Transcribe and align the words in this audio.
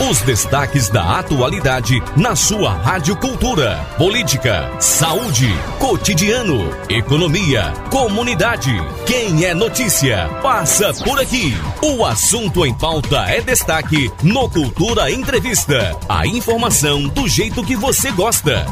Os 0.00 0.20
destaques 0.22 0.88
da 0.88 1.18
atualidade 1.18 2.02
na 2.16 2.34
sua 2.34 2.72
Rádio 2.72 3.14
Cultura. 3.16 3.76
Política, 3.96 4.68
saúde, 4.80 5.48
cotidiano, 5.78 6.70
economia, 6.88 7.72
comunidade. 7.90 8.72
Quem 9.06 9.44
é 9.44 9.54
notícia, 9.54 10.28
passa 10.42 10.92
por 11.04 11.20
aqui. 11.20 11.54
O 11.82 12.04
assunto 12.04 12.64
em 12.66 12.74
pauta 12.74 13.18
é 13.28 13.40
destaque 13.40 14.10
no 14.22 14.48
Cultura 14.50 15.10
Entrevista. 15.10 15.96
A 16.08 16.26
informação 16.26 17.06
do 17.08 17.28
jeito 17.28 17.62
que 17.62 17.76
você 17.76 18.10
gosta. 18.10 18.66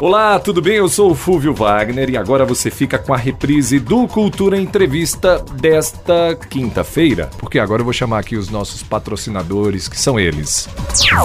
Olá, 0.00 0.40
tudo 0.40 0.60
bem? 0.60 0.74
Eu 0.74 0.88
sou 0.88 1.12
o 1.12 1.14
Fúvio 1.14 1.54
Wagner 1.54 2.10
e 2.10 2.16
agora 2.16 2.44
você 2.44 2.68
fica 2.68 2.98
com 2.98 3.14
a 3.14 3.16
reprise 3.16 3.78
do 3.78 4.08
Cultura 4.08 4.60
Entrevista 4.60 5.38
desta 5.52 6.36
quinta-feira, 6.50 7.30
porque 7.38 7.60
agora 7.60 7.80
eu 7.80 7.84
vou 7.84 7.92
chamar 7.92 8.18
aqui 8.18 8.36
os 8.36 8.50
nossos 8.50 8.82
patrocinadores, 8.82 9.88
que 9.88 9.98
são 9.98 10.18
eles. 10.18 10.63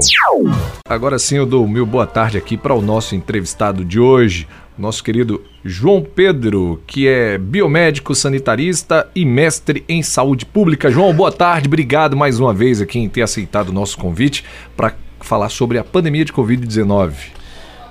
Agora 0.87 1.19
sim 1.19 1.37
eu 1.37 1.47
dou 1.47 1.65
o 1.65 1.69
meu 1.69 1.87
boa 1.87 2.07
tarde 2.07 2.37
aqui 2.37 2.57
para 2.57 2.75
o 2.75 2.83
nosso 2.83 3.15
entrevistado 3.15 3.83
de 3.85 3.99
hoje, 3.99 4.47
nosso 4.79 5.05
querido 5.05 5.43
João 5.65 6.03
Pedro, 6.03 6.81
que 6.87 7.07
é 7.07 7.37
biomédico 7.37 8.15
sanitarista 8.15 9.09
e 9.15 9.25
mestre 9.25 9.85
em 9.89 10.03
saúde 10.03 10.47
pública. 10.47 10.91
João, 10.91 11.13
boa 11.13 11.31
tarde, 11.31 11.67
obrigado 11.69 12.17
mais 12.17 12.41
uma 12.41 12.55
vez 12.55 12.81
aqui 12.81 12.99
em 12.99 13.09
ter 13.09 13.23
aceitado 13.23 13.69
o 13.69 13.73
nosso 13.73 13.99
convite 13.99 14.45
para 14.77 14.95
falar 15.21 15.49
sobre 15.49 15.79
a 15.79 15.85
pandemia 15.85 16.25
de 16.25 16.33
Covid-19. 16.33 17.13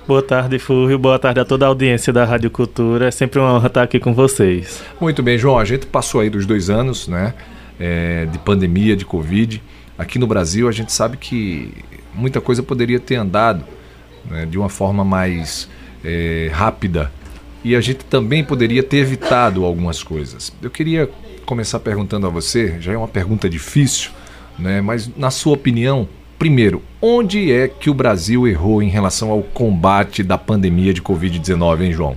Boa 0.06 0.22
tarde, 0.22 0.58
Fúvio. 0.58 0.98
Boa 0.98 1.18
tarde 1.18 1.38
a 1.38 1.44
toda 1.44 1.64
a 1.64 1.68
audiência 1.68 2.12
da 2.12 2.24
Rádio 2.24 2.50
Cultura. 2.50 3.06
É 3.06 3.10
sempre 3.10 3.38
uma 3.38 3.54
honra 3.54 3.68
estar 3.68 3.82
aqui 3.84 4.00
com 4.00 4.12
vocês. 4.12 4.82
Muito 5.00 5.22
bem, 5.22 5.38
João. 5.38 5.58
A 5.58 5.64
gente 5.64 5.86
passou 5.86 6.20
aí 6.20 6.28
dos 6.28 6.44
dois 6.44 6.68
anos 6.68 7.06
né, 7.06 7.32
é, 7.78 8.26
de 8.26 8.38
pandemia 8.40 8.96
de 8.96 9.04
Covid. 9.04 9.62
Aqui 9.96 10.18
no 10.18 10.26
Brasil, 10.26 10.68
a 10.68 10.72
gente 10.72 10.92
sabe 10.92 11.16
que 11.16 11.72
muita 12.12 12.40
coisa 12.40 12.64
poderia 12.64 12.98
ter 12.98 13.14
andado 13.14 13.64
né, 14.28 14.44
de 14.44 14.58
uma 14.58 14.68
forma 14.68 15.04
mais 15.04 15.68
é, 16.04 16.50
rápida 16.52 17.10
e 17.64 17.76
a 17.76 17.80
gente 17.80 18.04
também 18.04 18.42
poderia 18.42 18.82
ter 18.82 18.98
evitado 18.98 19.64
algumas 19.64 20.02
coisas. 20.02 20.52
Eu 20.62 20.70
queria 20.70 21.08
começar 21.46 21.78
perguntando 21.80 22.26
a 22.26 22.30
você, 22.30 22.76
já 22.80 22.92
é 22.92 22.96
uma 22.96 23.08
pergunta 23.08 23.48
difícil, 23.48 24.10
né, 24.58 24.80
mas 24.80 25.10
na 25.16 25.30
sua 25.30 25.54
opinião, 25.54 26.08
primeiro, 26.38 26.82
onde 27.00 27.52
é 27.52 27.68
que 27.68 27.88
o 27.88 27.94
Brasil 27.94 28.48
errou 28.48 28.82
em 28.82 28.88
relação 28.88 29.30
ao 29.30 29.42
combate 29.42 30.22
da 30.22 30.36
pandemia 30.36 30.92
de 30.92 31.02
Covid-19, 31.02 31.82
hein, 31.82 31.92
João? 31.92 32.16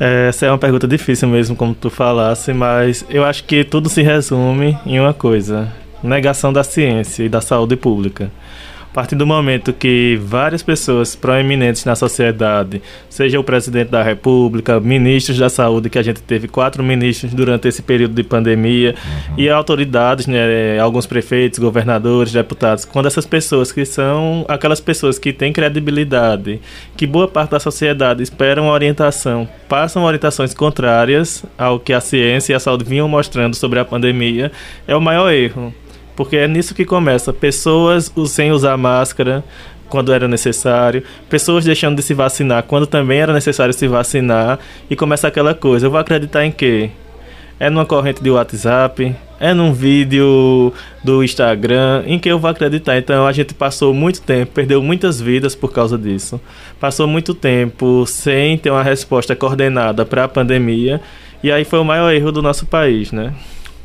Essa 0.00 0.46
é 0.46 0.50
uma 0.50 0.58
pergunta 0.58 0.86
difícil 0.86 1.26
mesmo, 1.26 1.56
como 1.56 1.74
tu 1.74 1.90
falasse, 1.90 2.52
mas 2.52 3.04
eu 3.10 3.24
acho 3.24 3.42
que 3.44 3.64
tudo 3.64 3.88
se 3.88 4.00
resume 4.00 4.78
em 4.86 5.00
uma 5.00 5.12
coisa: 5.12 5.72
negação 6.02 6.52
da 6.52 6.62
ciência 6.62 7.24
e 7.24 7.28
da 7.28 7.40
saúde 7.40 7.74
pública. 7.74 8.30
A 8.90 8.94
partir 8.98 9.14
do 9.14 9.26
momento 9.26 9.72
que 9.72 10.18
várias 10.22 10.62
pessoas 10.62 11.14
proeminentes 11.14 11.84
na 11.84 11.94
sociedade, 11.94 12.82
seja 13.08 13.38
o 13.38 13.44
presidente 13.44 13.90
da 13.90 14.02
República, 14.02 14.80
ministros 14.80 15.38
da 15.38 15.50
saúde, 15.50 15.90
que 15.90 15.98
a 15.98 16.02
gente 16.02 16.22
teve 16.22 16.48
quatro 16.48 16.82
ministros 16.82 17.32
durante 17.34 17.68
esse 17.68 17.82
período 17.82 18.14
de 18.14 18.24
pandemia, 18.24 18.94
uhum. 18.96 19.34
e 19.36 19.48
autoridades, 19.48 20.26
né, 20.26 20.78
alguns 20.80 21.06
prefeitos, 21.06 21.58
governadores, 21.58 22.32
deputados, 22.32 22.84
quando 22.84 23.06
essas 23.06 23.26
pessoas 23.26 23.70
que 23.70 23.84
são 23.84 24.44
aquelas 24.48 24.80
pessoas 24.80 25.18
que 25.18 25.32
têm 25.32 25.52
credibilidade, 25.52 26.58
que 26.96 27.06
boa 27.06 27.28
parte 27.28 27.50
da 27.50 27.60
sociedade 27.60 28.22
espera 28.22 28.60
uma 28.60 28.72
orientação, 28.72 29.46
passam 29.68 30.04
orientações 30.04 30.54
contrárias 30.54 31.44
ao 31.58 31.78
que 31.78 31.92
a 31.92 32.00
ciência 32.00 32.54
e 32.54 32.56
a 32.56 32.60
saúde 32.60 32.84
vinham 32.84 33.06
mostrando 33.06 33.54
sobre 33.54 33.78
a 33.78 33.84
pandemia, 33.84 34.50
é 34.88 34.96
o 34.96 35.00
maior 35.00 35.30
erro 35.30 35.72
porque 36.18 36.36
é 36.36 36.48
nisso 36.48 36.74
que 36.74 36.84
começa. 36.84 37.32
Pessoas 37.32 38.12
sem 38.26 38.50
usar 38.50 38.76
máscara 38.76 39.44
quando 39.88 40.12
era 40.12 40.26
necessário, 40.26 41.04
pessoas 41.30 41.64
deixando 41.64 41.94
de 41.94 42.02
se 42.02 42.12
vacinar 42.12 42.64
quando 42.64 42.88
também 42.88 43.20
era 43.20 43.32
necessário 43.32 43.72
se 43.72 43.86
vacinar, 43.86 44.58
e 44.90 44.96
começa 44.96 45.28
aquela 45.28 45.54
coisa: 45.54 45.86
eu 45.86 45.90
vou 45.92 46.00
acreditar 46.00 46.44
em 46.44 46.50
quê? 46.50 46.90
É 47.60 47.70
numa 47.70 47.86
corrente 47.86 48.20
de 48.20 48.30
WhatsApp? 48.30 49.14
É 49.38 49.54
num 49.54 49.72
vídeo 49.72 50.72
do 51.04 51.22
Instagram? 51.22 52.02
Em 52.04 52.18
que 52.18 52.28
eu 52.28 52.38
vou 52.40 52.50
acreditar? 52.50 52.98
Então 52.98 53.24
a 53.24 53.30
gente 53.30 53.54
passou 53.54 53.94
muito 53.94 54.20
tempo, 54.20 54.50
perdeu 54.52 54.82
muitas 54.82 55.20
vidas 55.20 55.54
por 55.54 55.72
causa 55.72 55.96
disso. 55.96 56.40
Passou 56.80 57.06
muito 57.06 57.32
tempo 57.32 58.04
sem 58.06 58.58
ter 58.58 58.72
uma 58.72 58.82
resposta 58.82 59.36
coordenada 59.36 60.04
para 60.04 60.24
a 60.24 60.28
pandemia, 60.28 61.00
e 61.44 61.52
aí 61.52 61.64
foi 61.64 61.78
o 61.78 61.84
maior 61.84 62.12
erro 62.12 62.32
do 62.32 62.42
nosso 62.42 62.66
país, 62.66 63.12
né? 63.12 63.32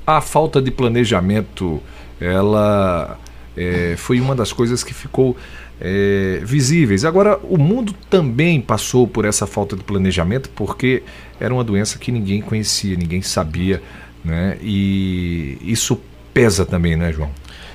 A 0.05 0.19
falta 0.19 0.59
de 0.59 0.71
planejamento 0.71 1.79
ela 2.25 3.17
é, 3.55 3.95
foi 3.97 4.19
uma 4.19 4.35
das 4.35 4.51
coisas 4.51 4.83
que 4.83 4.93
ficou 4.93 5.35
é, 5.79 6.39
visíveis. 6.43 7.05
Agora, 7.05 7.39
o 7.43 7.57
mundo 7.57 7.93
também 8.09 8.61
passou 8.61 9.07
por 9.07 9.25
essa 9.25 9.45
falta 9.45 9.75
de 9.75 9.83
planejamento, 9.83 10.49
porque 10.55 11.03
era 11.39 11.53
uma 11.53 11.63
doença 11.63 11.99
que 11.99 12.11
ninguém 12.11 12.41
conhecia, 12.41 12.95
ninguém 12.95 13.21
sabia, 13.21 13.81
né? 14.23 14.57
E 14.61 15.57
isso 15.61 15.99
pesa 16.33 16.65
também, 16.65 16.95
né, 16.95 17.11
João? 17.11 17.29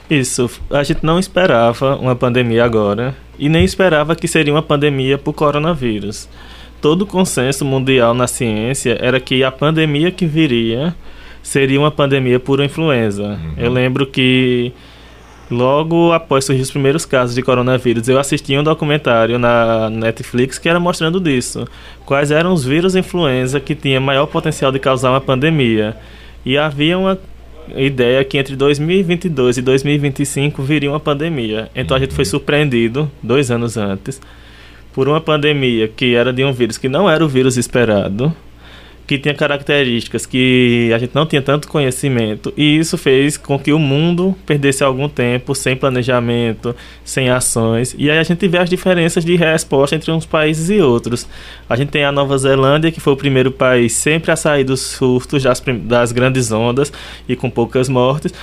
Isso. 0.08 0.50
A 0.70 0.82
gente 0.82 1.04
não 1.04 1.18
esperava 1.18 1.96
uma 1.96 2.16
pandemia 2.16 2.64
agora 2.64 3.14
e 3.38 3.48
nem 3.48 3.64
esperava 3.64 4.16
que 4.16 4.26
seria 4.26 4.52
uma 4.52 4.62
pandemia 4.62 5.18
por 5.18 5.34
coronavírus. 5.34 6.28
Todo 6.80 7.02
o 7.02 7.06
consenso 7.06 7.64
mundial 7.64 8.14
na 8.14 8.26
ciência 8.26 8.96
era 9.00 9.20
que 9.20 9.44
a 9.44 9.52
pandemia 9.52 10.10
que 10.10 10.24
viria 10.24 10.94
seria 11.42 11.78
uma 11.78 11.90
pandemia 11.90 12.38
por 12.38 12.60
influenza. 12.60 13.22
Uhum. 13.22 13.54
Eu 13.56 13.72
lembro 13.72 14.06
que 14.06 14.72
logo 15.50 16.12
após 16.12 16.44
surgir 16.44 16.62
os 16.62 16.70
primeiros 16.70 17.04
casos 17.04 17.34
de 17.34 17.42
coronavírus, 17.42 18.08
eu 18.08 18.18
assisti 18.18 18.56
um 18.56 18.62
documentário 18.62 19.38
na 19.38 19.88
Netflix 19.90 20.58
que 20.58 20.68
era 20.68 20.78
mostrando 20.78 21.20
disso. 21.20 21.66
Quais 22.04 22.30
eram 22.30 22.52
os 22.52 22.64
vírus 22.64 22.94
influenza 22.94 23.60
que 23.60 23.74
tinham 23.74 24.02
maior 24.02 24.26
potencial 24.26 24.70
de 24.70 24.78
causar 24.78 25.10
uma 25.10 25.20
pandemia. 25.20 25.96
E 26.44 26.56
havia 26.56 26.98
uma 26.98 27.18
ideia 27.76 28.24
que 28.24 28.38
entre 28.38 28.56
2022 28.56 29.58
e 29.58 29.62
2025 29.62 30.62
viria 30.62 30.90
uma 30.90 31.00
pandemia. 31.00 31.68
Então 31.74 31.96
a 31.96 32.00
gente 32.00 32.14
foi 32.14 32.24
uhum. 32.24 32.30
surpreendido 32.30 33.10
dois 33.22 33.50
anos 33.50 33.76
antes 33.76 34.20
por 34.92 35.08
uma 35.08 35.20
pandemia 35.20 35.86
que 35.86 36.14
era 36.14 36.32
de 36.32 36.44
um 36.44 36.52
vírus 36.52 36.78
que 36.78 36.88
não 36.88 37.08
era 37.08 37.24
o 37.24 37.28
vírus 37.28 37.56
esperado, 37.56 38.34
que 39.08 39.18
tinha 39.18 39.34
características 39.34 40.26
que 40.26 40.92
a 40.94 40.98
gente 40.98 41.14
não 41.14 41.24
tinha 41.24 41.40
tanto 41.40 41.66
conhecimento, 41.66 42.52
e 42.54 42.76
isso 42.76 42.98
fez 42.98 43.38
com 43.38 43.58
que 43.58 43.72
o 43.72 43.78
mundo 43.78 44.36
perdesse 44.44 44.84
algum 44.84 45.08
tempo 45.08 45.54
sem 45.54 45.74
planejamento, 45.74 46.76
sem 47.02 47.30
ações, 47.30 47.96
e 47.98 48.10
aí 48.10 48.18
a 48.18 48.22
gente 48.22 48.46
vê 48.46 48.58
as 48.58 48.68
diferenças 48.68 49.24
de 49.24 49.34
resposta 49.34 49.96
entre 49.96 50.12
uns 50.12 50.26
países 50.26 50.68
e 50.68 50.78
outros. 50.82 51.26
A 51.66 51.74
gente 51.74 51.88
tem 51.88 52.04
a 52.04 52.12
Nova 52.12 52.36
Zelândia, 52.36 52.92
que 52.92 53.00
foi 53.00 53.14
o 53.14 53.16
primeiro 53.16 53.50
país 53.50 53.94
sempre 53.94 54.30
a 54.30 54.36
sair 54.36 54.64
dos 54.64 54.80
surtos 54.80 55.42
das, 55.42 55.62
das 55.84 56.12
grandes 56.12 56.52
ondas 56.52 56.92
e 57.26 57.34
com 57.34 57.48
poucas 57.48 57.88
mortes 57.88 58.34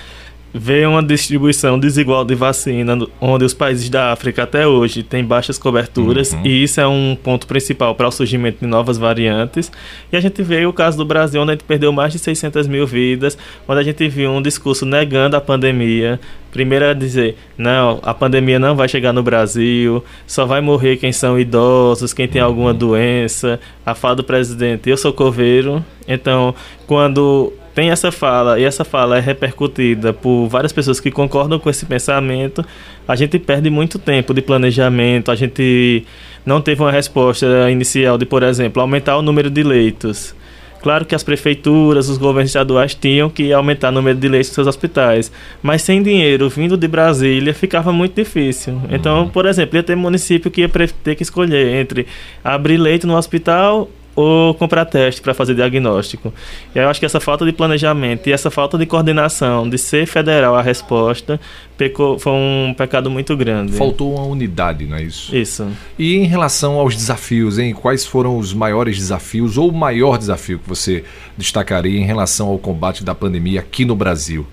vê 0.57 0.85
uma 0.85 1.03
distribuição 1.03 1.77
desigual 1.77 2.23
de 2.23 2.33
vacina, 2.33 2.97
onde 3.19 3.43
os 3.43 3.53
países 3.53 3.89
da 3.89 4.13
África 4.13 4.43
até 4.43 4.65
hoje 4.65 5.03
têm 5.03 5.21
baixas 5.21 5.57
coberturas, 5.57 6.31
uhum. 6.31 6.45
e 6.45 6.63
isso 6.63 6.79
é 6.79 6.87
um 6.87 7.17
ponto 7.21 7.45
principal 7.45 7.93
para 7.93 8.07
o 8.07 8.11
surgimento 8.11 8.59
de 8.61 8.65
novas 8.65 8.97
variantes. 8.97 9.69
E 10.09 10.15
a 10.15 10.19
gente 10.21 10.41
vê 10.41 10.65
o 10.65 10.71
caso 10.71 10.97
do 10.97 11.03
Brasil, 11.03 11.41
onde 11.41 11.51
a 11.51 11.53
gente 11.55 11.65
perdeu 11.65 11.91
mais 11.91 12.13
de 12.13 12.19
600 12.19 12.67
mil 12.67 12.87
vidas, 12.87 13.37
onde 13.67 13.81
a 13.81 13.83
gente 13.83 14.07
viu 14.07 14.31
um 14.31 14.41
discurso 14.41 14.85
negando 14.85 15.35
a 15.35 15.41
pandemia. 15.41 16.19
Primeiro 16.51 16.85
a 16.85 16.93
dizer, 16.93 17.35
não, 17.57 17.99
a 18.01 18.13
pandemia 18.13 18.57
não 18.57 18.77
vai 18.77 18.87
chegar 18.87 19.11
no 19.11 19.21
Brasil, 19.21 20.01
só 20.25 20.45
vai 20.45 20.61
morrer 20.61 20.95
quem 20.95 21.11
são 21.11 21.37
idosos, 21.37 22.13
quem 22.13 22.29
tem 22.29 22.41
uhum. 22.41 22.47
alguma 22.47 22.73
doença. 22.73 23.59
A 23.85 23.93
fala 23.93 24.15
do 24.15 24.23
presidente, 24.23 24.89
eu 24.89 24.95
sou 24.95 25.11
coveiro. 25.11 25.83
Então, 26.07 26.55
quando 26.87 27.51
tem 27.75 27.89
essa 27.89 28.09
fala 28.09 28.57
e 28.57 28.63
essa 28.63 28.85
fala 28.85 29.17
é 29.17 29.19
repercutida 29.19 30.13
por 30.13 30.47
várias 30.47 30.71
pessoas 30.71 31.01
que 31.01 31.11
concordam 31.11 31.59
com 31.59 31.69
esse 31.69 31.85
pensamento, 31.85 32.65
a 33.05 33.15
gente 33.17 33.37
perde 33.37 33.69
muito 33.69 33.99
tempo 33.99 34.33
de 34.33 34.41
planejamento, 34.41 35.29
a 35.29 35.35
gente 35.35 36.05
não 36.45 36.61
teve 36.61 36.81
uma 36.81 36.91
resposta 36.91 37.69
inicial 37.69 38.17
de, 38.17 38.25
por 38.25 38.43
exemplo, 38.43 38.81
aumentar 38.81 39.17
o 39.17 39.21
número 39.21 39.49
de 39.49 39.61
leitos. 39.61 40.33
Claro 40.81 41.03
que 41.03 41.15
as 41.15 41.23
prefeituras, 41.23 42.07
os 42.07 42.17
governos 42.17 42.51
estaduais 42.51 42.93
tinham 42.93 43.29
que 43.29 43.51
aumentar 43.51 43.89
o 43.89 43.91
número 43.91 44.17
de 44.17 44.27
leitos 44.29 44.49
nos 44.49 44.55
seus 44.55 44.67
hospitais, 44.67 45.31
mas 45.61 45.81
sem 45.81 46.01
dinheiro 46.01 46.47
vindo 46.47 46.77
de 46.77 46.87
Brasília 46.87 47.53
ficava 47.53 47.91
muito 47.91 48.15
difícil. 48.15 48.79
Então, 48.89 49.23
uhum. 49.23 49.29
por 49.29 49.47
exemplo, 49.47 49.75
ia 49.75 49.83
ter 49.83 49.95
município 49.95 50.49
que 50.49 50.61
ia 50.61 50.69
ter 51.03 51.15
que 51.15 51.23
escolher 51.23 51.75
entre 51.75 52.07
abrir 52.43 52.77
leito 52.77 53.05
no 53.05 53.17
hospital 53.17 53.89
ou 54.15 54.53
comprar 54.53 54.85
teste 54.85 55.21
para 55.21 55.33
fazer 55.33 55.53
diagnóstico. 55.53 56.33
E 56.73 56.79
eu 56.79 56.87
acho 56.87 56.99
que 56.99 57.05
essa 57.05 57.19
falta 57.19 57.45
de 57.45 57.51
planejamento 57.51 58.27
e 58.27 58.31
essa 58.31 58.49
falta 58.49 58.77
de 58.77 58.85
coordenação, 58.85 59.69
de 59.69 59.77
ser 59.77 60.05
federal 60.05 60.55
a 60.55 60.61
resposta, 60.61 61.39
pecou, 61.77 62.17
foi 62.17 62.31
um 62.31 62.73
pecado 62.75 63.11
muito 63.11 63.35
grande. 63.35 63.73
Faltou 63.73 64.15
uma 64.15 64.23
unidade, 64.25 64.85
não 64.85 64.95
é 64.95 65.03
isso? 65.03 65.35
Isso. 65.35 65.67
E 65.99 66.15
em 66.15 66.23
relação 66.23 66.79
aos 66.79 66.95
desafios, 66.95 67.59
hein? 67.59 67.73
Quais 67.73 68.05
foram 68.05 68.37
os 68.37 68.53
maiores 68.53 68.97
desafios 68.97 69.57
ou 69.57 69.69
o 69.69 69.73
maior 69.73 70.17
desafio 70.17 70.59
que 70.59 70.69
você 70.69 71.03
destacaria 71.37 71.99
em 71.99 72.05
relação 72.05 72.47
ao 72.47 72.57
combate 72.57 73.03
da 73.03 73.13
pandemia 73.13 73.59
aqui 73.59 73.83
no 73.83 73.95
Brasil? 73.95 74.47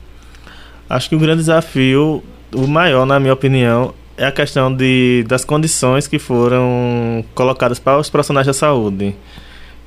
Acho 0.90 1.08
que 1.08 1.14
o 1.14 1.18
grande 1.18 1.38
desafio, 1.38 2.22
o 2.52 2.66
maior, 2.66 3.06
na 3.06 3.20
minha 3.20 3.32
opinião, 3.32 3.94
é 4.16 4.26
a 4.26 4.32
questão 4.32 4.74
de, 4.74 5.24
das 5.26 5.44
condições 5.44 6.06
que 6.06 6.18
foram 6.18 7.24
colocadas 7.34 7.78
para 7.78 7.98
os 7.98 8.10
profissionais 8.10 8.46
da 8.46 8.52
saúde 8.52 9.14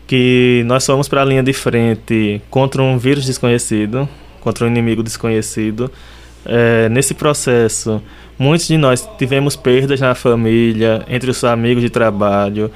que 0.08 0.64
nós 0.66 0.86
fomos 0.86 1.08
para 1.08 1.22
a 1.22 1.26
linha 1.26 1.44
de 1.44 1.54
frente 1.54 2.42
contra 2.50 2.82
um 2.82 2.98
vírus 2.98 3.26
desconhecido, 3.26 4.08
contra 4.42 4.66
um 4.66 4.68
inimigo 4.68 5.02
desconhecido. 5.02 5.92
É, 6.46 6.88
nesse 6.90 7.14
processo, 7.14 8.02
muitos 8.38 8.68
de 8.68 8.78
nós 8.78 9.08
tivemos 9.18 9.56
perdas 9.56 10.00
na 10.00 10.14
família, 10.14 11.04
entre 11.10 11.32
os 11.32 11.44
amigos 11.44 11.82
de 11.82 11.90
trabalho. 11.90 12.70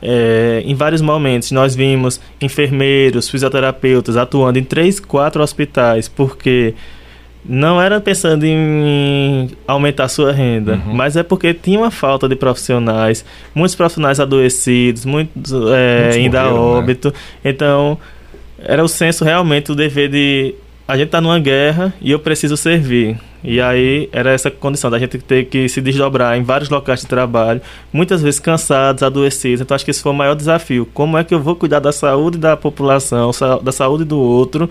É, 0.00 0.62
em 0.64 0.74
vários 0.74 1.00
momentos, 1.00 1.50
nós 1.50 1.74
vimos 1.74 2.20
enfermeiros, 2.40 3.28
fisioterapeutas 3.28 4.16
atuando 4.16 4.58
em 4.58 4.64
três, 4.64 5.00
quatro 5.00 5.42
hospitais, 5.42 6.06
porque 6.06 6.74
não 7.48 7.80
era 7.80 8.00
pensando 8.00 8.44
em 8.44 9.50
aumentar 9.66 10.08
sua 10.08 10.32
renda, 10.32 10.80
uhum. 10.86 10.94
mas 10.94 11.16
é 11.16 11.22
porque 11.22 11.54
tinha 11.54 11.78
uma 11.78 11.90
falta 11.90 12.28
de 12.28 12.36
profissionais, 12.36 13.24
muitos 13.54 13.74
profissionais 13.74 14.18
adoecidos, 14.18 15.04
muitos, 15.04 15.52
é, 15.52 16.02
muitos 16.02 16.16
ainda 16.16 16.40
a 16.42 16.44
né? 16.44 16.50
óbito. 16.50 17.08
Né? 17.08 17.14
Então, 17.50 17.98
era 18.58 18.82
o 18.82 18.88
senso 18.88 19.24
realmente 19.24 19.70
o 19.70 19.74
dever 19.74 20.08
de 20.08 20.54
a 20.88 20.96
gente 20.96 21.08
tá 21.08 21.20
numa 21.20 21.38
guerra 21.38 21.92
e 22.00 22.12
eu 22.12 22.18
preciso 22.18 22.56
servir. 22.56 23.18
E 23.42 23.60
aí 23.60 24.08
era 24.12 24.30
essa 24.30 24.50
condição 24.50 24.90
da 24.90 24.98
gente 24.98 25.18
ter 25.18 25.46
que 25.46 25.68
se 25.68 25.80
desdobrar 25.80 26.38
em 26.38 26.42
vários 26.42 26.70
locais 26.70 27.00
de 27.00 27.06
trabalho, 27.06 27.60
muitas 27.92 28.22
vezes 28.22 28.40
cansados, 28.40 29.02
adoecidos. 29.02 29.60
Então 29.60 29.74
acho 29.74 29.84
que 29.84 29.90
esse 29.90 30.02
foi 30.02 30.12
o 30.12 30.14
maior 30.14 30.34
desafio. 30.34 30.86
Como 30.94 31.18
é 31.18 31.24
que 31.24 31.34
eu 31.34 31.40
vou 31.40 31.56
cuidar 31.56 31.80
da 31.80 31.92
saúde 31.92 32.38
da 32.38 32.56
população, 32.56 33.30
da 33.62 33.72
saúde 33.72 34.04
do 34.04 34.18
outro, 34.18 34.70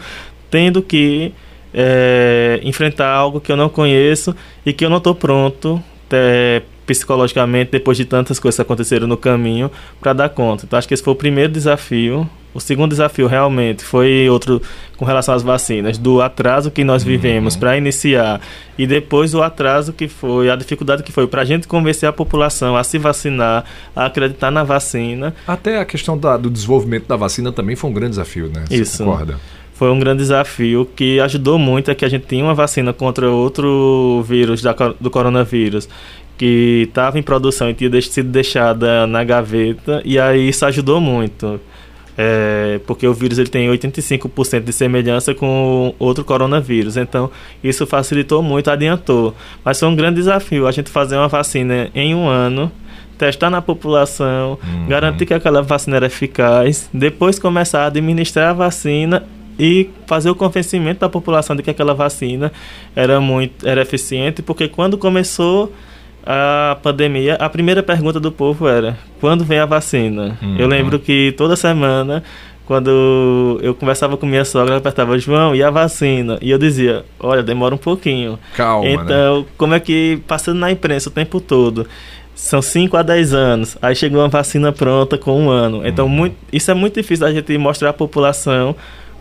tendo 0.50 0.82
que 0.82 1.34
é, 1.76 2.62
enfrentar 2.64 3.10
algo 3.10 3.42
que 3.42 3.52
eu 3.52 3.58
não 3.58 3.68
conheço 3.68 4.34
e 4.66 4.72
que 4.72 4.86
eu 4.86 4.90
não 4.90 4.98
estou 4.98 5.14
pronto 5.14 5.84
é, 6.10 6.62
psicologicamente 6.86 7.72
depois 7.72 7.98
de 7.98 8.06
tantas 8.06 8.40
coisas 8.40 8.56
que 8.56 8.62
aconteceram 8.62 9.06
no 9.08 9.18
caminho 9.18 9.70
para 10.00 10.14
dar 10.14 10.30
conta. 10.30 10.66
Então 10.66 10.80
acho 10.80 10.88
que 10.88 10.94
esse 10.94 11.04
foi 11.04 11.12
o 11.12 11.16
primeiro 11.16 11.52
desafio. 11.52 12.30
O 12.54 12.62
segundo 12.62 12.92
desafio 12.92 13.28
realmente 13.28 13.84
foi 13.84 14.30
outro 14.30 14.62
com 14.96 15.04
relação 15.04 15.36
às 15.36 15.44
vacinas, 15.44 15.98
do 15.98 16.22
atraso 16.22 16.72
que 16.72 16.86
nós 16.86 17.04
vivemos 17.04 17.56
uhum. 17.56 17.60
para 17.60 17.78
iniciar 17.78 18.40
e 18.78 18.88
depois 18.88 19.34
o 19.34 19.44
atraso 19.44 19.92
que 19.92 20.08
foi, 20.08 20.50
a 20.50 20.56
dificuldade 20.56 21.04
que 21.04 21.12
foi 21.12 21.28
para 21.28 21.42
a 21.42 21.46
gente 21.46 21.68
convencer 21.68 22.08
a 22.08 22.14
população 22.14 22.78
a 22.78 22.84
se 22.86 22.98
vacinar, 22.98 23.66
a 23.94 24.06
acreditar 24.06 24.52
na 24.52 24.64
vacina. 24.64 25.36
Até 25.46 25.82
a 25.82 25.84
questão 25.84 26.18
da, 26.18 26.38
do 26.38 26.50
desenvolvimento 26.50 27.06
da 27.08 27.18
vacina 27.18 27.52
também 27.52 27.76
foi 27.76 27.90
um 27.90 27.94
grande 27.94 28.12
desafio, 28.12 28.48
né? 28.48 28.64
Você 28.70 28.76
Isso. 28.76 29.04
concorda? 29.04 29.38
Foi 29.76 29.92
um 29.92 30.00
grande 30.00 30.20
desafio 30.20 30.88
que 30.96 31.20
ajudou 31.20 31.60
muito 31.60 31.92
é 31.92 31.96
que 31.96 32.06
a 32.06 32.10
gente 32.10 32.26
tinha 32.26 32.44
uma 32.44 32.54
vacina 32.54 32.94
contra 32.94 33.30
outro 33.30 34.24
vírus 34.28 34.62
da, 34.62 34.74
do 35.00 35.12
coronavírus 35.12 35.88
que 36.38 36.86
estava 36.88 37.20
em 37.20 37.24
produção 37.24 37.70
e 37.70 37.74
tinha 37.74 38.02
sido 38.02 38.30
deixada 38.30 39.06
na 39.06 39.24
gaveta 39.24 40.02
e 40.04 40.20
aí 40.20 40.50
isso 40.50 40.66
ajudou 40.66 41.00
muito. 41.00 41.60
É, 42.18 42.80
porque 42.88 43.06
o 43.06 43.14
vírus 43.14 43.38
ele 43.38 43.50
tem 43.50 43.70
85% 43.70 44.64
de 44.64 44.72
semelhança 44.72 45.34
com 45.36 45.94
outro 46.00 46.24
coronavírus. 46.24 46.96
Então 46.96 47.30
isso 47.62 47.86
facilitou 47.86 48.42
muito 48.42 48.72
adiantou. 48.72 49.36
Mas 49.64 49.78
foi 49.78 49.90
um 49.90 49.96
grande 49.96 50.16
desafio 50.16 50.66
a 50.68 50.72
gente 50.72 50.90
fazer 50.90 51.18
uma 51.18 51.28
vacina 51.28 51.90
em 51.94 52.16
um 52.16 52.28
ano 52.28 52.72
testar 53.18 53.50
na 53.50 53.62
população, 53.62 54.58
uhum. 54.62 54.88
garantir 54.88 55.26
que 55.26 55.34
aquela 55.34 55.62
vacina 55.62 55.96
era 55.96 56.06
eficaz, 56.06 56.90
depois 56.94 57.40
começar 57.40 57.84
a 57.84 57.86
administrar 57.88 58.50
a 58.50 58.54
vacina 58.54 59.24
e 59.58 59.90
fazer 60.06 60.30
o 60.30 60.36
convencimento 60.36 61.00
da 61.00 61.10
população 61.10 61.56
de 61.56 61.64
que 61.64 61.70
aquela 61.70 61.94
vacina 61.94 62.52
era 62.96 63.20
muito 63.22 63.68
era 63.68 63.82
eficiente, 63.82 64.42
porque 64.42 64.68
quando 64.68 64.98
começou 64.98 65.72
a 66.26 66.78
pandemia, 66.82 67.36
a 67.36 67.48
primeira 67.50 67.84
pergunta 67.84 68.20
do 68.20 68.32
povo 68.32 68.68
era: 68.68 68.98
quando 69.20 69.44
vem 69.44 69.60
a 69.60 69.66
vacina? 69.66 70.38
Uhum. 70.42 70.58
Eu 70.58 70.68
lembro 70.68 71.00
que 71.00 71.34
toda 71.38 71.56
semana 71.56 72.24
quando 72.66 73.60
eu 73.62 73.76
conversava 73.76 74.18
com 74.18 74.26
minha 74.26 74.44
sogra, 74.44 74.72
ela 74.72 74.80
apertava, 74.80 75.18
João, 75.20 75.56
e 75.56 75.62
a 75.62 75.70
vacina? 75.70 76.38
E 76.42 76.50
eu 76.50 76.58
dizia, 76.58 77.06
olha, 77.20 77.44
demora 77.44 77.76
um 77.76 77.78
pouquinho. 77.78 78.40
Calma, 78.56 78.86
né? 78.86 78.94
Então, 78.94 79.42
né? 79.42 79.46
como 79.58 79.74
é 79.76 79.80
que, 79.80 80.20
passando 80.28 80.60
na 80.60 80.72
imprensa 80.72 81.10
o 81.10 81.12
tempo 81.12 81.40
todo, 81.40 81.88
são 82.34 82.62
5 82.62 82.98
a 82.98 83.04
10 83.04 83.34
anos, 83.34 83.78
aí 83.82 83.96
chegou 83.96 84.20
uma 84.20 84.28
vacina 84.28 84.72
pronta 84.72 85.18
com 85.18 85.44
um 85.44 85.50
ano. 85.50 85.86
Então, 85.86 86.06
uhum. 86.06 86.12
muito, 86.12 86.36
isso 86.52 86.72
é 86.72 86.74
muito 86.74 87.00
difícil 87.00 87.26
a 87.28 87.32
gente 87.32 87.56
mostrar 87.58 87.90
à 87.90 87.94
população 87.94 88.76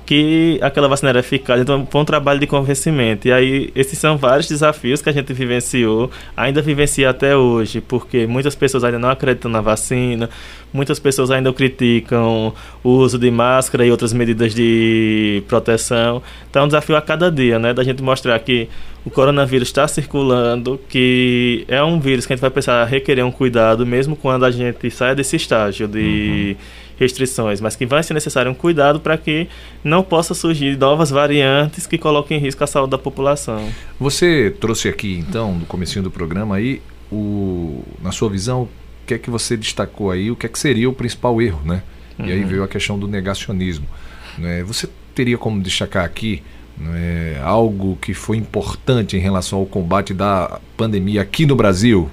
que 0.06 0.58
aquela 0.62 0.88
vacina 0.88 1.10
era 1.10 1.20
eficaz. 1.20 1.60
Então, 1.60 1.86
foi 1.90 2.00
um 2.00 2.04
trabalho 2.04 2.38
de 2.38 2.46
convencimento. 2.46 3.26
E 3.28 3.32
aí, 3.32 3.70
esses 3.74 3.98
são 3.98 4.16
vários 4.16 4.48
desafios 4.48 5.00
que 5.00 5.08
a 5.08 5.12
gente 5.12 5.32
vivenciou, 5.32 6.10
ainda 6.36 6.60
vivencia 6.60 7.10
até 7.10 7.36
hoje, 7.36 7.80
porque 7.80 8.26
muitas 8.26 8.54
pessoas 8.54 8.84
ainda 8.84 8.98
não 8.98 9.08
acreditam 9.08 9.50
na 9.50 9.60
vacina, 9.60 10.28
muitas 10.72 10.98
pessoas 10.98 11.30
ainda 11.30 11.52
criticam 11.52 12.52
o 12.82 12.90
uso 12.90 13.18
de 13.18 13.30
máscara 13.30 13.86
e 13.86 13.90
outras 13.90 14.12
medidas 14.12 14.54
de 14.54 15.42
proteção. 15.48 16.22
Então, 16.50 16.62
é 16.62 16.64
um 16.64 16.68
desafio 16.68 16.96
a 16.96 17.02
cada 17.02 17.30
dia, 17.30 17.58
né, 17.58 17.72
da 17.72 17.82
gente 17.82 18.02
mostrar 18.02 18.38
que 18.40 18.68
o 19.06 19.10
coronavírus 19.10 19.68
está 19.68 19.86
circulando, 19.86 20.80
que 20.88 21.64
é 21.68 21.82
um 21.82 22.00
vírus 22.00 22.26
que 22.26 22.32
a 22.32 22.36
gente 22.36 22.42
vai 22.42 22.50
precisar 22.50 22.84
requerer 22.84 23.24
um 23.24 23.30
cuidado, 23.30 23.86
mesmo 23.86 24.16
quando 24.16 24.44
a 24.44 24.50
gente 24.50 24.90
saia 24.90 25.14
desse 25.14 25.36
estágio 25.36 25.88
de. 25.88 26.56
Uhum 26.58 26.83
restrições, 26.98 27.60
mas 27.60 27.76
que 27.76 27.86
vai 27.86 28.02
ser 28.02 28.14
necessário 28.14 28.50
um 28.50 28.54
cuidado 28.54 29.00
para 29.00 29.16
que 29.16 29.48
não 29.82 30.02
possa 30.02 30.34
surgir 30.34 30.76
novas 30.78 31.10
variantes 31.10 31.86
que 31.86 31.98
coloquem 31.98 32.38
em 32.38 32.40
risco 32.40 32.62
a 32.62 32.66
saúde 32.66 32.90
da 32.90 32.98
população. 32.98 33.68
Você 33.98 34.54
trouxe 34.60 34.88
aqui, 34.88 35.18
então, 35.18 35.54
no 35.54 35.66
comecinho 35.66 36.02
do 36.02 36.10
programa 36.10 36.56
aí, 36.56 36.80
o, 37.10 37.82
na 38.02 38.12
sua 38.12 38.28
visão, 38.28 38.62
o 38.62 38.68
que 39.06 39.14
é 39.14 39.18
que 39.18 39.30
você 39.30 39.56
destacou 39.56 40.10
aí, 40.10 40.30
o 40.30 40.36
que 40.36 40.46
é 40.46 40.48
que 40.48 40.58
seria 40.58 40.88
o 40.88 40.92
principal 40.92 41.40
erro, 41.40 41.60
né? 41.64 41.82
E 42.18 42.30
aí 42.30 42.42
uhum. 42.42 42.48
veio 42.48 42.62
a 42.62 42.68
questão 42.68 42.98
do 42.98 43.08
negacionismo. 43.08 43.86
Né? 44.38 44.62
Você 44.62 44.88
teria 45.14 45.36
como 45.36 45.60
destacar 45.60 46.04
aqui 46.04 46.42
né, 46.76 47.40
algo 47.42 47.96
que 48.00 48.14
foi 48.14 48.36
importante 48.36 49.16
em 49.16 49.20
relação 49.20 49.58
ao 49.58 49.66
combate 49.66 50.14
da 50.14 50.60
pandemia 50.76 51.22
aqui 51.22 51.46
no 51.46 51.56
Brasil? 51.56 52.10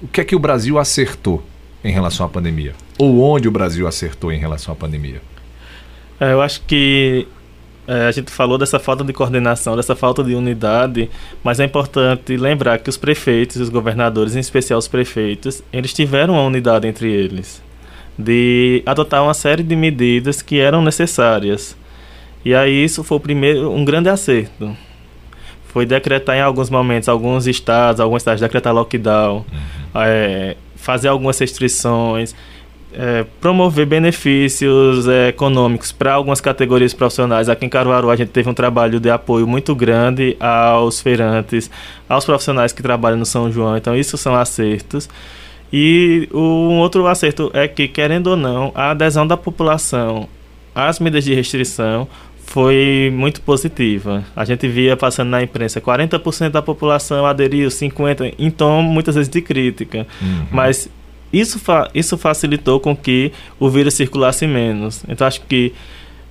O 0.00 0.08
que 0.08 0.20
é 0.20 0.24
que 0.24 0.34
o 0.34 0.38
Brasil 0.38 0.78
acertou? 0.78 1.42
Em 1.84 1.92
relação 1.92 2.26
à 2.26 2.28
pandemia? 2.28 2.74
Ou 2.98 3.20
onde 3.20 3.48
o 3.48 3.50
Brasil 3.50 3.86
acertou 3.86 4.32
em 4.32 4.38
relação 4.38 4.72
à 4.72 4.76
pandemia? 4.76 5.20
É, 6.20 6.32
eu 6.32 6.40
acho 6.40 6.62
que 6.62 7.26
é, 7.86 8.06
a 8.06 8.12
gente 8.12 8.30
falou 8.30 8.56
dessa 8.56 8.78
falta 8.78 9.02
de 9.02 9.12
coordenação, 9.12 9.76
dessa 9.76 9.96
falta 9.96 10.22
de 10.22 10.34
unidade, 10.34 11.10
mas 11.42 11.58
é 11.60 11.64
importante 11.64 12.36
lembrar 12.36 12.78
que 12.78 12.88
os 12.88 12.96
prefeitos 12.96 13.56
e 13.56 13.62
os 13.62 13.68
governadores, 13.68 14.36
em 14.36 14.40
especial 14.40 14.78
os 14.78 14.88
prefeitos, 14.88 15.62
eles 15.72 15.92
tiveram 15.92 16.34
uma 16.34 16.42
unidade 16.44 16.86
entre 16.86 17.10
eles 17.10 17.62
de 18.18 18.82
adotar 18.84 19.22
uma 19.22 19.34
série 19.34 19.62
de 19.62 19.74
medidas 19.74 20.42
que 20.42 20.58
eram 20.58 20.82
necessárias. 20.82 21.76
E 22.44 22.54
aí 22.54 22.84
isso 22.84 23.02
foi 23.04 23.16
o 23.16 23.20
primeiro, 23.20 23.70
um 23.70 23.84
grande 23.84 24.08
acerto. 24.08 24.76
Foi 25.66 25.86
decretar 25.86 26.36
em 26.36 26.40
alguns 26.40 26.68
momentos, 26.68 27.08
alguns 27.08 27.46
estados, 27.46 28.00
alguns 28.00 28.18
estados 28.18 28.40
decretar 28.40 28.74
lockdown, 28.74 29.36
uhum. 29.36 29.44
é, 29.94 30.56
fazer 30.82 31.08
algumas 31.08 31.38
restrições, 31.38 32.34
é, 32.92 33.24
promover 33.40 33.86
benefícios 33.86 35.08
é, 35.08 35.28
econômicos 35.28 35.92
para 35.92 36.14
algumas 36.14 36.40
categorias 36.40 36.92
profissionais. 36.92 37.48
Aqui 37.48 37.64
em 37.64 37.68
Caruaru 37.68 38.10
a 38.10 38.16
gente 38.16 38.30
teve 38.30 38.50
um 38.50 38.54
trabalho 38.54 39.00
de 39.00 39.08
apoio 39.08 39.46
muito 39.46 39.74
grande 39.74 40.36
aos 40.38 41.00
feirantes, 41.00 41.70
aos 42.08 42.24
profissionais 42.24 42.72
que 42.72 42.82
trabalham 42.82 43.18
no 43.18 43.24
São 43.24 43.50
João. 43.50 43.76
Então 43.76 43.96
isso 43.96 44.18
são 44.18 44.34
acertos. 44.34 45.08
E 45.72 46.28
um 46.34 46.80
outro 46.80 47.06
acerto 47.06 47.50
é 47.54 47.66
que, 47.66 47.88
querendo 47.88 48.26
ou 48.26 48.36
não, 48.36 48.72
a 48.74 48.90
adesão 48.90 49.26
da 49.26 49.38
população 49.38 50.28
às 50.74 50.98
medidas 50.98 51.24
de 51.24 51.34
restrição 51.34 52.06
foi 52.44 53.10
muito 53.14 53.40
positiva. 53.40 54.24
A 54.36 54.44
gente 54.44 54.68
via 54.68 54.96
passando 54.96 55.30
na 55.30 55.42
imprensa 55.42 55.80
40% 55.80 56.50
da 56.50 56.62
população 56.62 57.24
aderiu, 57.24 57.68
50% 57.68 58.34
em 58.38 58.50
tom 58.50 58.82
muitas 58.82 59.14
vezes 59.14 59.30
de 59.30 59.40
crítica. 59.40 60.06
Uhum. 60.20 60.46
Mas 60.50 60.88
isso, 61.32 61.58
fa 61.58 61.90
isso 61.94 62.18
facilitou 62.18 62.78
com 62.78 62.94
que 62.94 63.32
o 63.58 63.70
vírus 63.70 63.94
circulasse 63.94 64.46
menos. 64.46 65.02
Então 65.08 65.26
acho 65.26 65.40
que 65.42 65.72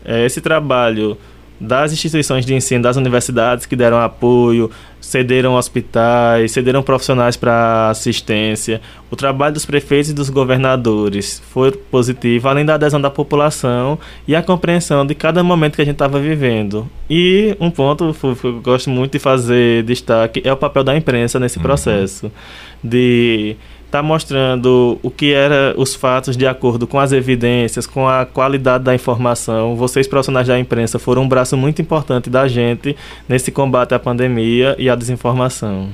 é, 0.06 0.25
esse 0.25 0.41
trabalho 0.41 1.18
das 1.62 1.94
instituições 1.94 2.44
de 2.44 2.56
ensino, 2.56 2.82
das 2.82 2.98
universidades 2.98 3.68
que 3.68 3.75
deram 3.75 4.00
apoio, 4.00 4.72
cederam 5.00 5.53
hospitais, 5.53 6.51
cederam 6.51 6.82
profissionais 6.82 7.38
para 7.38 7.89
assistência. 7.89 8.82
O 9.12 9.15
trabalho 9.15 9.53
dos 9.53 9.65
prefeitos 9.65 10.10
e 10.10 10.13
dos 10.13 10.30
governadores 10.30 11.41
foi 11.51 11.72
positivo, 11.72 12.48
além 12.48 12.65
da 12.65 12.74
adesão 12.74 13.00
da 13.00 13.12
população 13.12 14.00
e 14.27 14.36
a 14.36 14.41
compreensão 14.41 15.06
de 15.06 15.13
cada 15.13 15.44
momento 15.44 15.75
que 15.75 15.82
a 15.82 15.86
gente 15.86 15.96
estava 15.96 16.20
vivendo. 16.20 16.89
E 17.08 17.56
um 17.60 17.70
ponto 17.70 18.12
que 18.13 18.48
eu 18.48 18.62
gosto 18.62 18.89
muito 18.89 19.12
de 19.12 19.20
fazer 19.20 19.84
destaque 19.84 20.41
é 20.44 20.51
o 20.51 20.58
papel 20.58 20.84
da 20.84 20.96
imprensa 20.98 21.39
nesse 21.39 21.58
uhum. 21.58 21.63
processo 21.63 22.32
de 22.84 23.56
está 23.91 24.01
mostrando 24.01 24.98
o 25.03 25.12
que 25.12 25.33
eram 25.33 25.77
os 25.77 25.93
fatos 25.93 26.38
de 26.38 26.48
acordo 26.48 26.88
com 26.88 26.98
as 26.98 27.12
evidências, 27.12 27.86
com 27.86 28.07
a 28.07 28.25
qualidade 28.25 28.86
da 28.86 28.95
informação. 28.95 29.75
Vocês, 29.75 30.07
profissionais 30.07 30.48
da 30.48 30.57
imprensa, 30.57 30.98
foram 30.98 31.24
um 31.24 31.27
braço 31.27 31.57
muito 31.57 31.81
importante 31.81 32.29
da 32.29 32.48
gente 32.48 32.95
nesse 33.27 33.51
combate 33.51 33.93
à 33.93 34.00
pandemia 34.00 34.77
e 34.79 34.89
à 34.89 34.95
desinformação. 34.95 35.89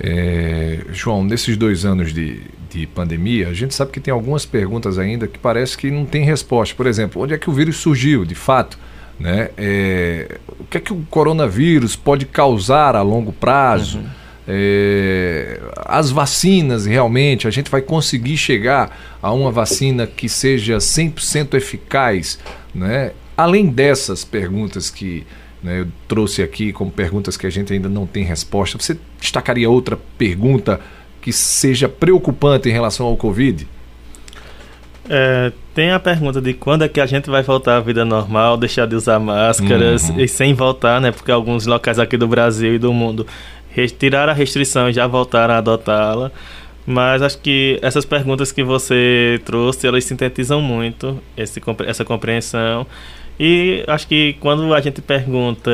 É, 0.00 0.80
João, 0.90 1.22
nesses 1.22 1.56
dois 1.56 1.84
anos 1.84 2.12
de, 2.12 2.40
de 2.68 2.88
pandemia, 2.88 3.48
a 3.48 3.54
gente 3.54 3.72
sabe 3.72 3.92
que 3.92 4.00
tem 4.00 4.12
algumas 4.12 4.44
perguntas 4.44 4.98
ainda 4.98 5.28
que 5.28 5.38
parece 5.38 5.78
que 5.78 5.92
não 5.92 6.04
tem 6.04 6.24
resposta. 6.24 6.74
Por 6.74 6.88
exemplo, 6.88 7.22
onde 7.22 7.34
é 7.34 7.38
que 7.38 7.48
o 7.48 7.52
vírus 7.52 7.76
surgiu, 7.76 8.24
de 8.24 8.34
fato? 8.34 8.76
Né? 9.20 9.50
É, 9.56 10.38
o 10.58 10.64
que 10.64 10.76
é 10.76 10.80
que 10.80 10.92
o 10.92 11.06
coronavírus 11.08 11.94
pode 11.94 12.26
causar 12.26 12.96
a 12.96 13.02
longo 13.02 13.30
prazo? 13.32 13.98
Uhum 13.98 14.21
é, 14.46 15.60
as 15.86 16.10
vacinas 16.10 16.86
realmente, 16.86 17.46
a 17.46 17.50
gente 17.50 17.70
vai 17.70 17.80
conseguir 17.80 18.36
chegar 18.36 18.98
a 19.22 19.32
uma 19.32 19.50
vacina 19.50 20.06
que 20.06 20.28
seja 20.28 20.78
100% 20.78 21.54
eficaz, 21.54 22.38
né? 22.74 23.12
Além 23.36 23.66
dessas 23.66 24.24
perguntas 24.24 24.90
que 24.90 25.24
né, 25.62 25.80
eu 25.80 25.88
trouxe 26.08 26.42
aqui 26.42 26.72
como 26.72 26.90
perguntas 26.90 27.36
que 27.36 27.46
a 27.46 27.50
gente 27.50 27.72
ainda 27.72 27.88
não 27.88 28.06
tem 28.06 28.24
resposta, 28.24 28.76
você 28.78 28.98
destacaria 29.20 29.70
outra 29.70 29.98
pergunta 30.18 30.80
que 31.20 31.32
seja 31.32 31.88
preocupante 31.88 32.68
em 32.68 32.72
relação 32.72 33.06
ao 33.06 33.16
Covid? 33.16 33.66
É, 35.08 35.52
tem 35.74 35.90
a 35.90 35.98
pergunta 35.98 36.40
de 36.40 36.54
quando 36.54 36.82
é 36.82 36.88
que 36.88 37.00
a 37.00 37.06
gente 37.06 37.28
vai 37.28 37.42
voltar 37.42 37.76
à 37.76 37.80
vida 37.80 38.04
normal, 38.04 38.56
deixar 38.56 38.86
de 38.86 38.94
usar 38.94 39.18
máscaras 39.18 40.08
uhum. 40.08 40.20
e 40.20 40.28
sem 40.28 40.54
voltar, 40.54 41.00
né? 41.00 41.10
Porque 41.10 41.30
alguns 41.30 41.66
locais 41.66 41.98
aqui 41.98 42.16
do 42.16 42.28
Brasil 42.28 42.74
e 42.74 42.78
do 42.78 42.92
mundo 42.92 43.26
retiraram 43.74 44.32
a 44.32 44.34
restrição 44.34 44.88
e 44.88 44.92
já 44.92 45.06
voltaram 45.06 45.54
a 45.54 45.58
adotá-la. 45.58 46.30
Mas 46.86 47.22
acho 47.22 47.38
que 47.38 47.78
essas 47.80 48.04
perguntas 48.04 48.50
que 48.50 48.62
você 48.62 49.40
trouxe, 49.44 49.86
elas 49.86 50.04
sintetizam 50.04 50.60
muito 50.60 51.22
esse, 51.36 51.60
essa 51.86 52.04
compreensão. 52.04 52.86
E 53.38 53.84
acho 53.86 54.06
que 54.06 54.34
quando 54.40 54.74
a 54.74 54.80
gente 54.80 55.00
pergunta 55.00 55.70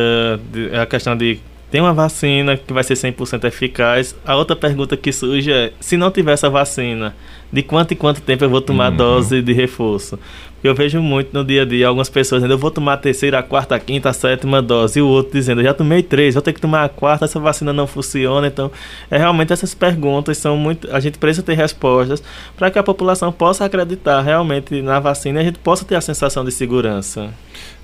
a 0.81 0.87
questão 0.87 1.17
de 1.17 1.40
tem 1.71 1.81
uma 1.83 1.93
vacina 1.93 2.57
que 2.57 2.73
vai 2.73 2.83
ser 2.83 2.95
100% 2.95 3.45
eficaz, 3.45 4.17
a 4.25 4.35
outra 4.37 4.57
pergunta 4.57 4.97
que 4.97 5.12
surge 5.12 5.52
é, 5.52 5.73
se 5.78 5.99
não 5.99 6.11
tiver 6.11 6.33
essa 6.33 6.49
vacina, 6.49 7.14
de 7.52 7.62
quanto 7.62 7.93
em 7.93 7.97
quanto 7.97 8.23
tempo 8.23 8.43
eu 8.43 8.49
vou 8.49 8.62
tomar 8.62 8.90
uhum. 8.90 8.97
dose 8.97 9.43
de 9.43 9.52
reforço? 9.52 10.19
Eu 10.62 10.75
vejo 10.75 11.00
muito 11.00 11.33
no 11.33 11.45
dia 11.45 11.62
a 11.62 11.65
dia 11.65 11.87
algumas 11.87 12.09
pessoas 12.09 12.41
dizendo, 12.41 12.55
eu 12.55 12.59
vou 12.59 12.71
tomar 12.71 12.95
a 12.95 12.97
terceira, 12.97 13.38
a 13.38 13.43
quarta, 13.43 13.77
a 13.77 13.79
quinta, 13.79 14.11
a 14.11 14.12
sétima 14.12 14.61
dose, 14.61 14.99
e 14.99 15.03
o 15.03 15.07
outro 15.07 15.33
dizendo, 15.33 15.61
eu 15.61 15.65
já 15.65 15.75
tomei 15.75 16.03
três, 16.03 16.35
vou 16.35 16.43
ter 16.43 16.53
que 16.53 16.61
tomar 16.61 16.85
a 16.85 16.88
quarta, 16.88 17.25
essa 17.25 17.38
vacina 17.38 17.73
não 17.73 17.87
funciona. 17.87 18.47
Então, 18.47 18.71
é 19.11 19.17
realmente 19.17 19.53
essas 19.53 19.73
perguntas 19.73 20.37
são 20.38 20.57
muito. 20.57 20.91
A 20.91 20.99
gente 20.99 21.19
precisa 21.19 21.43
ter 21.45 21.55
respostas 21.55 22.23
para 22.57 22.71
que 22.71 22.79
a 22.79 22.83
população 22.83 23.31
possa 23.31 23.65
acreditar 23.65 24.21
realmente 24.21 24.83
na 24.83 24.99
vacina 24.99 25.38
e 25.38 25.43
a 25.43 25.45
gente 25.45 25.59
possa 25.61 25.85
ter 25.85 25.95
a 25.95 26.00
sensação 26.00 26.45
de 26.45 26.50
segurança. 26.50 27.33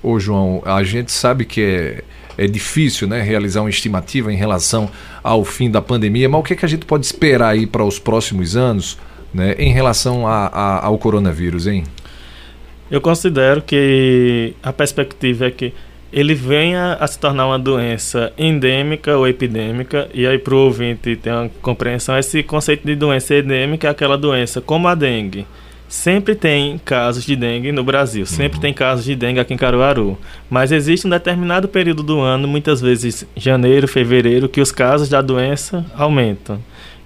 Ô, 0.02 0.18
João, 0.18 0.62
a 0.64 0.82
gente 0.82 1.12
sabe 1.12 1.44
que 1.44 1.60
é 1.60 2.04
é 2.36 2.46
difícil 2.46 3.06
né, 3.06 3.22
realizar 3.22 3.60
uma 3.60 3.70
estimativa 3.70 4.32
em 4.32 4.36
relação 4.36 4.90
ao 5.22 5.44
fim 5.44 5.70
da 5.70 5.80
pandemia, 5.80 6.28
mas 6.28 6.40
o 6.40 6.42
que, 6.42 6.52
é 6.52 6.56
que 6.56 6.64
a 6.64 6.68
gente 6.68 6.84
pode 6.84 7.06
esperar 7.06 7.50
aí 7.50 7.66
para 7.66 7.84
os 7.84 7.98
próximos 7.98 8.56
anos 8.56 8.98
né, 9.32 9.54
em 9.58 9.72
relação 9.72 10.26
a, 10.26 10.46
a, 10.46 10.86
ao 10.86 10.98
coronavírus, 10.98 11.66
hein? 11.66 11.84
Eu 12.94 13.00
considero 13.00 13.60
que 13.60 14.54
a 14.62 14.72
perspectiva 14.72 15.46
é 15.46 15.50
que 15.50 15.74
ele 16.12 16.32
venha 16.32 16.92
a 17.00 17.06
se 17.08 17.18
tornar 17.18 17.44
uma 17.44 17.58
doença 17.58 18.32
endêmica 18.38 19.16
ou 19.16 19.26
epidêmica, 19.26 20.08
e 20.14 20.24
aí 20.24 20.38
para 20.38 20.54
o 20.54 20.58
ouvinte 20.58 21.16
ter 21.16 21.32
uma 21.32 21.50
compreensão, 21.60 22.16
esse 22.16 22.40
conceito 22.44 22.86
de 22.86 22.94
doença 22.94 23.34
endêmica 23.34 23.88
é 23.88 23.90
aquela 23.90 24.16
doença 24.16 24.60
como 24.60 24.86
a 24.86 24.94
dengue. 24.94 25.44
Sempre 25.88 26.36
tem 26.36 26.80
casos 26.84 27.24
de 27.24 27.34
dengue 27.34 27.72
no 27.72 27.82
Brasil, 27.82 28.24
sempre 28.26 28.58
uhum. 28.58 28.62
tem 28.62 28.72
casos 28.72 29.04
de 29.04 29.16
dengue 29.16 29.40
aqui 29.40 29.52
em 29.52 29.56
Caruaru. 29.56 30.16
Mas 30.48 30.70
existe 30.70 31.04
um 31.04 31.10
determinado 31.10 31.66
período 31.66 32.04
do 32.04 32.20
ano, 32.20 32.46
muitas 32.46 32.80
vezes 32.80 33.26
janeiro, 33.36 33.88
fevereiro, 33.88 34.48
que 34.48 34.60
os 34.60 34.70
casos 34.70 35.08
da 35.08 35.20
doença 35.20 35.84
aumentam. 35.96 36.60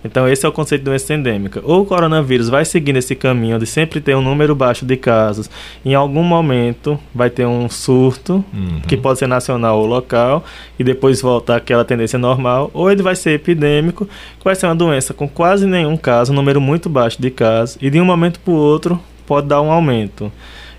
Então, 0.04 0.28
esse 0.28 0.46
é 0.46 0.48
o 0.48 0.52
conceito 0.52 0.82
de 0.82 0.84
doença 0.84 1.12
endêmica. 1.12 1.60
Ou 1.64 1.82
o 1.82 1.84
coronavírus 1.84 2.48
vai 2.48 2.64
seguir 2.64 2.92
nesse 2.92 3.14
caminho 3.14 3.58
de 3.58 3.66
sempre 3.66 4.00
ter 4.00 4.14
um 4.14 4.22
número 4.22 4.54
baixo 4.54 4.86
de 4.86 4.96
casos, 4.96 5.50
em 5.84 5.94
algum 5.94 6.22
momento 6.22 6.98
vai 7.14 7.28
ter 7.28 7.46
um 7.46 7.68
surto, 7.68 8.44
uhum. 8.52 8.80
que 8.86 8.96
pode 8.96 9.18
ser 9.18 9.26
nacional 9.26 9.78
ou 9.78 9.86
local, 9.86 10.44
e 10.78 10.84
depois 10.84 11.20
voltar 11.20 11.56
àquela 11.56 11.84
tendência 11.84 12.18
normal, 12.18 12.70
ou 12.72 12.90
ele 12.90 13.02
vai 13.02 13.16
ser 13.16 13.32
epidêmico, 13.32 14.06
que 14.06 14.44
vai 14.44 14.54
ser 14.54 14.66
uma 14.66 14.76
doença 14.76 15.12
com 15.12 15.28
quase 15.28 15.66
nenhum 15.66 15.96
caso, 15.96 16.32
um 16.32 16.36
número 16.36 16.60
muito 16.60 16.88
baixo 16.88 17.20
de 17.20 17.30
casos, 17.30 17.76
e 17.80 17.90
de 17.90 18.00
um 18.00 18.04
momento 18.04 18.38
para 18.40 18.52
o 18.52 18.56
outro 18.56 19.00
pode 19.26 19.48
dar 19.48 19.60
um 19.60 19.70
aumento. 19.70 20.32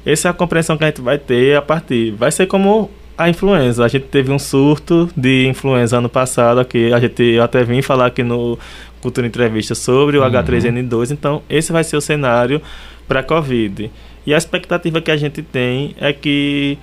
Essa 0.05 0.29
é 0.29 0.31
a 0.31 0.33
compreensão 0.33 0.77
que 0.77 0.83
a 0.83 0.87
gente 0.87 1.01
vai 1.01 1.17
ter 1.17 1.57
a 1.57 1.61
partir. 1.61 2.11
Vai 2.11 2.31
ser 2.31 2.47
como 2.47 2.89
a 3.19 3.29
influenza. 3.29 3.83
A 3.83 3.87
gente 3.89 4.05
teve 4.05 4.31
um 4.31 4.39
surto 4.39 5.09
de 5.15 5.45
influenza 5.45 5.97
ano 5.97 6.07
passado 6.07 6.59
aqui. 6.59 6.93
A 6.93 6.99
gente 7.01 7.21
eu 7.21 7.43
até 7.43 7.63
vim 7.65 7.81
falar 7.81 8.05
aqui 8.05 8.23
no 8.23 8.57
Cultura 9.01 9.27
Entrevista 9.27 9.75
sobre 9.75 10.17
o 10.17 10.21
uhum. 10.21 10.29
H3N2. 10.29 11.11
Então, 11.11 11.41
esse 11.49 11.71
vai 11.71 11.83
ser 11.83 11.97
o 11.97 12.01
cenário 12.01 12.61
para 13.07 13.21
a 13.21 13.23
Covid. 13.23 13.91
E 14.25 14.33
a 14.33 14.37
expectativa 14.37 15.01
que 15.01 15.11
a 15.11 15.17
gente 15.17 15.41
tem 15.41 15.95
é 15.99 16.13
que 16.13 16.77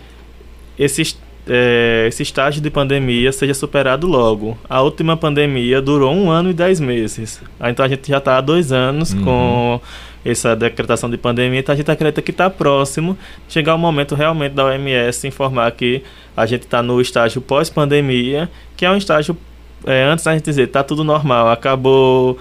esse, 0.79 1.17
é, 1.49 2.07
esse 2.09 2.23
estágio 2.23 2.61
de 2.61 2.71
pandemia 2.71 3.31
seja 3.33 3.55
superado 3.55 4.07
logo. 4.07 4.59
A 4.69 4.81
última 4.83 5.17
pandemia 5.17 5.81
durou 5.81 6.13
um 6.15 6.31
ano 6.31 6.51
e 6.51 6.55
dez 6.55 6.81
meses. 6.81 7.41
Então 7.61 7.85
a 7.85 7.89
gente 7.89 8.09
já 8.09 8.19
está 8.19 8.37
há 8.37 8.41
dois 8.41 8.73
anos 8.73 9.13
uhum. 9.13 9.25
com 9.25 9.81
essa 10.25 10.57
decretação 10.57 11.09
de 11.09 11.17
pandemia, 11.17 11.61
então 11.61 11.73
a 11.73 11.77
gente 11.77 11.89
acredita 11.89 12.21
que 12.21 12.33
está 12.33 12.51
próximo 12.51 13.17
chegar 13.49 13.77
o 13.77 13.79
momento 13.79 14.17
realmente 14.17 14.55
da 14.55 14.65
OMS 14.65 15.27
informar 15.29 15.71
que 15.71 16.03
a 16.37 16.45
gente 16.47 16.63
está 16.63 16.83
no 16.83 17.01
estágio 17.01 17.41
pós-pandemia, 17.41 18.51
que 18.77 18.85
é 18.85 18.91
um 18.91 18.97
estágio, 18.97 19.37
é, 19.87 20.05
antes 20.05 20.25
da 20.25 20.35
gente 20.35 20.45
dizer, 20.45 20.65
está 20.65 20.83
tudo 20.83 21.05
normal, 21.05 21.49
acabou 21.49 22.39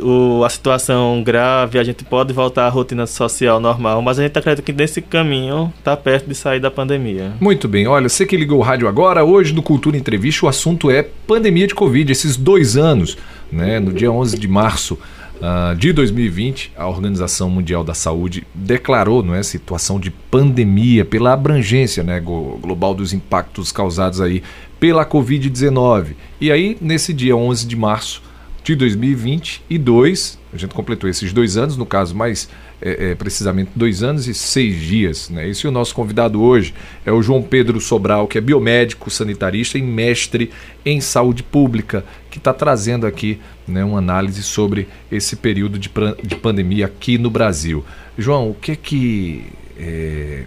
o, 0.00 0.44
a 0.44 0.48
situação 0.48 1.22
grave, 1.24 1.78
a 1.78 1.84
gente 1.84 2.04
pode 2.04 2.32
voltar 2.32 2.66
à 2.66 2.68
rotina 2.68 3.06
social 3.06 3.58
normal, 3.60 4.00
mas 4.02 4.18
a 4.18 4.22
gente 4.22 4.38
acredita 4.38 4.62
que 4.62 4.72
nesse 4.72 5.00
caminho 5.00 5.72
está 5.78 5.96
perto 5.96 6.28
de 6.28 6.34
sair 6.34 6.60
da 6.60 6.70
pandemia. 6.70 7.32
Muito 7.40 7.66
bem, 7.68 7.86
olha, 7.86 8.08
você 8.08 8.24
que 8.24 8.36
ligou 8.36 8.58
o 8.58 8.62
rádio 8.62 8.86
agora, 8.86 9.24
hoje 9.24 9.52
no 9.52 9.62
Cultura 9.62 9.96
Entrevista 9.96 10.46
o 10.46 10.48
assunto 10.48 10.90
é 10.90 11.02
pandemia 11.26 11.66
de 11.66 11.74
Covid, 11.74 12.10
esses 12.10 12.36
dois 12.36 12.76
anos, 12.76 13.16
né, 13.50 13.80
no 13.80 13.92
dia 13.92 14.10
11 14.10 14.38
de 14.38 14.48
março 14.48 14.98
uh, 15.42 15.74
de 15.76 15.92
2020, 15.92 16.72
a 16.76 16.88
Organização 16.88 17.50
Mundial 17.50 17.82
da 17.82 17.94
Saúde 17.94 18.46
declarou 18.54 19.22
não 19.22 19.34
é, 19.34 19.42
situação 19.42 19.98
de 19.98 20.10
pandemia 20.10 21.04
pela 21.04 21.32
abrangência 21.32 22.02
né, 22.02 22.20
global 22.20 22.94
dos 22.94 23.12
impactos 23.12 23.72
causados 23.72 24.20
aí 24.20 24.42
pela 24.82 25.06
Covid-19. 25.06 26.16
E 26.40 26.50
aí, 26.50 26.76
nesse 26.80 27.12
dia 27.12 27.36
11 27.36 27.68
de 27.68 27.76
março 27.76 28.20
de 28.64 28.74
2022, 28.74 30.40
a 30.52 30.56
gente 30.56 30.74
completou 30.74 31.08
esses 31.08 31.32
dois 31.32 31.56
anos, 31.56 31.76
no 31.76 31.86
caso 31.86 32.16
mais 32.16 32.48
é, 32.80 33.10
é, 33.10 33.14
precisamente 33.14 33.70
dois 33.76 34.02
anos 34.02 34.26
e 34.26 34.34
seis 34.34 34.74
dias. 34.80 35.30
Né? 35.30 35.48
Esse 35.48 35.66
é 35.66 35.68
o 35.68 35.72
nosso 35.72 35.94
convidado 35.94 36.42
hoje, 36.42 36.74
é 37.06 37.12
o 37.12 37.22
João 37.22 37.44
Pedro 37.44 37.80
Sobral, 37.80 38.26
que 38.26 38.36
é 38.36 38.40
biomédico, 38.40 39.08
sanitarista 39.08 39.78
e 39.78 39.82
mestre 39.82 40.50
em 40.84 41.00
saúde 41.00 41.44
pública, 41.44 42.04
que 42.28 42.38
está 42.38 42.52
trazendo 42.52 43.06
aqui 43.06 43.38
né, 43.68 43.84
uma 43.84 43.98
análise 43.98 44.42
sobre 44.42 44.88
esse 45.12 45.36
período 45.36 45.78
de, 45.78 45.88
de 46.24 46.34
pandemia 46.34 46.86
aqui 46.86 47.18
no 47.18 47.30
Brasil. 47.30 47.84
João, 48.18 48.50
o 48.50 48.54
que 48.54 48.72
é 48.72 48.76
que 48.76 49.44
é, 49.78 50.42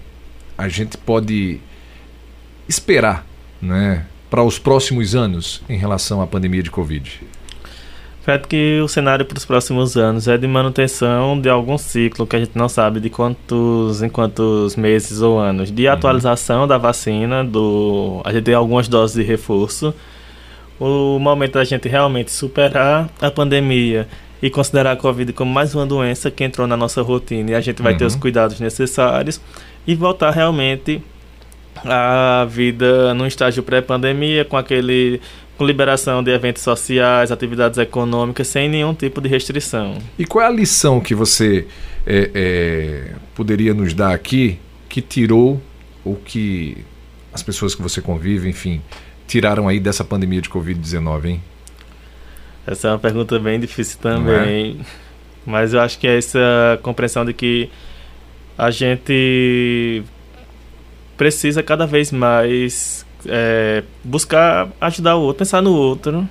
a 0.58 0.68
gente 0.68 0.98
pode 0.98 1.62
esperar 2.68 3.26
né, 3.62 4.06
para 4.30 4.44
os 4.44 4.60
próximos 4.60 5.16
anos 5.16 5.62
em 5.70 5.78
relação 5.78 6.22
à 6.22 6.28
pandemia 6.28 6.64
de 6.64 6.72
Covid? 6.72 7.22
Acredito 8.26 8.48
que 8.48 8.82
o 8.84 8.88
cenário 8.88 9.24
para 9.24 9.38
os 9.38 9.46
próximos 9.46 9.96
anos 9.96 10.28
é 10.28 10.36
de 10.36 10.48
manutenção 10.48 11.40
de 11.40 11.48
algum 11.48 11.78
ciclo 11.78 12.26
que 12.26 12.36
a 12.36 12.40
gente 12.40 12.58
não 12.58 12.68
sabe 12.68 13.00
de 13.00 13.08
quantos 13.08 14.02
em 14.02 14.10
quantos 14.10 14.76
meses 14.76 15.22
ou 15.22 15.38
anos, 15.38 15.72
de 15.72 15.86
uhum. 15.86 15.94
atualização 15.94 16.62
uhum. 16.62 16.68
da 16.68 16.76
vacina, 16.76 17.44
do 17.44 18.22
a 18.26 18.34
gente 18.34 18.46
tem 18.46 18.56
algumas 18.56 18.88
doses 18.88 19.16
de 19.16 19.22
reforço. 19.22 19.94
O 20.80 21.20
momento 21.20 21.54
da 21.54 21.64
gente 21.64 21.88
realmente 21.88 22.32
superar 22.32 23.08
a 23.22 23.30
pandemia 23.30 24.08
e 24.42 24.50
considerar 24.50 24.94
a 24.94 24.96
Covid 24.96 25.32
como 25.32 25.54
mais 25.54 25.76
uma 25.76 25.86
doença 25.86 26.32
que 26.32 26.44
entrou 26.44 26.66
na 26.66 26.76
nossa 26.76 27.04
rotina 27.04 27.52
e 27.52 27.56
a 27.56 27.62
gente 27.62 27.80
vai 27.80 27.94
uhum. 27.94 28.00
ter 28.00 28.06
os 28.06 28.16
cuidados 28.16 28.60
necessários 28.60 29.40
e 29.86 29.94
voltar 29.94 30.32
realmente 30.32 31.00
à 31.84 32.46
vida 32.46 33.14
num 33.14 33.26
estágio 33.26 33.64
pré-pandemia 33.64 34.46
com 34.46 34.58
aquele 34.58 35.20
com 35.58 35.66
liberação 35.66 36.22
de 36.22 36.32
eventos 36.32 36.62
sociais, 36.64 37.32
atividades 37.32 37.78
econômicas, 37.78 38.48
sem 38.48 38.68
nenhum 38.68 38.94
tipo 38.94 39.22
de 39.22 39.30
restrição. 39.30 39.98
E 40.20 40.26
qual 40.26 40.44
é 40.44 40.48
a 40.48 40.52
lição 40.52 41.00
que 41.00 41.16
você 41.16 41.66
é, 42.06 42.30
é, 42.34 43.12
poderia 43.34 43.74
nos 43.74 43.94
dar 43.94 44.14
aqui 44.14 44.60
que 44.90 45.02
tirou 45.02 45.62
ou 46.04 46.16
que 46.18 46.78
as 47.34 47.42
pessoas 47.42 47.74
que 47.74 47.82
você 47.82 48.02
convive, 48.02 48.50
enfim, 48.50 48.82
tiraram 49.28 49.68
aí 49.68 49.80
dessa 49.80 50.04
pandemia 50.04 50.42
de 50.42 50.50
Covid-19, 50.50 51.26
hein? 51.26 51.42
Essa 52.68 52.88
é 52.88 52.92
uma 52.92 53.00
pergunta 53.00 53.38
bem 53.40 53.60
difícil 53.60 54.00
também. 54.02 54.80
É? 54.82 54.86
Mas 55.46 55.74
eu 55.74 55.80
acho 55.80 56.00
que 56.00 56.08
é 56.08 56.18
essa 56.18 56.80
compreensão 56.82 57.24
de 57.24 57.34
que 57.34 57.70
a 58.58 58.72
gente 58.72 60.04
precisa 61.18 61.64
cada 61.64 61.86
vez 61.86 62.12
mais 62.12 63.06
é, 63.28 63.84
buscar 64.04 64.70
ajudar 64.80 65.16
o 65.16 65.22
outro, 65.22 65.40
pensar 65.40 65.62
no 65.62 65.74
outro. 65.74 66.28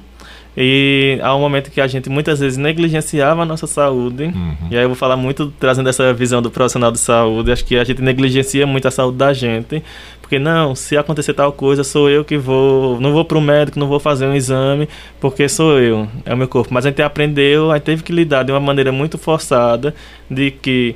E 0.57 1.19
há 1.21 1.35
um 1.35 1.41
momento 1.41 1.69
que 1.69 1.81
a 1.81 1.87
gente 1.87 2.09
muitas 2.09 2.39
vezes 2.39 2.57
negligenciava 2.57 3.43
a 3.43 3.45
nossa 3.45 3.67
saúde. 3.67 4.25
Uhum. 4.25 4.57
E 4.71 4.77
aí 4.77 4.85
eu 4.85 4.89
vou 4.89 4.97
falar 4.97 5.17
muito 5.17 5.53
trazendo 5.59 5.89
essa 5.89 6.15
visão 6.15 6.41
do 6.41 6.49
profissional 6.49 6.93
de 6.93 6.99
saúde. 6.99 7.51
Acho 7.51 7.65
que 7.65 7.77
a 7.77 7.83
gente 7.83 8.01
negligencia 8.01 8.65
muito 8.65 8.87
a 8.87 8.91
saúde 8.91 9.19
da 9.19 9.33
gente. 9.33 9.83
Porque 10.21 10.39
não, 10.39 10.75
se 10.75 10.97
acontecer 10.97 11.35
tal 11.35 11.53
coisa, 11.53 11.83
sou 11.83 12.09
eu 12.09 12.25
que 12.25 12.39
vou. 12.39 13.01
Não 13.01 13.13
vou 13.13 13.25
para 13.25 13.37
o 13.37 13.41
médico, 13.41 13.81
não 13.81 13.89
vou 13.89 13.99
fazer 13.99 14.27
um 14.27 14.35
exame, 14.35 14.89
porque 15.21 15.49
sou 15.49 15.79
eu, 15.79 16.09
é 16.25 16.33
o 16.33 16.37
meu 16.37 16.49
corpo. 16.49 16.73
Mas 16.73 16.87
a 16.87 16.89
gente 16.89 17.03
aprendeu, 17.03 17.73
a 17.73 17.75
gente 17.75 17.85
teve 17.85 18.03
que 18.03 18.13
lidar 18.13 18.45
de 18.45 18.53
uma 18.53 18.61
maneira 18.61 18.93
muito 18.93 19.19
forçada 19.19 19.93
de 20.31 20.53
que 20.53 20.95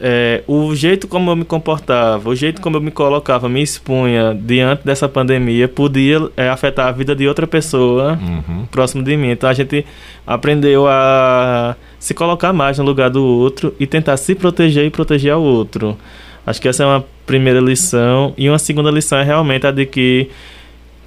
é, 0.00 0.42
o 0.46 0.74
jeito 0.74 1.06
como 1.06 1.30
eu 1.30 1.36
me 1.36 1.44
comportava, 1.44 2.28
o 2.28 2.34
jeito 2.34 2.60
como 2.60 2.76
eu 2.76 2.80
me 2.80 2.90
colocava, 2.90 3.48
me 3.48 3.62
expunha 3.62 4.34
diante 4.34 4.84
dessa 4.84 5.08
pandemia, 5.08 5.68
podia 5.68 6.28
é, 6.36 6.48
afetar 6.48 6.88
a 6.88 6.92
vida 6.92 7.14
de 7.14 7.26
outra 7.26 7.46
pessoa 7.46 8.18
uhum. 8.20 8.66
próximo 8.66 9.02
de 9.02 9.16
mim. 9.16 9.30
Então 9.30 9.48
a 9.48 9.54
gente 9.54 9.84
aprendeu 10.26 10.86
a 10.86 11.76
se 11.98 12.14
colocar 12.14 12.52
mais 12.52 12.78
no 12.78 12.84
lugar 12.84 13.10
do 13.10 13.24
outro 13.24 13.74
e 13.78 13.86
tentar 13.86 14.16
se 14.16 14.34
proteger 14.34 14.84
e 14.84 14.90
proteger 14.90 15.32
ao 15.32 15.42
outro. 15.42 15.96
Acho 16.46 16.60
que 16.60 16.68
essa 16.68 16.82
é 16.82 16.86
uma 16.86 17.04
primeira 17.24 17.60
lição. 17.60 18.34
E 18.36 18.48
uma 18.48 18.58
segunda 18.58 18.90
lição 18.90 19.18
é 19.18 19.22
realmente 19.22 19.66
a 19.66 19.70
de 19.70 19.86
que 19.86 20.28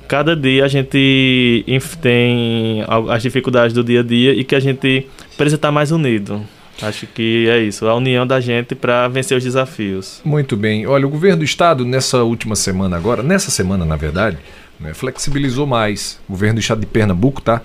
cada 0.08 0.36
dia 0.36 0.66
a 0.66 0.68
gente 0.68 1.64
tem 2.02 2.84
as 3.10 3.22
dificuldades 3.22 3.74
do 3.74 3.84
dia 3.84 4.00
a 4.00 4.04
dia 4.04 4.34
e 4.34 4.44
que 4.44 4.56
a 4.56 4.60
gente 4.60 5.06
precisa 5.36 5.58
estar 5.58 5.72
mais 5.72 5.92
unido. 5.92 6.42
Acho 6.82 7.08
que 7.08 7.48
é 7.50 7.60
isso, 7.60 7.88
a 7.88 7.96
união 7.96 8.26
da 8.26 8.40
gente 8.40 8.76
para 8.76 9.08
vencer 9.08 9.38
os 9.38 9.44
desafios. 9.44 10.22
Muito 10.24 10.56
bem. 10.56 10.86
Olha, 10.86 11.08
o 11.08 11.10
governo 11.10 11.38
do 11.38 11.44
estado, 11.44 11.84
nessa 11.84 12.24
última 12.24 12.56
semana 12.56 12.96
agora, 12.96 13.24
nessa 13.24 13.50
semana, 13.50 13.84
na 13.86 13.96
verdade, 13.96 14.38
né, 14.80 14.94
flexibilizou 14.94 15.66
mais. 15.66 16.20
O 16.28 16.34
governo 16.34 16.56
do 16.56 16.60
estado 16.60 16.80
de 16.82 16.86
Pernambuco, 16.86 17.42
tá? 17.42 17.62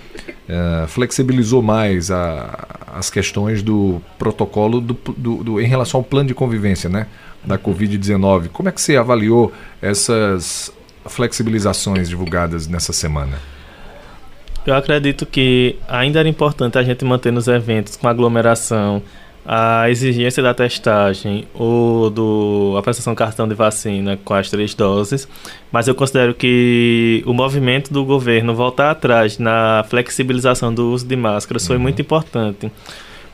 É, 0.49 0.87
flexibilizou 0.89 1.63
mais 1.63 2.11
a, 2.11 2.67
as 2.95 3.11
questões 3.11 3.63
do 3.63 4.01
protocolo 4.19 4.81
do, 4.81 4.95
do, 5.17 5.45
do, 5.45 5.61
em 5.61 5.67
relação 5.67 6.01
ao 6.01 6.05
plano 6.05 6.29
de 6.29 6.35
convivência, 6.35 6.89
né? 6.89 7.07
Da 7.45 7.59
Covid-19. 7.59 8.49
Como 8.49 8.69
é 8.69 8.73
que 8.73 8.81
você 8.81 8.97
avaliou 8.97 9.53
essas 9.81 10.73
flexibilizações 11.07 12.09
divulgadas 12.09 12.67
nessa 12.67 12.93
semana? 12.93 13.39
Eu 14.67 14.75
acredito 14.75 15.27
que 15.27 15.77
ainda 15.89 16.21
era 16.21 16.29
importante 16.29 16.79
a 16.79 16.83
gente 16.83 17.05
manter 17.05 17.33
nos 17.33 17.49
eventos 17.49 17.97
com 17.97 18.07
aglomeração 18.07 19.03
a 19.45 19.91
exigência 19.91 20.41
da 20.41 20.55
testagem 20.55 21.47
ou 21.53 22.09
do 22.09 22.77
a 22.79 22.83
prestação 22.83 23.13
cartão 23.13 23.49
de 23.49 23.55
vacina 23.55 24.17
com 24.25 24.35
as 24.35 24.49
três 24.49 24.73
doses, 24.73 25.29
mas 25.73 25.89
eu 25.89 25.95
considero 25.97 26.33
que 26.33 27.25
o 27.27 27.35
movimento 27.35 27.93
do 27.93 28.05
governo 28.05 28.55
voltar 28.55 28.93
atrás 28.93 29.39
na 29.39 29.85
flexibilização 29.89 30.73
do 30.73 30.93
uso 30.93 31.05
de 31.05 31.17
máscaras 31.17 31.67
foi 31.67 31.77
uhum. 31.77 31.83
muito 31.83 32.01
importante, 32.01 32.71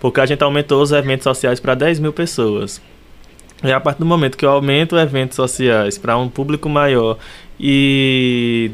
porque 0.00 0.20
a 0.20 0.26
gente 0.26 0.42
aumentou 0.42 0.80
os 0.80 0.92
eventos 0.92 1.24
sociais 1.24 1.60
para 1.60 1.74
10 1.74 2.00
mil 2.00 2.12
pessoas. 2.12 2.80
E 3.62 3.70
a 3.70 3.80
partir 3.80 3.98
do 3.98 4.06
momento 4.06 4.38
que 4.38 4.46
eu 4.46 4.50
aumento 4.50 4.96
eventos 4.96 5.36
sociais 5.36 5.98
para 5.98 6.16
um 6.16 6.28
público 6.28 6.68
maior 6.68 7.18
e 7.60 8.70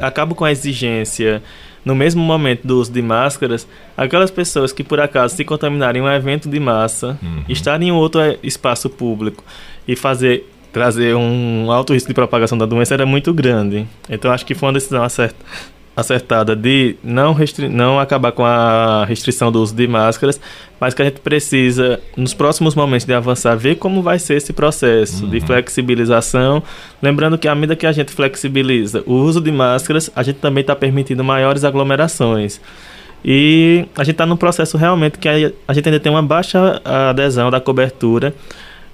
acabo 0.00 0.34
com 0.34 0.44
a 0.44 0.50
exigência 0.50 1.42
no 1.84 1.94
mesmo 1.94 2.22
momento 2.22 2.66
do 2.66 2.78
uso 2.78 2.92
de 2.92 3.02
máscaras, 3.02 3.66
aquelas 3.96 4.30
pessoas 4.30 4.72
que 4.72 4.84
por 4.84 5.00
acaso 5.00 5.36
se 5.36 5.44
contaminarem 5.44 6.02
em 6.02 6.04
um 6.04 6.10
evento 6.10 6.48
de 6.48 6.60
massa, 6.60 7.18
uhum. 7.22 7.44
estarem 7.48 7.88
em 7.88 7.92
outro 7.92 8.20
espaço 8.42 8.88
público 8.88 9.44
e 9.86 9.96
fazer 9.96 10.48
trazer 10.72 11.14
um 11.14 11.70
alto 11.70 11.92
risco 11.92 12.08
de 12.08 12.14
propagação 12.14 12.56
da 12.56 12.64
doença 12.64 12.94
era 12.94 13.04
muito 13.04 13.32
grande. 13.34 13.86
Então 14.08 14.32
acho 14.32 14.46
que 14.46 14.54
foi 14.54 14.68
uma 14.68 14.72
decisão 14.72 15.02
acerta, 15.04 15.36
acertada 15.96 16.56
de 16.56 16.96
não, 17.02 17.36
não 17.70 18.00
acabar 18.00 18.32
com 18.32 18.44
a 18.44 19.04
restrição 19.04 19.52
do 19.52 19.62
uso 19.62 19.74
de 19.74 19.86
máscaras, 19.86 20.40
mas 20.80 20.94
que 20.94 21.02
a 21.02 21.04
gente 21.04 21.20
precisa, 21.20 22.00
nos 22.16 22.34
próximos 22.34 22.74
momentos 22.74 23.06
de 23.06 23.12
avançar, 23.12 23.54
ver 23.56 23.76
como 23.76 24.02
vai 24.02 24.18
ser 24.18 24.36
esse 24.36 24.52
processo 24.52 25.24
uhum. 25.24 25.30
de 25.30 25.40
flexibilização. 25.40 26.62
Lembrando 27.00 27.38
que 27.38 27.46
à 27.46 27.54
medida 27.54 27.76
que 27.76 27.86
a 27.86 27.92
gente 27.92 28.12
flexibiliza 28.12 29.02
o 29.06 29.12
uso 29.12 29.40
de 29.40 29.52
máscaras, 29.52 30.10
a 30.16 30.22
gente 30.22 30.36
também 30.36 30.62
está 30.62 30.74
permitindo 30.74 31.22
maiores 31.22 31.64
aglomerações. 31.64 32.60
E 33.24 33.86
a 33.96 34.02
gente 34.02 34.14
está 34.14 34.26
num 34.26 34.36
processo 34.36 34.76
realmente 34.76 35.18
que 35.18 35.28
a 35.28 35.72
gente 35.72 35.88
ainda 35.88 36.00
tem 36.00 36.10
uma 36.10 36.22
baixa 36.22 36.80
adesão 36.84 37.50
da 37.50 37.60
cobertura 37.60 38.34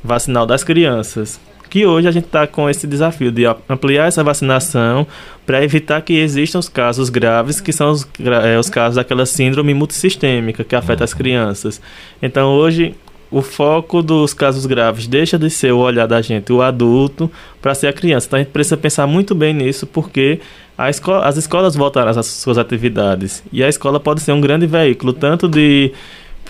vacinal 0.04 0.44
das 0.46 0.62
crianças 0.62 1.40
que 1.68 1.86
hoje 1.86 2.08
a 2.08 2.10
gente 2.10 2.26
está 2.26 2.46
com 2.46 2.68
esse 2.68 2.86
desafio 2.86 3.30
de 3.30 3.44
ampliar 3.68 4.06
essa 4.06 4.24
vacinação 4.24 5.06
para 5.46 5.62
evitar 5.62 6.00
que 6.02 6.14
existam 6.14 6.58
os 6.58 6.68
casos 6.68 7.08
graves, 7.08 7.60
que 7.60 7.72
são 7.72 7.90
os, 7.90 8.08
é, 8.44 8.58
os 8.58 8.68
casos 8.68 8.96
daquela 8.96 9.26
síndrome 9.26 9.74
multissistêmica 9.74 10.64
que 10.64 10.74
afeta 10.74 11.04
as 11.04 11.14
crianças. 11.14 11.80
Então 12.22 12.54
hoje 12.54 12.94
o 13.30 13.42
foco 13.42 14.02
dos 14.02 14.32
casos 14.32 14.64
graves 14.66 15.06
deixa 15.06 15.38
de 15.38 15.50
ser 15.50 15.72
o 15.72 15.78
olhar 15.78 16.06
da 16.06 16.20
gente, 16.22 16.52
o 16.52 16.62
adulto, 16.62 17.30
para 17.60 17.74
ser 17.74 17.88
a 17.88 17.92
criança. 17.92 18.26
Então 18.26 18.38
a 18.38 18.42
gente 18.42 18.52
precisa 18.52 18.76
pensar 18.76 19.06
muito 19.06 19.34
bem 19.34 19.52
nisso, 19.52 19.86
porque 19.86 20.40
as 20.76 21.36
escolas 21.36 21.74
voltarão 21.74 22.10
às 22.10 22.26
suas 22.26 22.56
atividades. 22.56 23.42
E 23.52 23.62
a 23.62 23.68
escola 23.68 24.00
pode 24.00 24.20
ser 24.20 24.32
um 24.32 24.40
grande 24.40 24.66
veículo, 24.66 25.12
tanto 25.12 25.48
de 25.48 25.92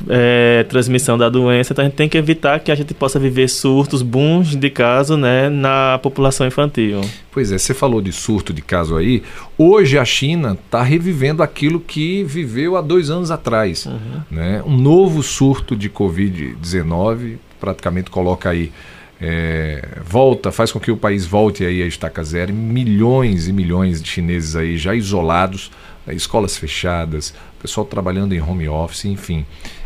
é, 0.08 0.64
transmissão 0.68 1.16
da 1.18 1.28
doença, 1.28 1.72
então 1.72 1.84
a 1.84 1.88
gente 1.88 1.96
tem 1.96 2.08
que 2.08 2.18
evitar 2.18 2.60
que 2.60 2.70
a 2.70 2.74
gente 2.74 2.94
possa 2.94 3.18
viver 3.18 3.48
surtos, 3.48 4.02
bons 4.02 4.54
de 4.54 4.70
caso, 4.70 5.16
né, 5.16 5.48
na 5.48 5.98
população 6.02 6.46
infantil. 6.46 7.00
Pois 7.30 7.52
é, 7.52 7.58
você 7.58 7.74
falou 7.74 8.00
de 8.00 8.12
surto 8.12 8.52
de 8.52 8.62
caso 8.62 8.96
aí. 8.96 9.22
Hoje 9.56 9.98
a 9.98 10.04
China 10.04 10.56
está 10.64 10.82
revivendo 10.82 11.42
aquilo 11.42 11.80
que 11.80 12.24
viveu 12.24 12.76
há 12.76 12.80
dois 12.80 13.10
anos 13.10 13.30
atrás. 13.30 13.86
Uhum. 13.86 14.22
Né? 14.30 14.62
Um 14.66 14.76
novo 14.76 15.22
surto 15.22 15.76
de 15.76 15.88
Covid-19 15.88 17.36
praticamente 17.60 18.10
coloca 18.10 18.50
aí. 18.50 18.72
É, 19.20 19.82
volta, 20.04 20.52
faz 20.52 20.70
com 20.70 20.78
que 20.78 20.92
o 20.92 20.96
país 20.96 21.26
volte 21.26 21.64
aí 21.64 21.82
a 21.82 21.86
estaca 21.86 22.22
zero. 22.22 22.54
Milhões 22.54 23.48
e 23.48 23.52
milhões 23.52 24.00
de 24.00 24.08
chineses 24.08 24.54
aí 24.54 24.78
já 24.78 24.94
isolados, 24.94 25.72
né, 26.06 26.14
escolas 26.14 26.56
fechadas, 26.56 27.34
pessoal 27.60 27.84
trabalhando 27.84 28.32
em 28.32 28.40
home 28.40 28.68
office, 28.68 29.04
enfim. 29.06 29.44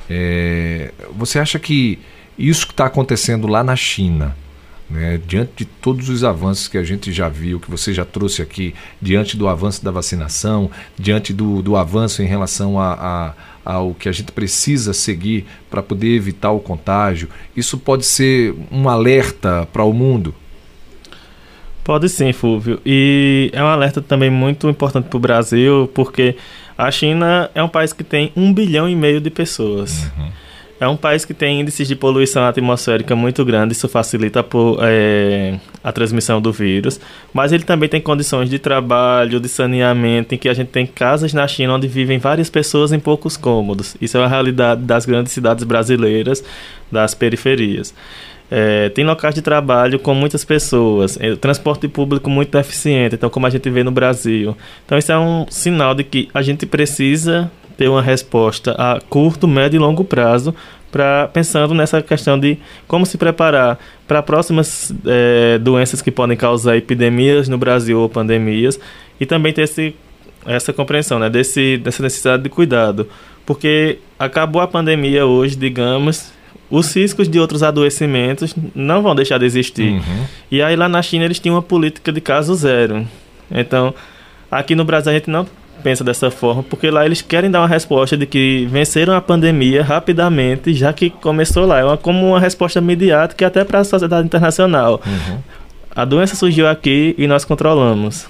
É, 0.09 0.93
você 1.17 1.39
acha 1.39 1.59
que 1.59 1.99
isso 2.39 2.67
que 2.67 2.73
está 2.73 2.87
acontecendo 2.87 3.47
lá 3.47 3.63
na 3.63 3.77
China, 3.77 4.37
né, 4.89 5.21
diante 5.27 5.53
de 5.59 5.65
todos 5.65 6.09
os 6.09 6.23
avanços 6.23 6.69
que 6.69 6.77
a 6.77 6.83
gente 6.83 7.13
já 7.13 7.29
viu, 7.29 7.59
que 7.59 7.71
você 7.71 7.93
já 7.95 8.05
trouxe 8.05 8.43
aqui, 8.43 8.75
diante 9.01 9.37
do 9.37 9.49
avanço 9.49 9.85
da 9.85 9.91
vacinação, 9.91 10.71
diante 10.99 11.33
do, 11.33 11.63
do 11.63 11.77
avanço 11.77 12.23
em 12.23 12.27
relação 12.27 12.79
a, 12.79 13.35
a, 13.65 13.73
ao 13.75 13.95
que 13.95 14.09
a 14.09 14.13
gente 14.13 14.33
precisa 14.33 14.93
seguir 14.93 15.47
para 15.71 15.83
poder 15.83 16.15
evitar 16.15 16.51
o 16.51 16.61
contágio, 16.61 17.29
isso 17.57 17.79
pode 17.79 18.05
ser 18.05 18.55
um 18.71 18.89
alerta 18.89 19.67
para 19.73 19.85
o 19.85 19.93
mundo? 19.93 20.35
Pode 21.85 22.09
sim, 22.09 22.33
Fúvio. 22.33 22.81
E 22.87 23.51
é 23.53 23.63
um 23.63 23.67
alerta 23.67 24.01
também 24.01 24.31
muito 24.31 24.69
importante 24.69 25.09
para 25.09 25.17
o 25.17 25.21
Brasil, 25.21 25.91
porque 25.93 26.37
a 26.77 26.91
China 26.91 27.51
é 27.55 27.63
um 27.63 27.69
país 27.69 27.93
que 27.93 28.05
tem 28.05 28.33
um 28.37 28.53
bilhão 28.53 28.89
e 28.89 28.95
meio 28.95 29.21
de 29.21 29.31
pessoas. 29.31 30.11
Uhum. 30.17 30.29
É 30.83 30.89
um 30.89 30.97
país 30.97 31.25
que 31.25 31.33
tem 31.33 31.61
índices 31.61 31.87
de 31.87 31.95
poluição 31.95 32.43
atmosférica 32.43 33.15
muito 33.15 33.45
grandes, 33.45 33.77
isso 33.77 33.89
facilita 33.89 34.45
é, 34.81 35.57
a 35.85 35.93
transmissão 35.93 36.41
do 36.41 36.51
vírus. 36.53 36.99
Mas 37.33 37.53
ele 37.53 37.63
também 37.63 37.89
tem 37.89 38.01
condições 38.01 38.51
de 38.51 38.59
trabalho, 38.59 39.39
de 39.39 39.49
saneamento, 39.49 40.35
em 40.35 40.39
que 40.39 40.49
a 40.49 40.55
gente 40.55 40.71
tem 40.71 40.85
casas 40.85 41.33
na 41.33 41.47
China 41.47 41.75
onde 41.75 41.87
vivem 41.87 42.19
várias 42.19 42.51
pessoas 42.51 42.93
em 42.93 42.99
poucos 42.99 43.37
cômodos. 43.37 43.97
Isso 44.01 44.19
é 44.19 44.25
a 44.25 44.27
realidade 44.27 44.83
das 44.83 45.07
grandes 45.07 45.33
cidades 45.33 45.63
brasileiras, 45.63 46.43
das 46.91 47.15
periferias. 47.15 47.95
É, 48.55 48.91
tem 48.91 49.03
locais 49.03 49.35
de 49.35 49.41
trabalho 49.41 49.99
com 49.99 50.13
muitas 50.13 50.45
pessoas, 50.45 51.19
é, 51.19 51.35
transporte 51.37 51.89
público 51.89 52.29
muito 52.29 52.51
deficiente, 52.51 53.15
então 53.15 53.31
como 53.31 53.47
a 53.47 53.51
gente 53.51 53.71
vê 53.71 53.83
no 53.83 53.91
Brasil. 53.91 54.55
Então 54.85 54.99
isso 54.99 55.11
é 55.11 55.19
um 55.19 55.47
sinal 55.49 55.95
de 55.95 56.05
que 56.05 56.29
a 56.35 56.43
gente 56.43 56.67
precisa 56.67 57.51
ter 57.79 57.89
uma 57.89 58.03
resposta 58.03 58.73
a 58.73 59.01
curto, 59.09 59.49
médio 59.49 59.79
e 59.79 59.81
longo 59.81 60.05
prazo 60.05 60.55
para 60.91 61.29
pensando 61.29 61.73
nessa 61.73 62.03
questão 62.03 62.39
de 62.39 62.59
como 62.87 63.07
se 63.07 63.17
preparar 63.17 63.79
para 64.07 64.23
próximas 64.23 64.93
é, 65.07 65.57
doenças 65.57 66.03
que 66.03 66.11
podem 66.11 66.37
causar 66.37 66.77
epidemias 66.77 67.49
no 67.49 67.57
Brasil 67.57 67.99
ou 67.99 68.07
pandemias 68.07 68.79
e 69.19 69.25
também 69.25 69.55
ter 69.55 69.63
esse, 69.63 69.97
essa 70.45 70.75
compreensão 70.75 71.19
né, 71.19 71.31
desse, 71.31 71.79
dessa 71.79 72.03
necessidade 72.03 72.43
de 72.43 72.51
cuidado. 72.51 73.09
Porque 73.47 73.99
acabou 74.19 74.61
a 74.61 74.67
pandemia 74.67 75.25
hoje, 75.25 75.57
digamos, 75.57 76.31
os 76.73 76.97
riscos 76.97 77.29
de 77.29 77.39
outros 77.39 77.63
adoecimentos 77.63 78.55
não 78.75 79.03
vão 79.03 79.15
deixar 79.15 79.37
de 79.37 79.45
existir. 79.45 79.93
Uhum. 79.93 80.25
E 80.51 80.63
aí 80.63 80.75
lá 80.75 80.89
na 80.89 81.03
China 81.03 81.27
eles 81.27 81.39
tinham 81.39 81.55
uma 81.55 81.63
política 81.63 82.11
de 82.11 82.19
caso 82.19 82.55
zero. 82.55 83.07
Então, 83.51 83.95
aqui 84.51 84.75
no 84.75 84.83
Brasil 84.83 85.13
a 85.13 85.15
gente 85.15 85.29
não 85.29 85.47
pensa 85.83 86.03
dessa 86.03 86.31
forma, 86.31 86.63
porque 86.63 86.91
lá 86.91 87.05
eles 87.05 87.21
querem 87.21 87.51
dar 87.51 87.61
uma 87.61 87.69
resposta 87.69 88.17
de 88.17 88.25
que 88.25 88.67
venceram 88.71 89.15
a 89.15 89.21
pandemia 89.21 89.83
rapidamente, 89.83 90.73
já 90.73 90.95
que 90.95 91.11
começou 91.11 91.67
lá. 91.67 91.81
É 91.81 91.85
uma, 91.85 91.99
como 91.99 92.29
uma 92.29 92.41
resposta 92.41 92.81
mediática 92.81 93.47
até 93.47 93.63
para 93.65 93.81
a 93.81 93.85
sociedade 93.85 94.25
internacional. 94.25 95.03
Uhum. 95.05 95.39
A 95.95 96.07
doença 96.07 96.35
surgiu 96.35 96.67
aqui 96.67 97.15
e 97.19 97.27
nós 97.27 97.45
controlamos. 97.45 98.27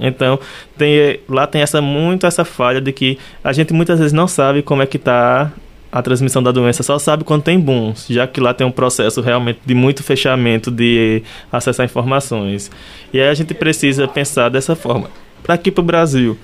Então, 0.00 0.36
tem, 0.76 1.20
lá 1.28 1.46
tem 1.46 1.62
essa 1.62 1.80
muito 1.80 2.26
essa 2.26 2.44
falha 2.44 2.80
de 2.80 2.90
que 2.90 3.16
a 3.44 3.52
gente 3.52 3.72
muitas 3.72 4.00
vezes 4.00 4.12
não 4.12 4.26
sabe 4.26 4.62
como 4.62 4.82
é 4.82 4.86
que 4.86 4.96
está 4.96 5.52
a 5.94 6.02
transmissão 6.02 6.42
da 6.42 6.50
doença 6.50 6.82
só 6.82 6.98
sabe 6.98 7.22
quando 7.22 7.44
tem 7.44 7.56
booms, 7.56 8.06
já 8.10 8.26
que 8.26 8.40
lá 8.40 8.52
tem 8.52 8.66
um 8.66 8.70
processo 8.72 9.20
realmente 9.20 9.60
de 9.64 9.74
muito 9.76 10.02
fechamento 10.02 10.68
de 10.68 11.22
acessar 11.52 11.86
informações. 11.86 12.68
E 13.12 13.20
aí 13.20 13.28
a 13.28 13.34
gente 13.34 13.54
precisa 13.54 14.08
pensar 14.08 14.48
dessa 14.48 14.74
forma. 14.74 15.08
Para 15.40 15.54
aqui 15.54 15.70
para 15.70 15.82
o 15.82 15.84
Brasil, 15.84 16.36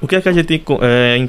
o 0.00 0.06
que 0.06 0.14
é 0.14 0.20
que 0.20 0.28
a 0.28 0.32
gente 0.32 0.62
é, 0.82 1.28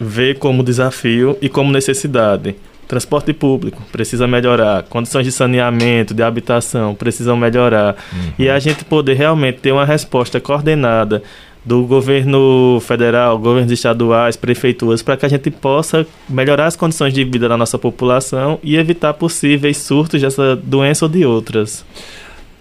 vê 0.00 0.34
como 0.34 0.64
desafio 0.64 1.38
e 1.40 1.48
como 1.48 1.70
necessidade? 1.70 2.56
Transporte 2.88 3.32
público 3.32 3.80
precisa 3.92 4.26
melhorar, 4.26 4.82
condições 4.82 5.24
de 5.24 5.30
saneamento, 5.30 6.12
de 6.12 6.24
habitação 6.24 6.92
precisam 6.92 7.36
melhorar. 7.36 7.94
Uhum. 8.12 8.32
E 8.36 8.50
a 8.50 8.58
gente 8.58 8.84
poder 8.84 9.14
realmente 9.14 9.60
ter 9.60 9.70
uma 9.70 9.84
resposta 9.84 10.40
coordenada 10.40 11.22
do 11.64 11.84
governo 11.84 12.80
federal, 12.80 13.38
governos 13.38 13.70
estaduais, 13.70 14.36
prefeituras, 14.36 15.02
para 15.02 15.16
que 15.16 15.26
a 15.26 15.28
gente 15.28 15.50
possa 15.50 16.06
melhorar 16.28 16.66
as 16.66 16.76
condições 16.76 17.12
de 17.12 17.24
vida 17.24 17.48
da 17.48 17.56
nossa 17.56 17.78
população 17.78 18.58
e 18.62 18.76
evitar 18.76 19.14
possíveis 19.14 19.76
surtos 19.76 20.20
dessa 20.20 20.56
doença 20.56 21.04
ou 21.04 21.08
de 21.08 21.24
outras. 21.24 21.84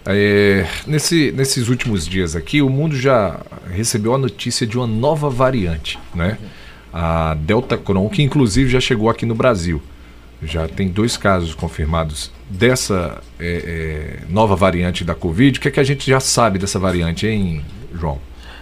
É, 0.06 0.66
nesse, 0.88 1.32
nesses 1.32 1.70
últimos 1.70 2.08
dias 2.08 2.36
aqui, 2.36 2.62
o 2.62 2.70
mundo 2.70 2.96
já 2.96 3.40
recebeu 3.72 4.14
a 4.14 4.18
notícia 4.18 4.66
de 4.66 4.78
uma 4.78 4.88
nova 4.88 5.30
variante, 5.30 6.00
né? 6.14 6.38
A 6.92 7.36
Delta 7.36 7.78
Cron, 7.78 8.10
que 8.10 8.24
inclusive 8.24 8.70
já 8.70 8.80
chegou 8.80 9.10
aqui 9.10 9.26
no 9.26 9.36
Brasil. 9.36 9.82
Já 10.42 10.68
tem 10.68 10.88
dois 10.88 11.18
casos 11.18 11.54
confirmados 11.54 12.32
dessa 12.50 13.22
é, 13.40 14.20
é, 14.24 14.32
nova 14.32 14.56
variante 14.56 15.04
da 15.04 15.14
Covid. 15.14 15.60
O 15.60 15.62
que, 15.62 15.68
é 15.68 15.72
que 15.72 15.80
a 15.80 15.84
gente 15.84 16.10
já 16.10 16.20
sabe 16.20 16.58
dessa 16.58 16.80
variante, 16.80 17.28
hein, 17.28 17.62
João? 17.94 18.20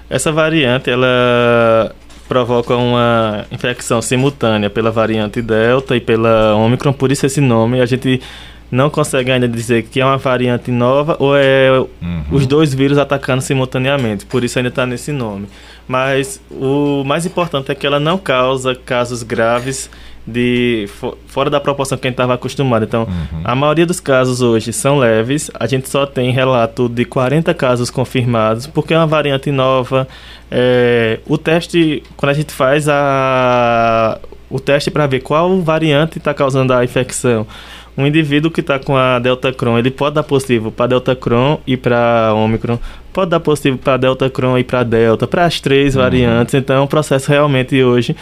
Essa 0.09 0.31
variante, 0.31 0.89
ela 0.89 1.93
provoca 2.27 2.75
uma 2.75 3.45
infecção 3.51 4.01
simultânea 4.01 4.69
pela 4.69 4.91
variante 4.91 5.41
Delta 5.41 5.95
e 5.95 6.01
pela 6.01 6.55
Omicron, 6.55 6.93
por 6.93 7.11
isso 7.11 7.25
esse 7.25 7.41
nome. 7.41 7.81
A 7.81 7.85
gente 7.85 8.21
não 8.69 8.89
consegue 8.89 9.31
ainda 9.31 9.47
dizer 9.47 9.83
que 9.83 10.01
é 10.01 10.05
uma 10.05 10.17
variante 10.17 10.71
nova 10.71 11.15
ou 11.19 11.37
é 11.37 11.71
uhum. 11.79 12.23
os 12.31 12.45
dois 12.45 12.73
vírus 12.73 12.97
atacando 12.97 13.41
simultaneamente, 13.41 14.25
por 14.25 14.43
isso 14.43 14.59
ainda 14.59 14.69
está 14.69 14.85
nesse 14.85 15.11
nome. 15.11 15.47
Mas 15.87 16.41
o 16.51 17.03
mais 17.05 17.25
importante 17.25 17.71
é 17.71 17.75
que 17.75 17.87
ela 17.87 17.99
não 17.99 18.17
causa 18.17 18.75
casos 18.75 19.23
graves 19.23 19.89
de 20.27 20.89
fora 21.27 21.49
da 21.49 21.59
proporção 21.59 21.97
que 21.97 22.05
a 22.05 22.09
gente 22.09 22.15
estava 22.15 22.33
acostumado. 22.33 22.83
Então, 22.83 23.03
uhum. 23.03 23.41
a 23.43 23.55
maioria 23.55 23.85
dos 23.85 24.01
casos 24.01 24.41
hoje 24.41 24.73
são 24.73 24.97
leves. 24.97 25.49
A 25.57 25.65
gente 25.65 25.87
só 25.87 26.05
tem 26.05 26.31
relato 26.31 26.89
de 26.89 27.05
40 27.05 27.53
casos 27.53 27.89
confirmados, 27.89 28.67
porque 28.67 28.93
é 28.93 28.97
uma 28.97 29.07
variante 29.07 29.49
nova. 29.49 30.05
É, 30.51 31.19
o 31.25 31.37
teste, 31.37 32.03
quando 32.17 32.31
a 32.31 32.33
gente 32.33 32.51
faz 32.51 32.89
a, 32.89 34.19
o 34.49 34.59
teste 34.59 34.91
para 34.91 35.07
ver 35.07 35.21
qual 35.21 35.61
variante 35.61 36.17
está 36.17 36.33
causando 36.33 36.73
a 36.73 36.83
infecção, 36.83 37.47
um 37.97 38.05
indivíduo 38.05 38.51
que 38.51 38.59
está 38.59 38.77
com 38.77 38.95
a 38.95 39.17
Delta 39.17 39.51
Cron, 39.51 39.79
ele 39.79 39.89
pode 39.89 40.15
dar 40.15 40.23
positivo 40.23 40.71
para 40.71 40.87
Delta 40.87 41.15
Cron 41.15 41.59
e 41.65 41.75
para 41.75 42.31
Omicron, 42.35 42.77
pode 43.11 43.31
dar 43.31 43.39
positivo 43.39 43.77
para 43.77 43.97
Delta 43.97 44.29
Cron 44.29 44.57
e 44.57 44.63
para 44.63 44.83
Delta, 44.83 45.25
para 45.25 45.45
as 45.45 45.59
três 45.59 45.95
uhum. 45.95 46.01
variantes. 46.01 46.53
Então, 46.53 46.75
é 46.75 46.79
um 46.81 46.87
processo 46.87 47.31
realmente 47.31 47.81
hoje 47.81 48.15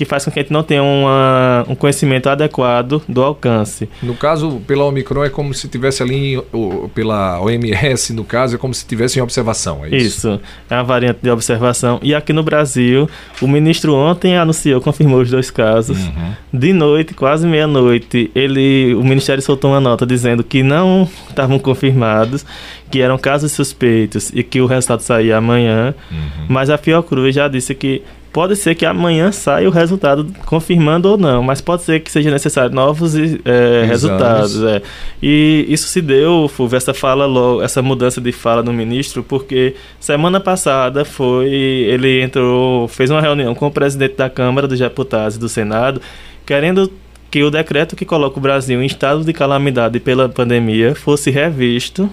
que 0.00 0.06
faz 0.06 0.24
com 0.24 0.30
que 0.30 0.38
a 0.38 0.42
gente 0.42 0.50
não 0.50 0.62
tenha 0.62 0.82
uma, 0.82 1.62
um 1.68 1.74
conhecimento 1.74 2.26
adequado 2.30 3.02
do 3.06 3.22
alcance. 3.22 3.86
No 4.02 4.14
caso, 4.14 4.62
pela 4.66 4.82
Omicron, 4.86 5.24
é 5.24 5.28
como 5.28 5.52
se 5.52 5.68
tivesse 5.68 6.02
ali, 6.02 6.42
ou, 6.50 6.88
pela 6.88 7.38
OMS, 7.38 8.14
no 8.14 8.24
caso, 8.24 8.54
é 8.54 8.58
como 8.58 8.72
se 8.72 8.86
tivesse 8.86 9.18
em 9.18 9.22
observação, 9.22 9.84
é 9.84 9.94
isso? 9.94 10.06
Isso, 10.06 10.40
é 10.70 10.74
uma 10.74 10.84
variante 10.84 11.18
de 11.22 11.30
observação. 11.30 12.00
E 12.02 12.14
aqui 12.14 12.32
no 12.32 12.42
Brasil, 12.42 13.10
o 13.42 13.46
ministro 13.46 13.94
ontem 13.94 14.38
anunciou, 14.38 14.80
confirmou 14.80 15.20
os 15.20 15.30
dois 15.30 15.50
casos. 15.50 15.98
Uhum. 15.98 16.32
De 16.50 16.72
noite, 16.72 17.12
quase 17.12 17.46
meia-noite, 17.46 18.30
ele, 18.34 18.94
o 18.94 19.04
Ministério 19.04 19.42
soltou 19.42 19.72
uma 19.72 19.80
nota 19.80 20.06
dizendo 20.06 20.42
que 20.42 20.62
não 20.62 21.06
estavam 21.28 21.58
confirmados, 21.58 22.46
que 22.90 23.02
eram 23.02 23.18
casos 23.18 23.52
suspeitos 23.52 24.32
e 24.34 24.42
que 24.42 24.62
o 24.62 24.66
resultado 24.66 25.02
saía 25.02 25.36
amanhã. 25.36 25.94
Uhum. 26.10 26.46
Mas 26.48 26.70
a 26.70 26.78
Fiocruz 26.78 27.34
já 27.34 27.48
disse 27.48 27.74
que 27.74 28.02
Pode 28.32 28.54
ser 28.54 28.76
que 28.76 28.86
amanhã 28.86 29.32
saia 29.32 29.68
o 29.68 29.72
resultado 29.72 30.24
confirmando 30.46 31.08
ou 31.08 31.18
não, 31.18 31.42
mas 31.42 31.60
pode 31.60 31.82
ser 31.82 31.98
que 31.98 32.12
seja 32.12 32.30
necessário 32.30 32.72
novos 32.72 33.14
é, 33.16 33.84
resultados. 33.86 34.62
É. 34.62 34.82
E 35.20 35.66
isso 35.68 35.88
se 35.88 36.00
deu, 36.00 36.46
Fulvio, 36.48 36.76
essa 36.76 36.94
fala 36.94 37.26
logo, 37.26 37.60
essa 37.60 37.82
mudança 37.82 38.20
de 38.20 38.30
fala 38.30 38.62
do 38.62 38.72
ministro, 38.72 39.24
porque 39.24 39.74
semana 39.98 40.38
passada 40.38 41.04
foi 41.04 41.48
ele 41.48 42.22
entrou, 42.22 42.86
fez 42.86 43.10
uma 43.10 43.20
reunião 43.20 43.52
com 43.52 43.66
o 43.66 43.70
presidente 43.70 44.14
da 44.14 44.30
Câmara 44.30 44.68
dos 44.68 44.78
Deputados 44.78 45.34
e 45.36 45.40
do 45.40 45.48
Senado, 45.48 46.00
querendo 46.46 46.88
que 47.30 47.42
o 47.42 47.50
decreto 47.50 47.96
que 47.96 48.04
coloca 48.04 48.38
o 48.38 48.42
Brasil 48.42 48.80
em 48.82 48.86
estado 48.86 49.24
de 49.24 49.32
calamidade 49.32 49.98
pela 49.98 50.28
pandemia 50.28 50.94
fosse 50.94 51.30
revisto 51.30 52.10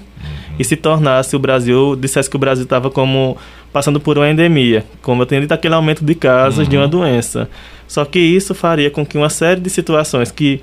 e 0.60 0.64
se 0.64 0.76
tornasse 0.76 1.36
o 1.36 1.40
Brasil, 1.40 1.96
dissesse 1.96 2.30
que 2.30 2.36
o 2.36 2.40
Brasil 2.40 2.64
estava 2.64 2.90
como 2.90 3.38
passando 3.72 4.00
por 4.00 4.18
uma 4.18 4.30
endemia, 4.30 4.86
como 5.02 5.22
eu 5.22 5.26
tenho 5.26 5.42
dito, 5.42 5.54
aquele 5.54 5.76
aumento 5.76 6.04
de 6.04 6.16
casos 6.16 6.60
uhum. 6.60 6.70
de 6.70 6.78
uma 6.78 6.86
uhum. 6.86 6.90
doença. 6.90 7.50
Só 7.88 8.04
que 8.04 8.20
isso 8.20 8.54
faria 8.54 8.92
com 8.92 9.06
que 9.06 9.18
uma 9.18 9.30
série 9.30 9.62
de 9.62 9.70
situações 9.70 10.32
que 10.32 10.62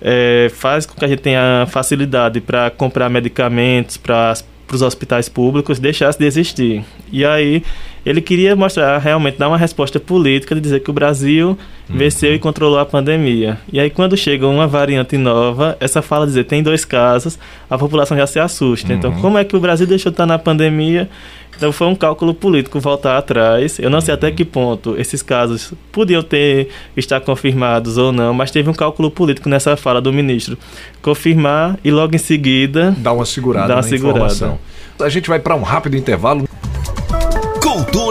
é, 0.00 0.50
faz 0.54 0.86
com 0.86 0.94
que 0.94 1.04
a 1.04 1.08
gente 1.08 1.20
tenha 1.20 1.66
facilidade 1.68 2.40
para 2.40 2.70
comprar 2.70 3.08
medicamentos 3.08 3.96
para 3.96 4.34
os 4.72 4.82
hospitais 4.82 5.28
públicos 5.28 5.78
deixasse 5.78 6.18
de 6.18 6.26
existir. 6.26 6.84
E 7.12 7.24
aí 7.24 7.62
Ele 8.04 8.20
queria 8.20 8.54
mostrar, 8.54 8.98
realmente, 8.98 9.38
dar 9.38 9.48
uma 9.48 9.56
resposta 9.56 9.98
política 9.98 10.54
de 10.54 10.60
dizer 10.60 10.80
que 10.80 10.90
o 10.90 10.92
Brasil 10.92 11.58
uhum. 11.88 11.96
venceu 11.96 12.34
e 12.34 12.38
controlou 12.38 12.78
a 12.78 12.84
pandemia. 12.84 13.58
E 13.72 13.80
aí, 13.80 13.88
quando 13.88 14.16
chega 14.16 14.46
uma 14.46 14.66
variante 14.66 15.16
nova, 15.16 15.76
essa 15.80 16.02
fala 16.02 16.26
dizer 16.26 16.44
tem 16.44 16.62
dois 16.62 16.84
casos, 16.84 17.38
a 17.68 17.78
população 17.78 18.16
já 18.16 18.26
se 18.26 18.38
assusta. 18.38 18.92
Então, 18.92 19.10
uhum. 19.10 19.16
Então, 19.16 19.22
como 19.22 19.38
é 19.38 19.44
que 19.44 19.56
o 19.56 19.60
Brasil 19.60 19.86
deixou 19.86 20.10
de 20.10 20.14
estar 20.14 20.26
na 20.26 20.38
pandemia? 20.38 21.08
Então 21.56 21.70
foi 21.72 21.86
um 21.86 21.94
cálculo 21.94 22.34
político 22.34 22.80
voltar 22.80 23.16
atrás. 23.16 23.78
Eu 23.78 23.88
não 23.88 24.00
sei 24.00 24.14
até 24.14 24.30
que 24.30 24.44
ponto 24.44 24.96
esses 24.98 25.22
casos 25.22 25.72
podiam 25.92 26.22
ter 26.22 26.68
estar 26.96 27.20
confirmados 27.20 27.96
ou 27.96 28.12
não, 28.12 28.34
mas 28.34 28.50
teve 28.50 28.68
um 28.68 28.72
cálculo 28.72 29.10
político 29.10 29.48
nessa 29.48 29.76
fala 29.76 30.00
do 30.00 30.12
ministro. 30.12 30.58
Confirmar 31.00 31.78
e 31.84 31.90
logo 31.90 32.14
em 32.14 32.18
seguida 32.18 32.94
dar 32.98 33.12
uma 33.12 33.24
segurada 33.24 33.68
dar 33.68 33.76
uma 33.76 33.82
segurada. 33.82 34.18
Informação. 34.18 34.58
A 35.00 35.08
gente 35.08 35.28
vai 35.28 35.38
para 35.38 35.54
um 35.54 35.62
rápido 35.62 35.96
intervalo. 35.96 36.48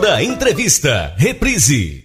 Cultura 0.03 0.21
Entrevista, 0.21 1.15
reprise. 1.17 2.03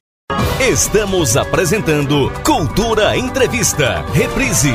Estamos 0.60 1.36
apresentando 1.36 2.32
Cultura 2.44 3.16
Entrevista, 3.16 4.04
reprise. 4.14 4.72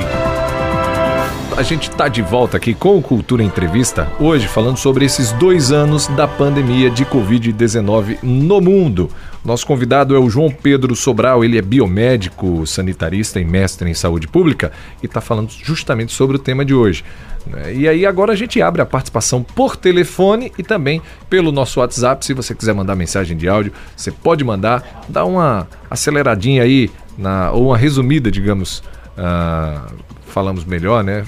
A 1.55 1.61
gente 1.61 1.91
está 1.91 2.07
de 2.07 2.21
volta 2.23 2.57
aqui 2.57 2.73
com 2.73 2.97
o 2.97 3.01
Cultura 3.01 3.43
Entrevista, 3.43 4.11
hoje 4.19 4.47
falando 4.47 4.77
sobre 4.77 5.05
esses 5.05 5.31
dois 5.33 5.71
anos 5.71 6.07
da 6.07 6.27
pandemia 6.27 6.89
de 6.89 7.05
Covid-19 7.05 8.17
no 8.23 8.59
mundo. 8.59 9.07
Nosso 9.45 9.65
convidado 9.67 10.15
é 10.15 10.19
o 10.19 10.27
João 10.31 10.49
Pedro 10.49 10.95
Sobral, 10.95 11.43
ele 11.43 11.59
é 11.59 11.61
biomédico, 11.61 12.65
sanitarista 12.65 13.39
e 13.39 13.45
mestre 13.45 13.87
em 13.87 13.93
saúde 13.93 14.27
pública 14.27 14.71
e 15.01 15.05
está 15.05 15.21
falando 15.21 15.51
justamente 15.51 16.11
sobre 16.11 16.37
o 16.37 16.39
tema 16.39 16.65
de 16.65 16.73
hoje. 16.73 17.05
Né? 17.45 17.75
E 17.75 17.87
aí 17.87 18.03
agora 18.03 18.33
a 18.33 18.35
gente 18.35 18.59
abre 18.59 18.81
a 18.81 18.85
participação 18.85 19.43
por 19.43 19.75
telefone 19.75 20.51
e 20.57 20.63
também 20.63 21.03
pelo 21.29 21.51
nosso 21.51 21.81
WhatsApp. 21.81 22.25
Se 22.25 22.33
você 22.33 22.55
quiser 22.55 22.73
mandar 22.73 22.95
mensagem 22.95 23.37
de 23.37 23.47
áudio, 23.47 23.71
você 23.95 24.11
pode 24.11 24.43
mandar, 24.43 25.03
dá 25.07 25.23
uma 25.23 25.67
aceleradinha 25.87 26.63
aí, 26.63 26.89
na, 27.15 27.51
ou 27.51 27.67
uma 27.67 27.77
resumida, 27.77 28.31
digamos, 28.31 28.79
uh, 29.15 29.93
falamos 30.25 30.65
melhor, 30.65 31.03
né? 31.03 31.23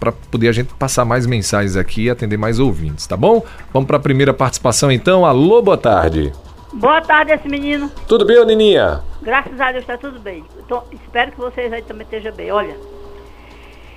Para 0.00 0.12
poder 0.12 0.48
a 0.48 0.52
gente 0.52 0.72
passar 0.74 1.04
mais 1.04 1.26
mensagens 1.26 1.76
aqui 1.76 2.04
e 2.04 2.10
atender 2.10 2.38
mais 2.38 2.58
ouvintes, 2.58 3.06
tá 3.06 3.16
bom? 3.16 3.44
Vamos 3.70 3.86
para 3.86 3.98
a 3.98 4.00
primeira 4.00 4.32
participação 4.32 4.90
então. 4.90 5.26
Alô, 5.26 5.60
boa 5.60 5.76
tarde. 5.76 6.32
Boa 6.72 7.02
tarde, 7.02 7.32
esse 7.32 7.48
menino. 7.48 7.90
Tudo 8.08 8.24
bem, 8.24 8.44
Nininha? 8.46 9.02
Graças 9.20 9.60
a 9.60 9.72
Deus 9.72 9.82
está 9.82 9.98
tudo 9.98 10.18
bem. 10.18 10.44
Então, 10.64 10.84
espero 10.92 11.32
que 11.32 11.38
vocês 11.38 11.70
aí 11.70 11.82
também 11.82 12.04
estejam 12.04 12.32
bem. 12.32 12.50
Olha, 12.50 12.76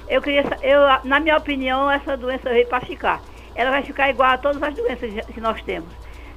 eu 0.09 0.21
queria, 0.21 0.43
eu, 0.61 0.81
na 1.05 1.19
minha 1.19 1.37
opinião, 1.37 1.89
essa 1.89 2.17
doença 2.17 2.49
veio 2.49 2.67
para 2.67 2.85
ficar. 2.85 3.21
Ela 3.55 3.71
vai 3.71 3.83
ficar 3.83 4.09
igual 4.09 4.31
a 4.31 4.37
todas 4.37 4.61
as 4.61 4.73
doenças 4.73 5.25
que 5.27 5.39
nós 5.39 5.61
temos. 5.61 5.89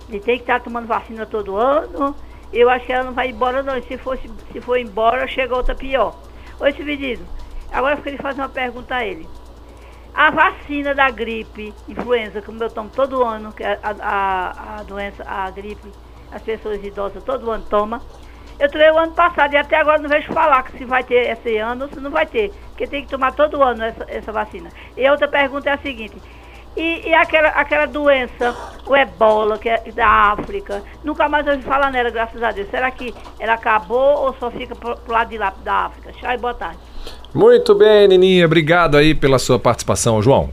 De 0.09 0.21
ter 0.21 0.37
que 0.37 0.43
estar 0.43 0.61
tomando 0.61 0.87
vacina 0.87 1.27
todo 1.27 1.57
ano. 1.57 2.15
Eu 2.53 2.71
acho 2.71 2.87
que 2.87 2.93
ela 2.93 3.05
não 3.05 3.13
vai 3.13 3.31
embora 3.31 3.63
não. 3.63 3.83
Se, 3.83 3.97
fosse, 3.97 4.31
se 4.53 4.61
for 4.61 4.79
embora, 4.79 5.27
chega 5.27 5.57
outra 5.57 5.75
pior. 5.75 6.15
Oi, 6.61 6.71
esse 6.71 6.85
pedido. 6.85 7.25
Agora 7.73 7.97
eu 7.97 8.03
queria 8.03 8.19
fazer 8.19 8.41
uma 8.41 8.49
pergunta 8.49 8.95
a 8.95 9.05
ele. 9.05 9.27
A 10.17 10.31
vacina 10.31 10.95
da 10.95 11.11
gripe, 11.11 11.75
influenza, 11.87 12.41
como 12.41 12.65
eu 12.65 12.71
tomo 12.71 12.89
todo 12.89 13.23
ano, 13.23 13.53
que 13.53 13.63
a, 13.63 13.79
a, 13.83 14.79
a 14.79 14.83
doença, 14.83 15.23
a 15.27 15.51
gripe, 15.51 15.93
as 16.33 16.41
pessoas 16.41 16.83
idosas 16.83 17.23
todo 17.23 17.51
ano 17.51 17.63
tomam. 17.69 18.01
Eu 18.59 18.71
tomei 18.71 18.91
o 18.91 18.99
ano 18.99 19.13
passado 19.13 19.53
e 19.53 19.59
até 19.59 19.77
agora 19.77 19.99
não 20.01 20.09
vejo 20.09 20.33
falar 20.33 20.63
que 20.63 20.79
se 20.79 20.87
vai 20.87 21.05
ter 21.05 21.29
esse 21.31 21.59
ano 21.59 21.85
ou 21.85 21.91
se 21.91 22.01
não 22.01 22.11
vai 22.11 22.25
ter. 22.25 22.51
Porque 22.69 22.87
tem 22.87 23.05
que 23.05 23.11
tomar 23.11 23.33
todo 23.33 23.63
ano 23.63 23.85
essa, 23.85 24.07
essa 24.09 24.33
vacina. 24.33 24.71
E 24.97 25.07
outra 25.11 25.29
pergunta 25.29 25.69
é 25.69 25.75
a 25.75 25.79
seguinte. 25.79 26.17
E, 26.75 27.09
e, 27.09 27.15
aquela, 27.15 27.49
aquela 27.49 27.87
doença, 27.87 28.57
o 28.87 28.97
ebola, 28.97 29.59
que 29.59 29.69
é 29.69 29.83
da 29.93 30.33
África, 30.33 30.83
nunca 31.05 31.29
mais 31.29 31.47
ouvi 31.47 31.63
falar 31.63 31.91
nela, 31.91 32.09
graças 32.09 32.43
a 32.43 32.53
Deus. 32.53 32.71
Será 32.71 32.91
que 32.91 33.15
ela 33.39 33.53
acabou 33.53 34.25
ou 34.25 34.35
só 34.37 34.51
fica 34.51 34.75
pro, 34.75 34.97
pro 34.97 35.13
lado 35.13 35.29
de 35.29 35.37
lá 35.37 35.53
da 35.63 35.87
África? 35.87 36.11
Tchau 36.13 36.33
e 36.33 36.39
boa 36.39 36.55
tarde. 36.55 36.96
Muito 37.37 37.75
bem, 37.75 38.09
Nininha. 38.09 38.47
Obrigado 38.47 38.97
aí 38.97 39.15
pela 39.15 39.39
sua 39.39 39.59
participação, 39.59 40.23
João. 40.23 40.49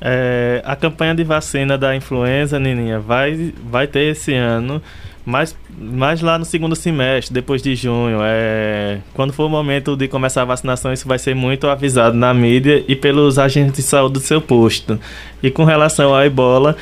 É, 0.00 0.62
a 0.64 0.74
campanha 0.74 1.14
de 1.14 1.22
vacina 1.22 1.76
da 1.76 1.94
influenza, 1.94 2.58
Nininha, 2.58 2.98
vai, 2.98 3.52
vai 3.70 3.86
ter 3.86 4.12
esse 4.12 4.32
ano, 4.32 4.80
mas, 5.26 5.54
mas 5.78 6.22
lá 6.22 6.38
no 6.38 6.46
segundo 6.46 6.74
semestre, 6.74 7.34
depois 7.34 7.60
de 7.60 7.74
junho. 7.76 8.16
É, 8.22 9.00
quando 9.12 9.34
for 9.34 9.44
o 9.44 9.50
momento 9.50 9.94
de 9.94 10.08
começar 10.08 10.40
a 10.40 10.46
vacinação, 10.46 10.90
isso 10.90 11.06
vai 11.06 11.18
ser 11.18 11.34
muito 11.34 11.66
avisado 11.66 12.16
na 12.16 12.32
mídia 12.32 12.82
e 12.88 12.96
pelos 12.96 13.38
agentes 13.38 13.74
de 13.74 13.82
saúde 13.82 14.14
do 14.14 14.20
seu 14.20 14.40
posto. 14.40 14.98
E 15.42 15.50
com 15.50 15.64
relação 15.64 16.14
à 16.14 16.24
ebola, 16.24 16.78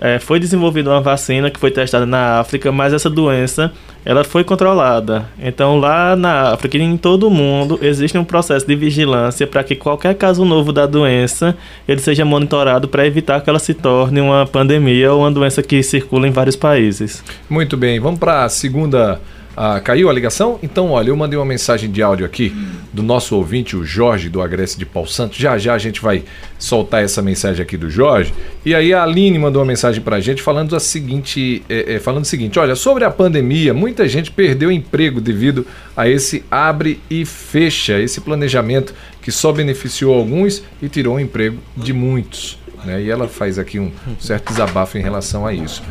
é, 0.00 0.18
foi 0.18 0.40
desenvolvida 0.40 0.88
uma 0.88 1.00
vacina 1.00 1.50
que 1.50 1.60
foi 1.60 1.70
testada 1.70 2.06
na 2.06 2.40
África, 2.40 2.72
mas 2.72 2.94
essa 2.94 3.10
doença 3.10 3.70
ela 4.02 4.24
foi 4.24 4.42
controlada. 4.42 5.28
Então 5.38 5.78
lá 5.78 6.16
na 6.16 6.52
África 6.52 6.78
e 6.78 6.80
em 6.80 6.96
todo 6.96 7.28
o 7.28 7.30
mundo 7.30 7.78
existe 7.82 8.16
um 8.16 8.24
processo 8.24 8.66
de 8.66 8.74
vigilância 8.74 9.46
para 9.46 9.62
que 9.62 9.76
qualquer 9.76 10.14
caso 10.14 10.44
novo 10.44 10.72
da 10.72 10.86
doença 10.86 11.54
ele 11.86 12.00
seja 12.00 12.24
monitorado 12.24 12.88
para 12.88 13.06
evitar 13.06 13.42
que 13.42 13.50
ela 13.50 13.58
se 13.58 13.74
torne 13.74 14.20
uma 14.20 14.46
pandemia 14.46 15.12
ou 15.12 15.20
uma 15.20 15.30
doença 15.30 15.62
que 15.62 15.82
circula 15.82 16.26
em 16.26 16.30
vários 16.30 16.56
países. 16.56 17.22
Muito 17.48 17.76
bem, 17.76 18.00
vamos 18.00 18.18
para 18.18 18.44
a 18.44 18.48
segunda 18.48 19.20
ah, 19.62 19.78
caiu 19.78 20.08
a 20.08 20.12
ligação? 20.14 20.58
Então, 20.62 20.92
olha, 20.92 21.10
eu 21.10 21.16
mandei 21.16 21.38
uma 21.38 21.44
mensagem 21.44 21.90
de 21.90 22.02
áudio 22.02 22.24
aqui 22.24 22.50
do 22.94 23.02
nosso 23.02 23.36
ouvinte, 23.36 23.76
o 23.76 23.84
Jorge, 23.84 24.30
do 24.30 24.40
Agreste 24.40 24.78
de 24.78 24.86
Paulo 24.86 25.06
Santos. 25.06 25.36
Já 25.36 25.58
já 25.58 25.74
a 25.74 25.78
gente 25.78 26.00
vai 26.00 26.24
soltar 26.58 27.04
essa 27.04 27.20
mensagem 27.20 27.62
aqui 27.62 27.76
do 27.76 27.90
Jorge. 27.90 28.32
E 28.64 28.74
aí 28.74 28.94
a 28.94 29.02
Aline 29.02 29.38
mandou 29.38 29.60
uma 29.60 29.68
mensagem 29.68 30.00
pra 30.00 30.18
gente 30.18 30.40
falando, 30.40 30.74
a 30.74 30.80
seguinte, 30.80 31.62
é, 31.68 31.96
é, 31.96 31.98
falando 32.00 32.24
o 32.24 32.26
seguinte: 32.26 32.58
olha, 32.58 32.74
sobre 32.74 33.04
a 33.04 33.10
pandemia, 33.10 33.74
muita 33.74 34.08
gente 34.08 34.30
perdeu 34.30 34.72
emprego 34.72 35.20
devido 35.20 35.66
a 35.94 36.08
esse 36.08 36.42
abre 36.50 36.98
e 37.10 37.26
fecha, 37.26 38.00
esse 38.00 38.22
planejamento 38.22 38.94
que 39.20 39.30
só 39.30 39.52
beneficiou 39.52 40.14
alguns 40.14 40.62
e 40.80 40.88
tirou 40.88 41.16
o 41.16 41.20
emprego 41.20 41.58
de 41.76 41.92
muitos. 41.92 42.58
Né? 42.82 43.02
E 43.02 43.10
ela 43.10 43.28
faz 43.28 43.58
aqui 43.58 43.78
um 43.78 43.92
certo 44.18 44.48
desabafo 44.48 44.96
em 44.96 45.02
relação 45.02 45.46
a 45.46 45.52
isso. 45.52 45.82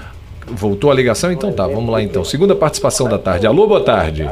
Voltou 0.52 0.92
a 0.92 0.94
ligação? 0.94 1.32
Então 1.32 1.52
tá, 1.52 1.68
vamos 1.68 1.90
lá 1.90 2.02
então. 2.02 2.24
Segunda 2.24 2.56
participação 2.56 3.08
da 3.08 3.18
tarde. 3.18 3.46
Alô, 3.48 3.68
boa 3.68 3.84
tarde. 3.84 4.30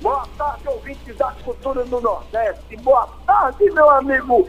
Boa 0.00 0.24
tarde, 0.36 0.68
ouvintes 0.68 1.16
da 1.16 1.32
cultura 1.44 1.84
do 1.84 2.00
Nordeste. 2.00 2.76
Boa 2.82 3.08
tarde, 3.26 3.70
meu 3.70 3.90
amigo 3.90 4.48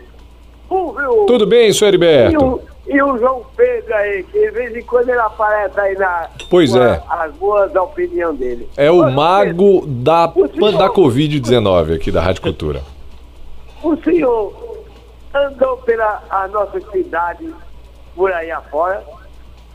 Fulvio. 0.68 1.26
Tudo 1.26 1.48
bem, 1.48 1.72
senhor 1.72 1.90
Heriberto? 1.90 2.34
E 2.34 2.38
o, 2.38 2.62
e 2.88 3.02
o 3.02 3.18
João 3.18 3.46
Pedro 3.56 3.94
aí, 3.96 4.24
que 4.24 4.40
de 4.40 4.52
vez 4.52 4.76
em 4.76 4.84
quando 4.84 5.10
ele 5.10 5.20
aparece 5.20 5.80
aí 5.80 5.96
na. 5.96 6.30
Pois 6.50 6.76
é. 6.76 7.02
As 7.10 7.34
boas 7.34 7.72
da 7.72 7.84
opinião 7.84 8.36
dele. 8.36 8.70
É 8.76 8.92
o 8.92 9.10
mago 9.12 9.86
da, 9.86 10.28
da 10.28 10.90
Covid-19 10.90 11.96
aqui 11.96 12.12
da 12.12 12.22
Rádio 12.22 12.42
Cultura. 12.42 12.82
O 13.84 13.96
senhor 13.98 14.54
andou 15.34 15.78
pela 15.78 16.24
a 16.30 16.48
nossa 16.48 16.80
cidade 16.92 17.54
por 18.16 18.32
aí 18.32 18.50
afora 18.50 19.04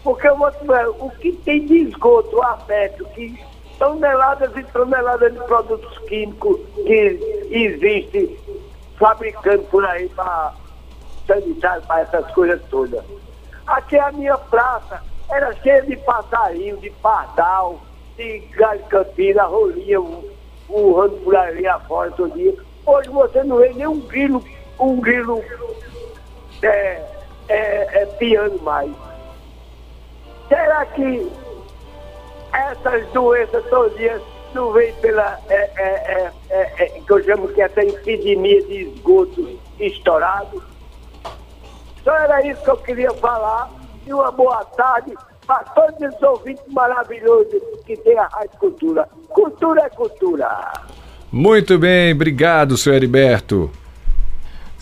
porque 0.03 0.29
eu 0.29 0.37
vou 0.37 0.51
o 0.99 1.11
que 1.11 1.33
tem 1.33 1.67
de 1.67 1.89
esgoto 1.89 2.43
aberto, 2.43 3.05
que 3.15 3.39
toneladas 3.79 4.57
e 4.57 4.63
toneladas 4.65 5.33
de 5.33 5.41
produtos 5.41 5.99
químicos 6.09 6.61
que 6.87 7.49
existe 7.51 8.39
fabricando 8.99 9.63
por 9.65 9.85
aí 9.85 10.09
para 10.11 10.55
sanitário, 11.27 11.83
para 11.87 12.01
essas 12.01 12.31
coisas 12.33 12.61
todas. 12.71 13.05
Aqui 13.67 13.99
a 13.99 14.11
minha 14.13 14.37
praça 14.37 15.03
era 15.31 15.53
cheia 15.57 15.83
de 15.83 15.97
passarinho, 15.97 16.77
de 16.79 16.91
pardal, 16.91 17.81
de 18.17 18.39
galho 18.57 18.83
campina, 18.85 19.45
rolinha, 19.45 20.01
voando 20.69 21.17
por 21.25 21.37
aí 21.37 21.67
afora 21.67 22.11
todo 22.13 22.35
dia. 22.35 22.55
Hoje 22.85 23.09
você 23.09 23.43
não 23.45 23.59
vê 23.59 23.73
nem 23.73 23.87
um 23.87 24.01
grilo, 24.01 24.45
um 24.79 25.01
grilo 25.01 25.43
é, 26.63 27.03
é, 27.49 28.03
é 28.03 28.07
piano 28.19 28.61
mais. 28.63 28.93
Será 30.49 30.85
que 30.87 31.31
essas 32.53 33.07
doenças 33.13 33.65
todas 33.71 34.23
não 34.55 34.73
vêm 34.73 34.93
pela, 34.95 35.39
é, 35.49 35.55
é, 35.55 35.83
é, 35.87 36.33
é, 36.51 36.83
é 36.83 36.87
que 37.01 37.11
eu 37.11 37.25
chamo 37.25 37.49
que 37.49 37.63
essa 37.63 37.83
epidemia 37.83 38.63
de 38.67 38.89
esgoto 38.89 39.59
estourado? 39.81 40.63
Só 42.05 42.15
era 42.17 42.47
isso 42.47 42.63
que 42.63 42.71
eu 42.71 42.77
queria 42.79 43.13
falar. 43.15 43.71
E 44.07 44.13
uma 44.13 44.33
boa 44.33 44.65
tarde 44.65 45.15
para 45.47 45.63
todos 45.65 46.15
os 46.15 46.23
ouvintes 46.23 46.65
maravilhosos 46.69 47.63
que 47.87 47.97
tem 47.97 48.19
a 48.19 48.27
Rádio 48.27 48.59
Cultura. 48.59 49.09
Cultura 49.29 49.83
é 49.83 49.89
cultura. 49.91 50.73
Muito 51.31 51.79
bem, 51.79 52.13
obrigado, 52.13 52.77
senhor 52.77 52.97
Heriberto. 52.97 53.71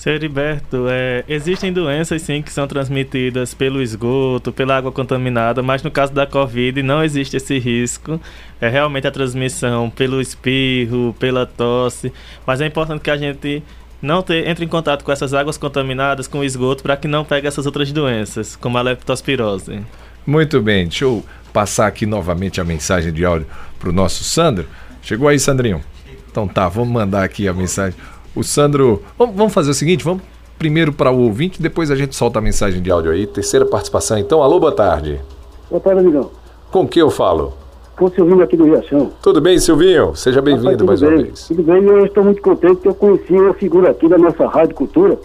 Seu 0.01 0.15
Heriberto, 0.15 0.87
é, 0.89 1.23
existem 1.29 1.71
doenças 1.71 2.23
sim 2.23 2.41
que 2.41 2.51
são 2.51 2.67
transmitidas 2.67 3.53
pelo 3.53 3.83
esgoto, 3.83 4.51
pela 4.51 4.75
água 4.75 4.91
contaminada, 4.91 5.63
mas 5.63 5.83
no 5.83 5.91
caso 5.91 6.11
da 6.11 6.27
Covid 6.27 6.83
não 6.83 7.05
existe 7.05 7.37
esse 7.37 7.59
risco. 7.59 8.19
É 8.59 8.67
realmente 8.67 9.07
a 9.07 9.11
transmissão 9.11 9.91
pelo 9.91 10.19
espirro, 10.19 11.15
pela 11.19 11.45
tosse, 11.45 12.11
mas 12.47 12.63
é 12.63 12.67
importante 12.67 13.03
que 13.03 13.11
a 13.11 13.17
gente 13.19 13.63
não 14.01 14.23
ter, 14.23 14.49
entre 14.49 14.65
em 14.65 14.69
contato 14.69 15.05
com 15.05 15.13
essas 15.13 15.35
águas 15.35 15.59
contaminadas, 15.59 16.27
com 16.27 16.39
o 16.39 16.45
esgoto, 16.45 16.83
para 16.83 16.97
que 16.97 17.07
não 17.07 17.23
pegue 17.23 17.47
essas 17.47 17.67
outras 17.67 17.93
doenças, 17.93 18.57
como 18.57 18.79
a 18.79 18.81
leptospirose. 18.81 19.83
Muito 20.27 20.63
bem, 20.63 20.85
deixa 20.85 21.05
eu 21.05 21.23
passar 21.53 21.87
aqui 21.87 22.07
novamente 22.07 22.59
a 22.59 22.65
mensagem 22.65 23.13
de 23.13 23.23
áudio 23.23 23.47
para 23.79 23.91
o 23.91 23.93
nosso 23.93 24.25
Sandro. 24.25 24.67
Chegou 25.03 25.29
aí, 25.29 25.39
Sandrinho? 25.39 25.85
Então 26.31 26.49
tá, 26.49 26.71
vamos 26.71 26.89
mandar 26.91 27.23
aqui 27.23 27.47
a 27.47 27.53
mensagem. 27.53 27.99
O 28.35 28.43
Sandro. 28.43 29.03
Vamos, 29.19 29.53
fazer 29.53 29.71
o 29.71 29.75
seguinte: 29.75 30.05
vamos 30.05 30.23
primeiro 30.59 30.93
para 30.93 31.11
o 31.11 31.21
ouvinte, 31.21 31.61
depois 31.61 31.91
a 31.91 31.97
gente 31.97 32.15
solta 32.15 32.39
a 32.39 32.43
mensagem 32.43 32.83
de 32.83 32.91
áudio 32.91 33.11
aí. 33.11 33.27
Terceira 33.27 33.65
participação, 33.65 34.19
então. 34.19 34.43
Alô, 34.43 34.61
boa 34.61 34.73
tarde. 34.73 35.21
Boa 35.69 35.81
tarde, 35.81 36.01
amigão. 36.01 36.31
Com 36.71 36.87
que 36.87 37.01
eu 37.01 37.11
falo? 37.11 37.55
Com 37.97 38.07
o 38.07 38.11
Silvinho 38.11 38.43
aqui 38.43 38.57
do 38.57 38.65
Riachão. 38.65 39.11
Tudo 39.23 39.41
bem, 39.41 39.59
Silvinho? 39.59 40.15
Seja 40.15 40.41
bem-vindo 40.41 40.85
mais 40.85 41.01
bem, 41.01 41.11
uma 41.11 41.23
vez. 41.23 41.49
Tudo 41.49 41.63
bem, 41.63 41.83
eu 41.83 42.07
estou 42.07 42.25
muito 42.25 42.41
contente 42.41 42.77
que 42.77 42.89
eu 42.89 42.95
conheci 42.95 43.33
uma 43.33 43.55
figura 43.55 43.91
aqui 43.91 44.09
da 44.09 44.17
nossa 44.17 44.47
Rádio 44.47 44.75
Cultura. 44.75 45.19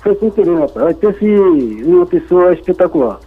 Foi 0.00 0.14
sem 0.16 0.30
querer, 0.30 0.58
rapaz. 0.58 0.96
Esse 1.02 1.84
uma 1.84 2.06
pessoa 2.06 2.52
espetacular. 2.52 3.20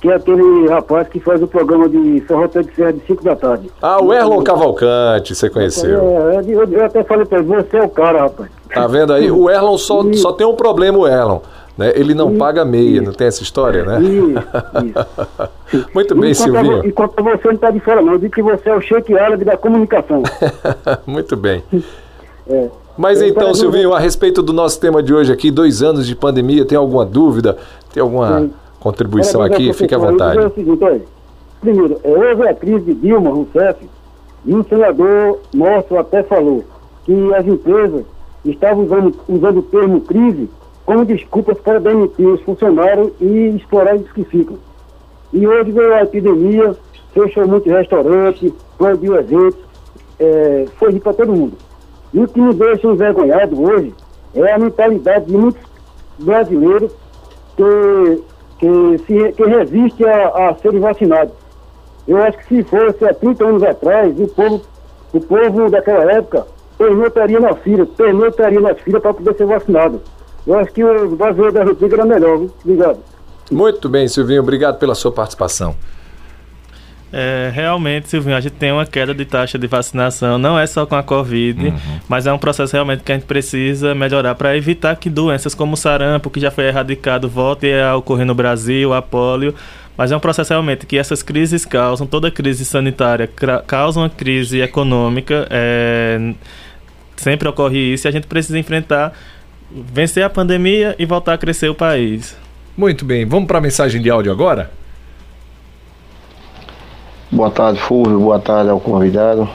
Que 0.00 0.08
é 0.08 0.14
aquele 0.14 0.66
rapaz 0.68 1.08
que 1.08 1.20
faz 1.20 1.42
o 1.42 1.46
programa 1.46 1.88
de 1.88 2.20
Ferroteiro 2.26 2.68
de 2.68 2.74
Serra 2.74 2.92
de 2.92 3.00
5 3.06 3.22
da 3.22 3.36
tarde. 3.36 3.70
Ah, 3.82 4.02
o 4.02 4.12
Erlon 4.14 4.42
Cavalcante, 4.42 5.34
você 5.34 5.50
conheceu. 5.50 6.00
É, 6.30 6.42
eu, 6.46 6.64
eu 6.64 6.84
até 6.84 7.04
falei 7.04 7.26
pra 7.26 7.38
ele, 7.38 7.48
você 7.48 7.76
é 7.76 7.82
o 7.82 7.88
cara, 7.88 8.22
rapaz. 8.22 8.50
Tá 8.72 8.86
vendo 8.86 9.12
aí? 9.12 9.30
O 9.30 9.50
Erlon 9.50 9.76
só, 9.76 10.02
só 10.14 10.32
tem 10.32 10.46
um 10.46 10.54
problema, 10.54 10.96
o 10.98 11.06
Erlon. 11.06 11.40
Né? 11.76 11.92
Ele 11.94 12.14
não 12.14 12.36
paga 12.36 12.64
meia, 12.64 13.00
não 13.00 13.12
tem 13.12 13.26
essa 13.26 13.42
história, 13.42 13.84
né? 13.84 14.00
Isso. 14.02 15.88
Muito 15.94 16.14
bem, 16.14 16.30
enquanto 16.32 16.44
Silvinho. 16.52 16.86
Enquanto 16.86 17.22
você 17.22 17.48
não 17.48 17.54
está 17.54 17.70
de 17.70 17.80
fora, 17.80 18.02
não. 18.02 18.12
Eu 18.12 18.18
digo 18.18 18.34
que 18.34 18.42
você 18.42 18.68
é 18.68 18.76
o 18.76 18.80
Sheik 18.80 19.16
Árabe 19.16 19.44
da 19.44 19.56
comunicação. 19.56 20.22
Muito 21.06 21.36
bem. 21.36 21.62
É. 22.48 22.68
Mas 22.98 23.22
então, 23.22 23.44
quero- 23.44 23.54
Silvinho, 23.54 23.94
a 23.94 23.98
respeito 23.98 24.42
do 24.42 24.52
nosso 24.52 24.78
tema 24.78 25.02
de 25.02 25.14
hoje 25.14 25.32
aqui, 25.32 25.50
dois 25.50 25.82
anos 25.82 26.06
de 26.06 26.14
pandemia, 26.14 26.64
tem 26.64 26.76
alguma 26.76 27.04
dúvida? 27.06 27.56
Tem 27.92 28.02
alguma 28.02 28.40
Sim. 28.40 28.52
Contribuição 28.80 29.42
aqui? 29.42 29.72
Fique 29.72 29.94
à 29.94 29.98
vontade. 29.98 30.38
o 30.38 30.54
seguinte, 30.54 30.82
olha. 30.82 31.02
Primeiro, 31.60 32.00
é, 32.02 32.08
houve 32.08 32.48
a 32.48 32.54
crise 32.54 32.86
de 32.86 32.94
Dilma 32.94 33.30
Rousseff 33.30 33.86
e 34.46 34.54
um 34.54 34.64
senador 34.64 35.38
nosso 35.54 35.96
até 35.98 36.22
falou 36.22 36.64
que 37.04 37.34
as 37.34 37.46
empresas 37.46 38.04
estavam 38.44 38.84
usando, 38.84 39.14
usando 39.28 39.58
o 39.58 39.62
termo 39.62 40.00
crise 40.00 40.48
como 40.86 41.04
desculpas 41.04 41.58
para 41.58 41.78
demitir 41.78 42.26
os 42.26 42.40
funcionários 42.42 43.12
e 43.20 43.54
explorar 43.56 43.96
os 43.96 44.10
que 44.12 44.24
ficam. 44.24 44.56
E 45.32 45.46
hoje 45.46 45.70
veio 45.70 45.94
a 45.94 46.02
epidemia, 46.02 46.74
fechou 47.12 47.46
muitos 47.46 47.70
restaurantes, 47.70 48.52
proibiu 48.76 49.16
eventos, 49.16 49.60
é, 50.18 50.66
foi 50.78 50.98
para 50.98 51.12
todo 51.12 51.32
mundo. 51.32 51.52
E 52.12 52.20
o 52.20 52.26
que 52.26 52.40
me 52.40 52.52
deixa 52.54 52.88
envergonhado 52.88 53.62
hoje 53.62 53.94
é 54.34 54.52
a 54.52 54.58
mentalidade 54.58 55.26
de 55.26 55.36
muitos 55.36 55.62
brasileiros 56.18 56.90
que, 57.56 58.22
que, 58.60 58.98
se, 59.06 59.32
que 59.32 59.42
resiste 59.42 60.04
a, 60.04 60.50
a 60.50 60.54
serem 60.56 60.80
vacinados. 60.80 61.32
Eu 62.06 62.22
acho 62.22 62.38
que 62.38 62.56
se 62.56 62.62
fosse 62.64 63.04
há 63.04 63.14
30 63.14 63.44
anos 63.44 63.62
atrás, 63.62 64.14
o 64.18 64.28
povo, 64.28 64.62
o 65.12 65.20
povo 65.20 65.70
daquela 65.70 66.12
época 66.12 66.46
pernoitaria 66.76 67.40
na 67.40 67.54
fila, 67.54 67.86
pernoitaria 67.86 68.60
na 68.60 68.74
fila 68.74 69.00
para 69.00 69.14
poder 69.14 69.36
ser 69.36 69.46
vacinado. 69.46 70.00
Eu 70.46 70.58
acho 70.58 70.72
que 70.72 70.84
o 70.84 71.16
brasileiro 71.16 71.52
da 71.52 71.64
República 71.64 71.96
era 71.96 72.06
melhor, 72.06 72.38
viu? 72.38 72.50
Obrigado. 72.64 72.98
Muito 73.50 73.88
bem, 73.88 74.06
Silvinho, 74.06 74.42
obrigado 74.42 74.78
pela 74.78 74.94
sua 74.94 75.10
participação. 75.10 75.74
É, 77.12 77.50
realmente, 77.52 78.08
Silvinho, 78.08 78.36
a 78.36 78.40
gente 78.40 78.52
tem 78.52 78.70
uma 78.70 78.86
queda 78.86 79.12
de 79.12 79.24
taxa 79.24 79.58
de 79.58 79.66
vacinação, 79.66 80.38
não 80.38 80.58
é 80.58 80.64
só 80.66 80.86
com 80.86 80.94
a 80.94 81.02
Covid, 81.02 81.74
mas 82.08 82.26
é 82.26 82.32
um 82.32 82.38
processo 82.38 82.72
realmente 82.72 83.02
que 83.02 83.10
a 83.10 83.16
gente 83.16 83.26
precisa 83.26 83.94
melhorar 83.96 84.36
para 84.36 84.56
evitar 84.56 84.94
que 84.94 85.10
doenças 85.10 85.54
como 85.54 85.74
o 85.74 85.76
sarampo, 85.76 86.30
que 86.30 86.38
já 86.38 86.52
foi 86.52 86.68
erradicado, 86.68 87.28
voltem 87.28 87.80
a 87.80 87.96
ocorrer 87.96 88.24
no 88.24 88.34
Brasil, 88.34 88.94
a 88.94 89.02
polio. 89.02 89.54
Mas 89.96 90.12
é 90.12 90.16
um 90.16 90.20
processo 90.20 90.52
realmente 90.52 90.86
que 90.86 90.96
essas 90.96 91.22
crises 91.22 91.66
causam, 91.66 92.06
toda 92.06 92.30
crise 92.30 92.64
sanitária 92.64 93.28
causa 93.66 94.00
uma 94.00 94.08
crise 94.08 94.60
econômica, 94.60 95.46
é, 95.50 96.32
sempre 97.16 97.46
ocorre 97.48 97.92
isso 97.92 98.06
e 98.06 98.08
a 98.08 98.12
gente 98.12 98.26
precisa 98.26 98.58
enfrentar, 98.58 99.12
vencer 99.70 100.22
a 100.22 100.30
pandemia 100.30 100.94
e 100.98 101.04
voltar 101.04 101.34
a 101.34 101.38
crescer 101.38 101.68
o 101.68 101.74
país. 101.74 102.36
Muito 102.76 103.04
bem, 103.04 103.26
vamos 103.26 103.46
para 103.46 103.58
a 103.58 103.60
mensagem 103.60 104.00
de 104.00 104.08
áudio 104.08 104.32
agora? 104.32 104.70
Boa 107.32 107.48
tarde, 107.48 107.78
Fulvio. 107.78 108.18
Boa 108.18 108.40
tarde 108.40 108.70
ao 108.70 108.80
convidado. 108.80 109.48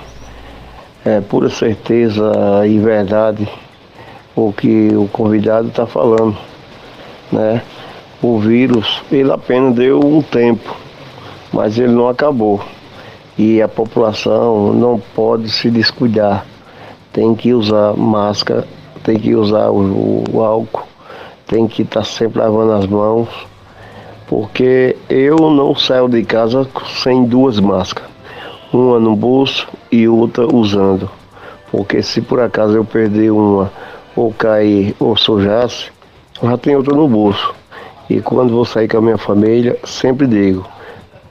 É 1.03 1.19
pura 1.19 1.49
certeza 1.49 2.31
e 2.65 2.79
verdade 2.79 3.45
o 4.33 4.53
que 4.53 4.95
o 4.95 5.09
convidado 5.09 5.67
está 5.67 5.85
falando, 5.85 6.37
né? 7.29 7.61
O 8.21 8.39
vírus, 8.39 9.01
ele 9.11 9.29
apenas 9.29 9.75
deu 9.75 9.99
um 9.99 10.21
tempo, 10.21 10.73
mas 11.51 11.77
ele 11.77 11.91
não 11.91 12.07
acabou. 12.07 12.61
E 13.37 13.61
a 13.61 13.67
população 13.67 14.71
não 14.71 14.97
pode 15.13 15.49
se 15.49 15.69
descuidar. 15.69 16.45
Tem 17.11 17.35
que 17.35 17.53
usar 17.53 17.91
máscara, 17.97 18.65
tem 19.03 19.19
que 19.19 19.35
usar 19.35 19.69
o, 19.69 20.23
o 20.31 20.41
álcool, 20.41 20.87
tem 21.45 21.67
que 21.67 21.81
estar 21.81 22.05
sempre 22.05 22.39
lavando 22.39 22.71
as 22.71 22.87
mãos 22.87 23.27
porque 24.27 24.95
eu 25.09 25.37
não 25.51 25.75
saio 25.75 26.07
de 26.07 26.23
casa 26.23 26.67
sem 27.01 27.25
duas 27.25 27.59
máscaras, 27.59 28.09
uma 28.73 28.99
no 28.99 29.15
bolso 29.15 29.67
e 29.91 30.07
outra 30.07 30.47
usando. 30.53 31.09
Porque 31.71 32.01
se 32.01 32.21
por 32.21 32.39
acaso 32.39 32.75
eu 32.75 32.85
perder 32.85 33.31
uma, 33.31 33.71
ou 34.15 34.33
cair, 34.33 34.95
ou 34.99 35.15
sujasse, 35.15 35.91
já 36.41 36.57
tenho 36.57 36.77
outra 36.77 36.95
no 36.95 37.07
bolso. 37.07 37.53
E 38.09 38.21
quando 38.21 38.53
vou 38.53 38.65
sair 38.65 38.87
com 38.87 38.97
a 38.97 39.01
minha 39.01 39.17
família, 39.17 39.77
sempre 39.83 40.27
digo, 40.27 40.65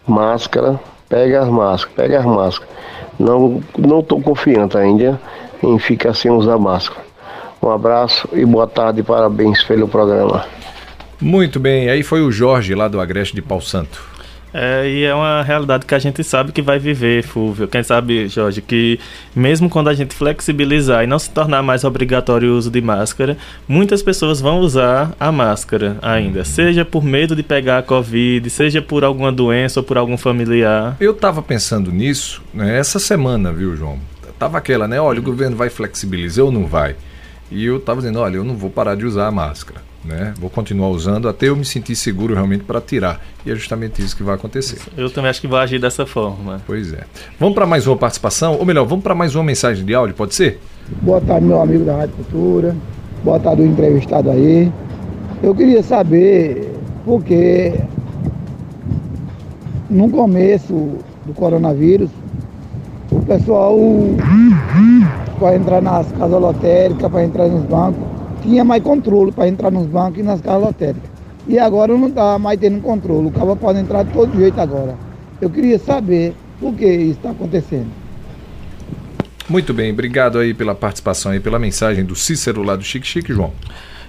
máscara, 0.07 0.79
pega 1.09 1.43
as 1.43 1.49
máscaras, 1.49 1.95
pega 1.97 2.19
as 2.19 2.25
máscaras. 2.25 2.75
Não 3.19 3.61
não 3.79 4.01
estou 4.01 4.21
confiante 4.21 4.77
ainda 4.77 5.21
em 5.63 5.79
ficar 5.79 6.15
sem 6.15 6.31
usar 6.31 6.59
máscara. 6.59 7.03
Um 7.63 7.71
abraço 7.71 8.29
e 8.33 8.45
boa 8.45 8.67
tarde, 8.67 9.03
parabéns 9.03 9.63
pelo 9.63 9.89
programa. 9.89 10.45
Muito 11.25 11.59
bem, 11.59 11.89
aí 11.89 12.03
foi 12.03 12.21
o 12.21 12.31
Jorge 12.31 12.75
lá 12.75 12.87
do 12.87 13.01
Agreste 13.01 13.35
de 13.35 13.41
Pau 13.41 13.59
Santo. 13.59 14.05
É, 14.53 14.87
e 14.87 15.05
é 15.05 15.15
uma 15.15 15.43
realidade 15.43 15.87
que 15.87 15.95
a 15.95 15.99
gente 15.99 16.23
sabe 16.23 16.53
que 16.53 16.61
vai 16.61 16.79
viver, 16.79 17.23
Fúvio. 17.23 17.67
Quem 17.67 17.83
sabe, 17.83 18.29
Jorge, 18.29 18.61
que 18.61 19.01
mesmo 19.35 19.71
quando 19.71 19.89
a 19.89 19.95
gente 19.95 20.15
flexibilizar 20.15 21.03
e 21.03 21.07
não 21.07 21.19
se 21.19 21.31
tornar 21.31 21.63
mais 21.63 21.83
obrigatório 21.83 22.53
o 22.53 22.59
uso 22.59 22.71
de 22.71 22.83
máscara, 22.83 23.39
muitas 23.67 24.03
pessoas 24.03 24.39
vão 24.39 24.61
usar 24.61 25.15
a 25.19 25.33
máscara 25.33 25.97
ainda. 26.03 26.45
Seja 26.45 26.85
por 26.85 27.03
medo 27.03 27.35
de 27.35 27.43
pegar 27.43 27.79
a 27.79 27.83
Covid, 27.83 28.51
seja 28.51 28.83
por 28.83 29.03
alguma 29.03 29.33
doença 29.33 29.81
ou 29.81 29.85
por 29.85 29.97
algum 29.97 30.19
familiar. 30.19 30.95
Eu 31.01 31.15
tava 31.15 31.41
pensando 31.41 31.91
nisso 31.91 32.43
né, 32.53 32.79
essa 32.79 32.99
semana, 32.99 33.51
viu, 33.51 33.75
João? 33.75 33.99
Tava 34.39 34.59
aquela, 34.59 34.87
né? 34.87 35.01
Olha, 35.01 35.21
o 35.21 35.23
governo 35.23 35.57
vai 35.57 35.71
flexibilizar 35.71 36.45
ou 36.45 36.53
não 36.53 36.67
vai? 36.67 36.97
E 37.51 37.65
eu 37.65 37.81
tava 37.81 38.03
dizendo, 38.03 38.19
olha, 38.19 38.37
eu 38.37 38.45
não 38.45 38.57
vou 38.57 38.69
parar 38.69 38.95
de 38.95 39.07
usar 39.07 39.27
a 39.27 39.31
máscara, 39.31 39.81
né? 40.05 40.35
Vou 40.39 40.51
continuar 40.51 40.89
usando 40.89 41.29
até 41.29 41.49
eu 41.49 41.57
me 41.57 41.65
sentir 41.65 41.97
seguro 41.97 42.35
realmente 42.35 42.65
para 42.65 42.81
tirar. 42.81 43.21
E 43.45 43.51
é 43.51 43.55
justamente 43.55 44.03
isso 44.03 44.17
que 44.17 44.23
vai 44.23 44.35
acontecer. 44.35 44.79
Eu 44.97 45.11
também 45.11 45.31
acho 45.31 45.41
que 45.41 45.47
vou 45.47 45.59
agir 45.59 45.79
dessa 45.79 46.05
forma. 46.07 46.61
Pois 46.67 46.93
é. 46.93 47.05
Vamos 47.39 47.55
para 47.55 47.67
mais 47.67 47.87
uma 47.87 47.97
participação, 47.97 48.57
ou 48.59 48.65
melhor, 48.65 48.85
vamos 48.85 49.03
para 49.03 49.15
mais 49.15 49.35
uma 49.35 49.45
mensagem 49.45 49.85
de 49.85 49.95
áudio, 49.95 50.15
pode 50.15 50.35
ser? 50.35 50.61
Boa 51.03 51.21
tarde, 51.21 51.47
meu 51.47 51.61
amigo 51.61 51.85
da 51.85 51.97
Rádio 51.97 52.17
Cultura. 52.17 52.77
Boa 53.23 53.41
tarde, 53.41 53.63
o 53.63 53.67
entrevistado 53.67 54.31
aí. 54.31 54.71
Eu 55.43 55.55
queria 55.55 55.83
saber 55.83 56.71
porque 57.05 57.75
no 59.89 60.11
começo 60.11 60.99
do 61.25 61.33
coronavírus, 61.35 62.11
o 63.11 63.21
pessoal 63.21 63.79
para 65.39 65.57
entrar 65.57 65.83
nas 65.83 66.11
casas 66.13 66.41
lotéricas, 66.41 67.11
para 67.11 67.25
entrar 67.25 67.49
nos 67.49 67.65
bancos, 67.65 68.03
tinha 68.45 68.63
mais 68.63 68.83
controle 68.83 69.33
para 69.33 69.49
entrar 69.49 69.71
nos 69.71 69.87
bancos 69.87 70.21
e 70.21 70.23
nas 70.23 70.41
casas 70.41 70.63
lotéricas. 70.63 71.11
E 71.49 71.59
agora 71.59 71.97
não 71.97 72.09
está 72.09 72.39
mais 72.39 72.61
tendo 72.61 72.81
controle. 72.81 73.29
O 73.29 73.31
cara 73.33 73.57
pode 73.57 73.79
entrar 73.79 74.05
de 74.05 74.13
todo 74.13 74.37
jeito 74.37 74.61
agora. 74.61 74.97
Eu 75.41 75.51
queria 75.51 75.79
saber 75.79 76.35
por 76.61 76.75
que 76.75 76.87
isso 76.87 77.19
está 77.19 77.31
acontecendo. 77.31 77.89
Muito 79.49 79.75
bem, 79.75 79.93
obrigado 79.93 80.39
aí 80.39 80.55
pela 80.55 80.75
participação 80.75 81.35
e 81.35 81.41
pela 81.41 81.59
mensagem 81.59 82.05
do 82.05 82.15
Cícero 82.15 82.63
lá 82.63 82.77
do 82.77 82.85
Chique 82.85 83.07
Chique, 83.07 83.33
João. 83.33 83.53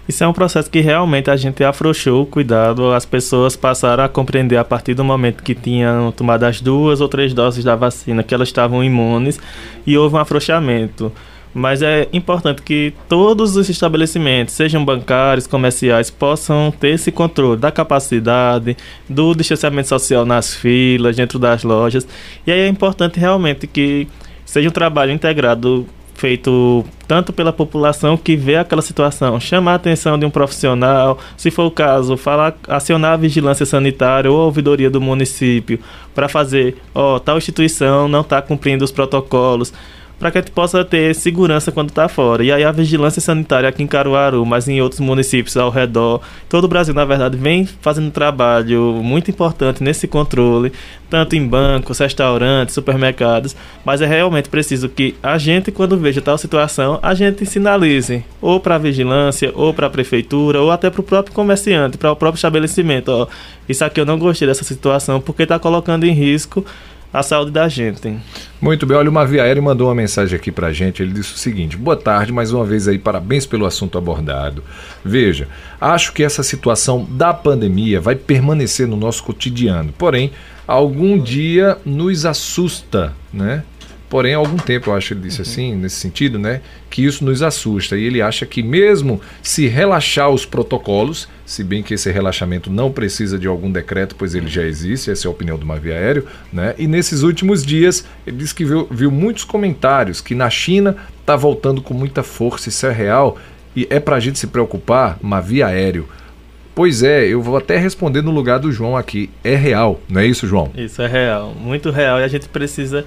Isso 0.08 0.24
é 0.24 0.28
um 0.28 0.34
processo 0.34 0.70
que 0.70 0.82
realmente 0.82 1.32
a 1.32 1.36
gente 1.36 1.64
afrouxou 1.64 2.22
o 2.22 2.26
cuidado, 2.28 2.92
as 2.92 3.06
pessoas 3.06 3.56
passaram 3.56 4.04
a 4.04 4.10
compreender 4.10 4.56
a 4.56 4.64
partir 4.64 4.94
do 4.94 5.04
momento 5.04 5.42
que 5.42 5.56
tinham 5.56 6.12
tomado 6.12 6.44
as 6.44 6.62
duas 6.62 7.02
ou 7.02 7.10
três 7.10 7.34
doses 7.34 7.64
da 7.64 7.76
vacina, 7.76 8.22
que 8.22 8.34
elas 8.34 8.48
estavam 8.48 8.84
imunes 8.84 9.40
e 9.86 9.98
houve 9.98 10.16
um 10.16 10.20
afrouxamento. 10.20 11.12
Mas 11.58 11.82
é 11.82 12.10
importante 12.12 12.62
que 12.62 12.94
todos 13.08 13.56
os 13.56 13.70
estabelecimentos, 13.70 14.54
sejam 14.54 14.84
bancários, 14.84 15.48
comerciais, 15.48 16.12
possam 16.12 16.70
ter 16.70 16.90
esse 16.90 17.14
controle 17.14 17.58
da 17.58 17.72
capacidade, 17.72 18.76
do 19.08 19.34
distanciamento 19.34 19.88
social 19.88 20.26
nas 20.26 20.54
filas, 20.54 21.16
dentro 21.16 21.40
das 21.40 21.64
lojas. 21.64 22.06
E 22.46 22.52
aí 22.52 22.60
é 22.60 22.68
importante 22.68 23.18
realmente 23.18 23.68
que 23.68 24.06
seja 24.46 24.68
um 24.68 24.72
trabalho 24.72 25.14
integrado 25.14 25.88
feito 26.14 26.84
tanto 27.08 27.32
pela 27.32 27.54
população 27.54 28.18
que 28.18 28.36
vê 28.36 28.58
aquela 28.58 28.82
situação, 28.82 29.40
chamar 29.40 29.74
a 29.74 29.76
atenção 29.76 30.20
de 30.20 30.26
um 30.26 30.30
profissional, 30.30 31.18
se 31.38 31.52
for 31.52 31.66
o 31.66 31.72
caso, 31.72 32.18
falar, 32.18 32.58
acionar 32.68 33.14
a 33.14 33.18
vigilância 33.18 33.66
sanitária 33.66 34.30
ou 34.30 34.42
a 34.42 34.46
ouvidoria 34.46 34.90
do 34.90 35.00
município 35.00 35.80
para 36.14 36.28
fazer, 36.28 36.78
ó, 36.94 37.18
tal 37.20 37.38
instituição 37.38 38.10
não 38.10 38.22
está 38.22 38.42
cumprindo 38.42 38.84
os 38.84 38.92
protocolos 38.92 39.74
para 40.20 40.32
que 40.32 40.38
a 40.38 40.42
gente 40.42 40.52
possa 40.52 40.84
ter 40.84 41.14
segurança 41.14 41.72
quando 41.72 41.90
está 41.90 42.08
fora. 42.08 42.44
E 42.44 42.52
aí 42.52 42.64
a 42.64 42.72
vigilância 42.72 43.22
sanitária 43.22 43.68
aqui 43.68 43.84
em 43.84 43.88
Caruaru, 43.88 44.46
mas 44.46 44.68
em 44.68 44.82
outros 44.82 45.00
municípios 45.00 45.58
ao 45.58 45.70
redor, 45.70 46.22
todo 46.50 46.66
o 46.66 46.68
Brasil, 46.68 46.94
na 46.94 47.06
verdade, 47.06 47.38
vem 47.38 47.66
fazendo 47.82 48.08
um 48.08 48.12
trabalho 48.12 49.00
muito 49.04 49.30
importante 49.30 49.84
nesse 49.84 50.08
controle, 50.08 50.72
tanto 51.10 51.36
em 51.36 51.46
bancos, 51.46 52.00
restaurantes, 52.00 52.74
supermercados, 52.74 53.56
mas 53.84 54.02
é 54.02 54.06
realmente 54.06 54.50
preciso 54.50 54.90
que 54.90 55.16
a 55.22 55.38
gente, 55.38 55.72
quando 55.72 55.98
veja 55.98 56.22
tal 56.22 56.38
situação, 56.38 57.00
a 57.02 57.14
gente 57.14 57.46
sinalize, 57.46 58.24
ou 58.42 58.60
para 58.60 58.76
a 58.76 58.80
vigilância, 58.80 59.52
ou 59.54 59.74
para 59.74 59.88
a 59.88 59.90
prefeitura, 59.90 60.62
ou 60.62 60.72
até 60.72 60.90
para 60.90 61.02
o 61.02 61.04
próprio 61.04 61.34
comerciante, 61.34 61.98
para 61.98 62.12
o 62.12 62.16
próprio 62.16 62.38
estabelecimento, 62.38 63.10
ó, 63.10 63.28
isso 63.68 63.84
aqui 63.84 64.00
eu 64.00 64.06
não 64.06 64.18
gostei 64.18 64.48
dessa 64.48 64.64
situação, 64.64 65.20
porque 65.20 65.44
está 65.44 65.60
colocando 65.60 66.06
em 66.06 66.12
risco 66.12 66.66
a 67.16 67.24
saúde 67.24 67.52
da 67.52 67.70
gente. 67.70 68.18
Muito 68.60 68.86
bem, 68.86 68.98
olha, 68.98 69.10
o 69.10 69.14
Mavi 69.14 69.40
Aéreo 69.40 69.64
mandou 69.64 69.88
uma 69.88 69.96
mensagem 69.96 70.36
aqui 70.36 70.52
pra 70.52 70.74
gente. 70.74 71.02
Ele 71.02 71.14
disse 71.14 71.34
o 71.34 71.38
seguinte: 71.38 71.78
boa 71.78 71.96
tarde, 71.96 72.34
mais 72.34 72.52
uma 72.52 72.66
vez 72.66 72.88
aí, 72.88 73.00
parabéns 73.00 73.46
pelo 73.46 73.66
assunto 73.66 73.98
abordado. 73.98 74.64
Veja, 75.04 75.48
acho 75.80 76.12
que 76.12 76.24
essa 76.24 76.44
situação 76.44 77.08
da 77.10 77.34
pandemia 77.34 78.02
vai 78.02 78.16
permanecer 78.16 78.88
no 78.88 78.98
nosso 78.98 79.24
cotidiano, 79.24 79.94
porém, 79.98 80.32
algum 80.68 81.18
dia 81.18 81.78
nos 81.86 82.26
assusta, 82.26 83.14
né? 83.32 83.64
Porém, 84.10 84.36
há 84.36 84.38
algum 84.38 84.58
tempo, 84.58 84.90
eu 84.90 84.96
acho 84.96 85.08
que 85.08 85.14
ele 85.16 85.22
disse 85.22 85.42
assim, 85.42 85.76
nesse 85.76 85.96
sentido, 85.96 86.38
né? 86.38 86.62
Que 86.90 87.04
isso 87.04 87.26
nos 87.26 87.42
assusta. 87.42 87.98
E 87.98 88.04
ele 88.04 88.22
acha 88.22 88.46
que 88.46 88.62
mesmo 88.62 89.20
se 89.42 89.68
relaxar 89.68 90.30
os 90.30 90.46
protocolos, 90.46 91.28
se 91.46 91.64
bem 91.64 91.82
que 91.82 91.96
esse 91.96 92.12
relaxamento 92.12 92.70
não 92.70 92.92
precisa 92.92 93.38
de 93.38 93.48
algum 93.48 93.72
decreto, 93.72 94.16
pois 94.16 94.36
ele 94.36 94.48
já 94.48 94.64
existe, 94.64 95.10
essa 95.10 95.28
é 95.28 95.30
a 95.30 95.32
opinião 95.32 95.58
do 95.58 95.66
Mavi 95.66 95.92
Aéreo, 95.92 96.26
né? 96.54 96.76
E 96.78 96.88
nesses 96.88 97.24
últimos 97.24 97.66
dias, 97.66 98.06
ele 98.26 98.38
disse 98.38 98.54
que 98.54 98.64
viu, 98.64 98.88
viu 98.90 99.12
muitos 99.12 99.44
comentários 99.44 100.22
que 100.22 100.36
na 100.36 100.50
China 100.50 100.96
está 101.20 101.36
voltando 101.36 101.82
com 101.82 101.94
muita 101.94 102.22
força, 102.22 102.70
isso 102.70 102.86
é 102.86 102.92
real. 102.92 103.38
E 103.76 103.88
é 103.90 104.00
para 104.00 104.16
a 104.16 104.20
gente 104.20 104.40
se 104.40 104.48
preocupar, 104.48 105.18
Mavi 105.22 105.62
Aéreo. 105.62 106.08
Pois 106.74 107.04
é, 107.04 107.26
eu 107.26 107.42
vou 107.42 107.58
até 107.58 107.78
responder 107.78 108.22
no 108.22 108.32
lugar 108.32 108.60
do 108.60 108.72
João 108.72 108.98
aqui. 108.98 109.30
É 109.44 109.56
real, 109.56 110.00
não 110.10 110.22
é 110.22 110.26
isso, 110.26 110.46
João? 110.46 110.72
Isso 110.76 111.02
é 111.02 111.08
real, 111.08 111.54
muito 111.54 111.90
real. 111.90 112.20
E 112.20 112.24
a 112.24 112.28
gente 112.28 112.50
precisa 112.50 113.06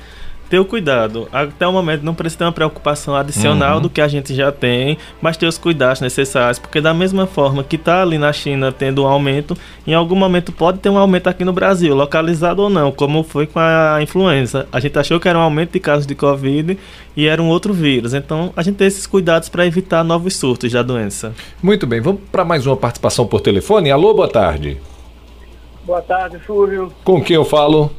ter 0.48 0.58
o 0.58 0.64
cuidado. 0.64 1.28
Até 1.32 1.66
o 1.66 1.72
momento 1.72 2.02
não 2.02 2.14
precisa 2.14 2.38
ter 2.38 2.44
uma 2.44 2.52
preocupação 2.52 3.14
adicional 3.14 3.76
uhum. 3.76 3.82
do 3.82 3.90
que 3.90 4.00
a 4.00 4.08
gente 4.08 4.34
já 4.34 4.50
tem, 4.50 4.98
mas 5.20 5.36
ter 5.36 5.46
os 5.46 5.58
cuidados 5.58 6.00
necessários, 6.00 6.58
porque 6.58 6.80
da 6.80 6.94
mesma 6.94 7.26
forma 7.26 7.62
que 7.62 7.76
está 7.76 8.02
ali 8.02 8.18
na 8.18 8.32
China 8.32 8.72
tendo 8.72 9.04
um 9.04 9.06
aumento, 9.06 9.56
em 9.86 9.94
algum 9.94 10.16
momento 10.16 10.52
pode 10.52 10.78
ter 10.78 10.88
um 10.88 10.98
aumento 10.98 11.28
aqui 11.28 11.44
no 11.44 11.52
Brasil, 11.52 11.94
localizado 11.94 12.62
ou 12.62 12.70
não, 12.70 12.90
como 12.90 13.22
foi 13.22 13.46
com 13.46 13.58
a 13.58 13.98
influenza. 14.02 14.66
A 14.72 14.80
gente 14.80 14.98
achou 14.98 15.20
que 15.20 15.28
era 15.28 15.38
um 15.38 15.42
aumento 15.42 15.72
de 15.72 15.80
casos 15.80 16.06
de 16.06 16.14
Covid 16.14 16.78
e 17.16 17.26
era 17.26 17.42
um 17.42 17.48
outro 17.48 17.72
vírus. 17.72 18.14
Então 18.14 18.52
a 18.56 18.62
gente 18.62 18.76
tem 18.76 18.86
esses 18.86 19.06
cuidados 19.06 19.48
para 19.48 19.66
evitar 19.66 20.02
novos 20.02 20.36
surtos 20.36 20.72
da 20.72 20.82
doença. 20.82 21.34
Muito 21.62 21.86
bem, 21.86 22.00
vamos 22.00 22.22
para 22.32 22.44
mais 22.44 22.66
uma 22.66 22.76
participação 22.76 23.26
por 23.26 23.40
telefone. 23.40 23.90
Alô, 23.90 24.14
boa 24.14 24.28
tarde. 24.28 24.80
Boa 25.84 26.02
tarde, 26.02 26.38
Fúvio. 26.40 26.92
Com 27.02 27.22
quem 27.22 27.36
eu 27.36 27.44
falo? 27.44 27.90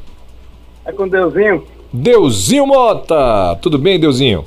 É 0.84 0.92
com 0.92 1.08
Deusinho. 1.08 1.64
Deusinho 1.92 2.66
Mota. 2.66 3.56
Tudo 3.60 3.76
bem, 3.76 3.98
Deusinho? 3.98 4.44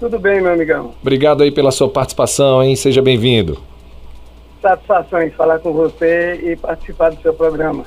Tudo 0.00 0.18
bem, 0.18 0.40
meu 0.40 0.52
amigão. 0.52 0.94
Obrigado 1.02 1.42
aí 1.42 1.50
pela 1.50 1.70
sua 1.70 1.88
participação, 1.88 2.62
hein? 2.62 2.74
Seja 2.74 3.02
bem-vindo. 3.02 3.58
Satisfação 4.62 5.22
em 5.22 5.30
falar 5.30 5.58
com 5.58 5.72
você 5.72 6.40
e 6.42 6.56
participar 6.56 7.10
do 7.10 7.20
seu 7.20 7.34
programa. 7.34 7.84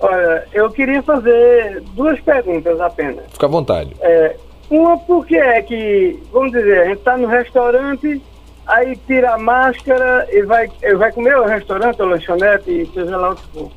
Olha, 0.00 0.46
eu 0.54 0.70
queria 0.70 1.02
fazer 1.02 1.82
duas 1.94 2.18
perguntas 2.20 2.80
apenas. 2.80 3.24
Fica 3.32 3.44
à 3.44 3.48
vontade. 3.50 3.94
É, 4.00 4.34
uma, 4.70 4.96
por 4.96 5.26
que 5.26 5.36
é 5.36 5.60
que, 5.60 6.18
vamos 6.32 6.52
dizer, 6.52 6.80
a 6.80 6.84
gente 6.86 6.98
está 6.98 7.18
no 7.18 7.26
restaurante, 7.26 8.22
aí 8.66 8.96
tira 9.06 9.34
a 9.34 9.38
máscara 9.38 10.26
e 10.32 10.40
vai, 10.42 10.70
vai 10.96 11.12
comer 11.12 11.36
o 11.36 11.44
restaurante, 11.44 12.00
ou 12.00 12.08
lanchonete, 12.08 12.90
seja 12.94 13.16
lá 13.16 13.32
o 13.32 13.36
que 13.36 13.46
for. 13.48 13.70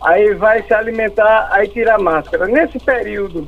Aí 0.00 0.34
vai 0.34 0.62
se 0.64 0.74
alimentar, 0.74 1.48
aí 1.52 1.68
tira 1.68 1.94
a 1.94 1.98
máscara. 1.98 2.46
Nesse 2.46 2.78
período, 2.80 3.46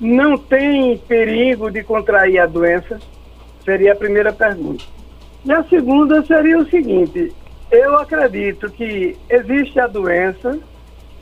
não 0.00 0.36
tem 0.36 0.98
perigo 0.98 1.70
de 1.70 1.82
contrair 1.82 2.40
a 2.40 2.46
doença? 2.46 2.98
Seria 3.64 3.92
a 3.92 3.96
primeira 3.96 4.32
pergunta. 4.32 4.84
E 5.44 5.52
a 5.52 5.62
segunda 5.64 6.24
seria 6.24 6.58
o 6.58 6.68
seguinte: 6.68 7.32
eu 7.70 7.96
acredito 7.98 8.70
que 8.70 9.16
existe 9.28 9.78
a 9.80 9.86
doença, 9.86 10.58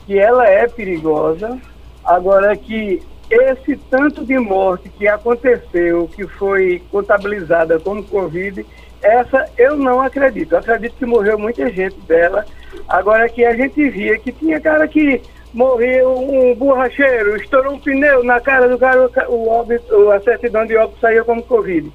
que 0.05 0.17
ela 0.17 0.47
é 0.47 0.67
perigosa, 0.67 1.59
agora 2.03 2.55
que 2.55 3.01
esse 3.29 3.75
tanto 3.89 4.25
de 4.25 4.37
morte 4.37 4.89
que 4.89 5.07
aconteceu, 5.07 6.07
que 6.07 6.27
foi 6.27 6.81
contabilizada 6.91 7.79
como 7.79 8.03
Covid, 8.03 8.65
essa 9.01 9.49
eu 9.57 9.75
não 9.75 10.01
acredito. 10.01 10.53
Eu 10.53 10.59
acredito 10.59 10.95
que 10.95 11.05
morreu 11.05 11.37
muita 11.37 11.69
gente 11.69 11.99
dela. 12.01 12.45
Agora 12.87 13.27
que 13.27 13.43
a 13.43 13.55
gente 13.55 13.89
via 13.89 14.17
que 14.17 14.31
tinha 14.31 14.59
cara 14.59 14.87
que 14.87 15.21
morreu 15.53 16.17
um 16.17 16.55
borracheiro, 16.55 17.35
estourou 17.37 17.73
um 17.73 17.79
pneu 17.79 18.23
na 18.23 18.39
cara 18.39 18.67
do 18.67 18.77
cara, 18.77 19.09
o 19.29 19.47
óbito, 19.47 20.11
a 20.11 20.19
certidão 20.21 20.65
de 20.65 20.75
óbito 20.75 20.99
saiu 20.99 21.23
como 21.23 21.43
Covid. 21.43 21.91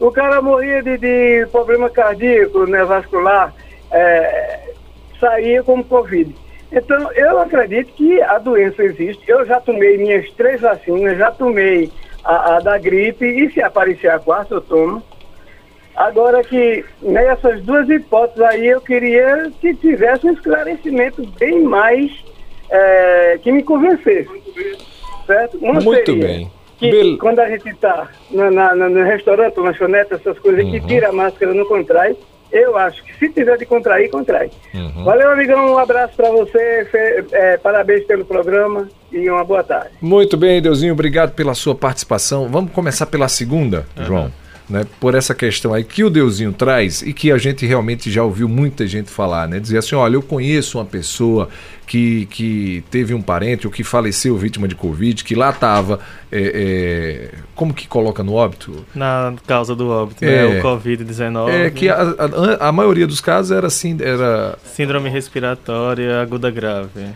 O 0.00 0.10
cara 0.10 0.40
morria 0.40 0.82
de, 0.82 0.96
de 0.96 1.46
problema 1.52 1.90
cardíaco, 1.90 2.66
né, 2.66 2.82
vascular, 2.84 3.54
é, 3.90 4.72
saía 5.20 5.62
como 5.62 5.84
Covid. 5.84 6.34
Então, 6.72 7.12
eu 7.12 7.38
acredito 7.38 7.92
que 7.92 8.20
a 8.22 8.38
doença 8.38 8.82
existe. 8.82 9.22
Eu 9.28 9.44
já 9.44 9.60
tomei 9.60 9.98
minhas 9.98 10.28
três 10.32 10.62
vacinas, 10.62 11.18
já 11.18 11.30
tomei 11.30 11.92
a, 12.24 12.56
a 12.56 12.60
da 12.60 12.78
gripe, 12.78 13.26
e 13.26 13.52
se 13.52 13.60
aparecer 13.60 14.08
a 14.08 14.18
quarta, 14.18 14.54
eu 14.54 14.60
tomo. 14.62 15.02
Agora 15.94 16.42
que 16.42 16.82
nessas 17.02 17.62
duas 17.62 17.86
hipóteses 17.90 18.40
aí 18.40 18.66
eu 18.66 18.80
queria 18.80 19.52
que 19.60 19.74
tivesse 19.74 20.26
um 20.26 20.32
esclarecimento 20.32 21.22
bem 21.38 21.60
mais 21.62 22.10
é, 22.72 23.38
que 23.42 23.52
me 23.52 23.62
convencesse. 23.62 24.28
Certo? 25.26 25.58
Uma 25.58 25.80
Muito 25.80 26.16
bem. 26.16 26.50
Que 26.78 26.90
Bel... 26.90 27.18
quando 27.18 27.38
a 27.38 27.48
gente 27.48 27.68
está 27.68 28.08
no 28.30 29.04
restaurante, 29.04 29.56
lanchonete, 29.58 30.14
essas 30.14 30.38
coisas, 30.38 30.64
uhum. 30.64 30.72
que 30.72 30.80
tira 30.80 31.10
a 31.10 31.12
máscara 31.12 31.54
não 31.54 31.64
contrai, 31.64 32.16
eu 32.50 32.76
acho 32.76 33.04
que 33.04 33.14
se 33.18 33.28
tiver 33.28 33.56
de 33.56 33.66
contrair, 33.66 34.10
contrai. 34.10 34.50
Uhum. 34.74 35.04
Valeu, 35.04 35.30
amigão. 35.30 35.74
Um 35.74 35.78
abraço 35.78 36.14
para 36.16 36.30
você. 36.30 36.86
Fe, 36.90 37.24
é, 37.32 37.56
parabéns 37.56 38.04
pelo 38.04 38.24
programa 38.24 38.88
e 39.12 39.30
uma 39.30 39.44
boa 39.44 39.62
tarde. 39.62 39.90
Muito 40.00 40.36
bem, 40.36 40.60
Deusinho. 40.60 40.92
Obrigado 40.92 41.34
pela 41.34 41.54
sua 41.54 41.74
participação. 41.74 42.48
Vamos 42.48 42.72
começar 42.72 43.06
pela 43.06 43.28
segunda, 43.28 43.86
uhum. 43.96 44.04
João 44.04 44.41
né, 44.68 44.86
por 45.00 45.14
essa 45.14 45.34
questão 45.34 45.74
aí 45.74 45.84
que 45.84 46.04
o 46.04 46.10
Deusinho 46.10 46.52
traz 46.52 47.02
e 47.02 47.12
que 47.12 47.30
a 47.30 47.38
gente 47.38 47.66
realmente 47.66 48.10
já 48.10 48.22
ouviu 48.22 48.48
muita 48.48 48.86
gente 48.86 49.10
falar, 49.10 49.48
né? 49.48 49.58
Dizer 49.58 49.78
assim, 49.78 49.94
olha, 49.94 50.14
eu 50.14 50.22
conheço 50.22 50.78
uma 50.78 50.84
pessoa 50.84 51.48
que, 51.86 52.26
que 52.26 52.84
teve 52.90 53.12
um 53.12 53.20
parente 53.20 53.66
ou 53.66 53.72
que 53.72 53.84
faleceu 53.84 54.36
vítima 54.36 54.66
de 54.66 54.74
Covid, 54.74 55.22
que 55.24 55.34
lá 55.34 55.50
estava, 55.50 56.00
é, 56.30 57.30
é, 57.34 57.38
como 57.54 57.74
que 57.74 57.86
coloca 57.86 58.22
no 58.22 58.32
óbito? 58.32 58.84
Na 58.94 59.34
causa 59.46 59.74
do 59.74 59.88
óbito, 59.90 60.24
né? 60.24 60.34
é, 60.34 60.48
né? 60.48 60.60
O 60.60 60.62
Covid-19. 60.62 61.48
É 61.50 61.70
que 61.70 61.88
a, 61.88 61.96
a, 62.00 62.68
a, 62.68 62.72
maioria 62.72 63.06
dos 63.06 63.20
casos 63.20 63.50
era 63.50 63.66
assim, 63.66 63.96
era... 64.00 64.58
Síndrome 64.64 65.10
respiratória 65.10 66.22
aguda 66.22 66.50
grave. 66.50 67.10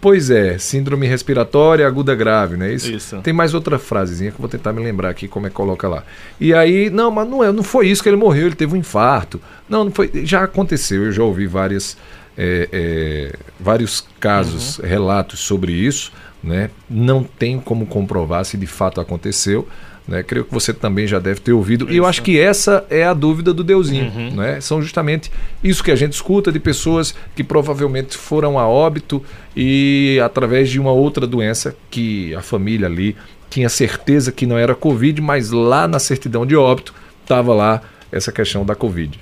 Pois 0.00 0.30
é, 0.30 0.58
síndrome 0.58 1.06
respiratória 1.06 1.86
aguda 1.86 2.14
grave, 2.14 2.56
não 2.56 2.66
é 2.66 2.72
isso? 2.72 2.90
Isso. 2.90 3.20
Tem 3.20 3.32
mais 3.32 3.52
outra 3.52 3.78
frasezinha 3.78 4.30
que 4.30 4.36
eu 4.36 4.40
vou 4.40 4.48
tentar 4.48 4.72
me 4.72 4.82
lembrar 4.82 5.10
aqui 5.10 5.26
como 5.26 5.46
é 5.46 5.50
que 5.50 5.56
coloca 5.56 5.88
lá. 5.88 6.04
E 6.40 6.54
aí, 6.54 6.88
não, 6.88 7.10
mas 7.10 7.28
não 7.28 7.42
é, 7.42 7.50
não 7.50 7.64
foi 7.64 7.88
isso 7.88 8.02
que 8.02 8.08
ele 8.08 8.16
morreu, 8.16 8.46
ele 8.46 8.54
teve 8.54 8.74
um 8.74 8.76
infarto. 8.76 9.40
Não, 9.68 9.84
não 9.84 9.90
foi, 9.90 10.10
já 10.24 10.44
aconteceu, 10.44 11.04
eu 11.04 11.12
já 11.12 11.22
ouvi 11.24 11.48
várias, 11.48 11.96
é, 12.36 12.68
é, 12.72 13.32
vários 13.58 14.06
casos, 14.20 14.78
uhum. 14.78 14.86
relatos 14.86 15.40
sobre 15.40 15.72
isso, 15.72 16.12
né? 16.42 16.70
Não 16.88 17.24
tem 17.24 17.58
como 17.58 17.84
comprovar 17.84 18.44
se 18.44 18.56
de 18.56 18.66
fato 18.66 19.00
aconteceu. 19.00 19.66
Né? 20.08 20.22
Creio 20.22 20.46
que 20.46 20.52
você 20.52 20.72
também 20.72 21.06
já 21.06 21.18
deve 21.18 21.40
ter 21.40 21.52
ouvido. 21.52 21.84
Isso. 21.84 21.94
E 21.94 21.96
eu 21.98 22.06
acho 22.06 22.22
que 22.22 22.40
essa 22.40 22.84
é 22.88 23.04
a 23.04 23.12
dúvida 23.12 23.52
do 23.52 23.62
Deusinho. 23.62 24.10
Uhum. 24.10 24.30
Né? 24.36 24.60
São 24.60 24.80
justamente 24.80 25.30
isso 25.62 25.84
que 25.84 25.90
a 25.90 25.96
gente 25.96 26.14
escuta 26.14 26.50
de 26.50 26.58
pessoas 26.58 27.14
que 27.36 27.44
provavelmente 27.44 28.16
foram 28.16 28.58
a 28.58 28.66
óbito 28.66 29.22
e 29.54 30.18
através 30.24 30.70
de 30.70 30.80
uma 30.80 30.92
outra 30.92 31.26
doença 31.26 31.76
que 31.90 32.34
a 32.34 32.40
família 32.40 32.86
ali 32.86 33.14
tinha 33.50 33.68
certeza 33.68 34.32
que 34.32 34.46
não 34.46 34.56
era 34.56 34.74
Covid, 34.74 35.20
mas 35.20 35.50
lá 35.50 35.86
na 35.86 35.98
certidão 35.98 36.46
de 36.46 36.56
óbito 36.56 36.94
estava 37.22 37.54
lá 37.54 37.82
essa 38.10 38.32
questão 38.32 38.64
da 38.64 38.74
Covid. 38.74 39.18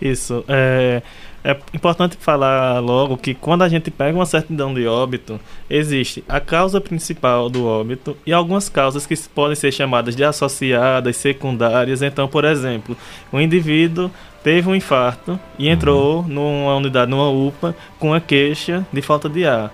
Isso. 0.00 0.42
É, 0.48 1.02
é 1.42 1.56
importante 1.72 2.16
falar 2.18 2.80
logo 2.80 3.16
que 3.16 3.34
quando 3.34 3.62
a 3.62 3.68
gente 3.68 3.90
pega 3.90 4.16
uma 4.16 4.26
certidão 4.26 4.74
de 4.74 4.86
óbito, 4.86 5.40
existe 5.68 6.22
a 6.28 6.38
causa 6.38 6.80
principal 6.80 7.48
do 7.48 7.66
óbito 7.66 8.16
e 8.26 8.32
algumas 8.32 8.68
causas 8.68 9.06
que 9.06 9.16
podem 9.28 9.56
ser 9.56 9.72
chamadas 9.72 10.14
de 10.14 10.22
associadas, 10.22 11.16
secundárias. 11.16 12.02
Então, 12.02 12.28
por 12.28 12.44
exemplo, 12.44 12.96
o 13.32 13.40
indivíduo 13.40 14.10
teve 14.44 14.68
um 14.68 14.74
infarto 14.74 15.40
e 15.58 15.68
entrou 15.68 16.22
numa 16.22 16.76
unidade, 16.76 17.10
numa 17.10 17.30
UPA, 17.30 17.74
com 17.98 18.12
a 18.12 18.20
queixa 18.20 18.86
de 18.92 19.00
falta 19.00 19.28
de 19.28 19.46
ar. 19.46 19.72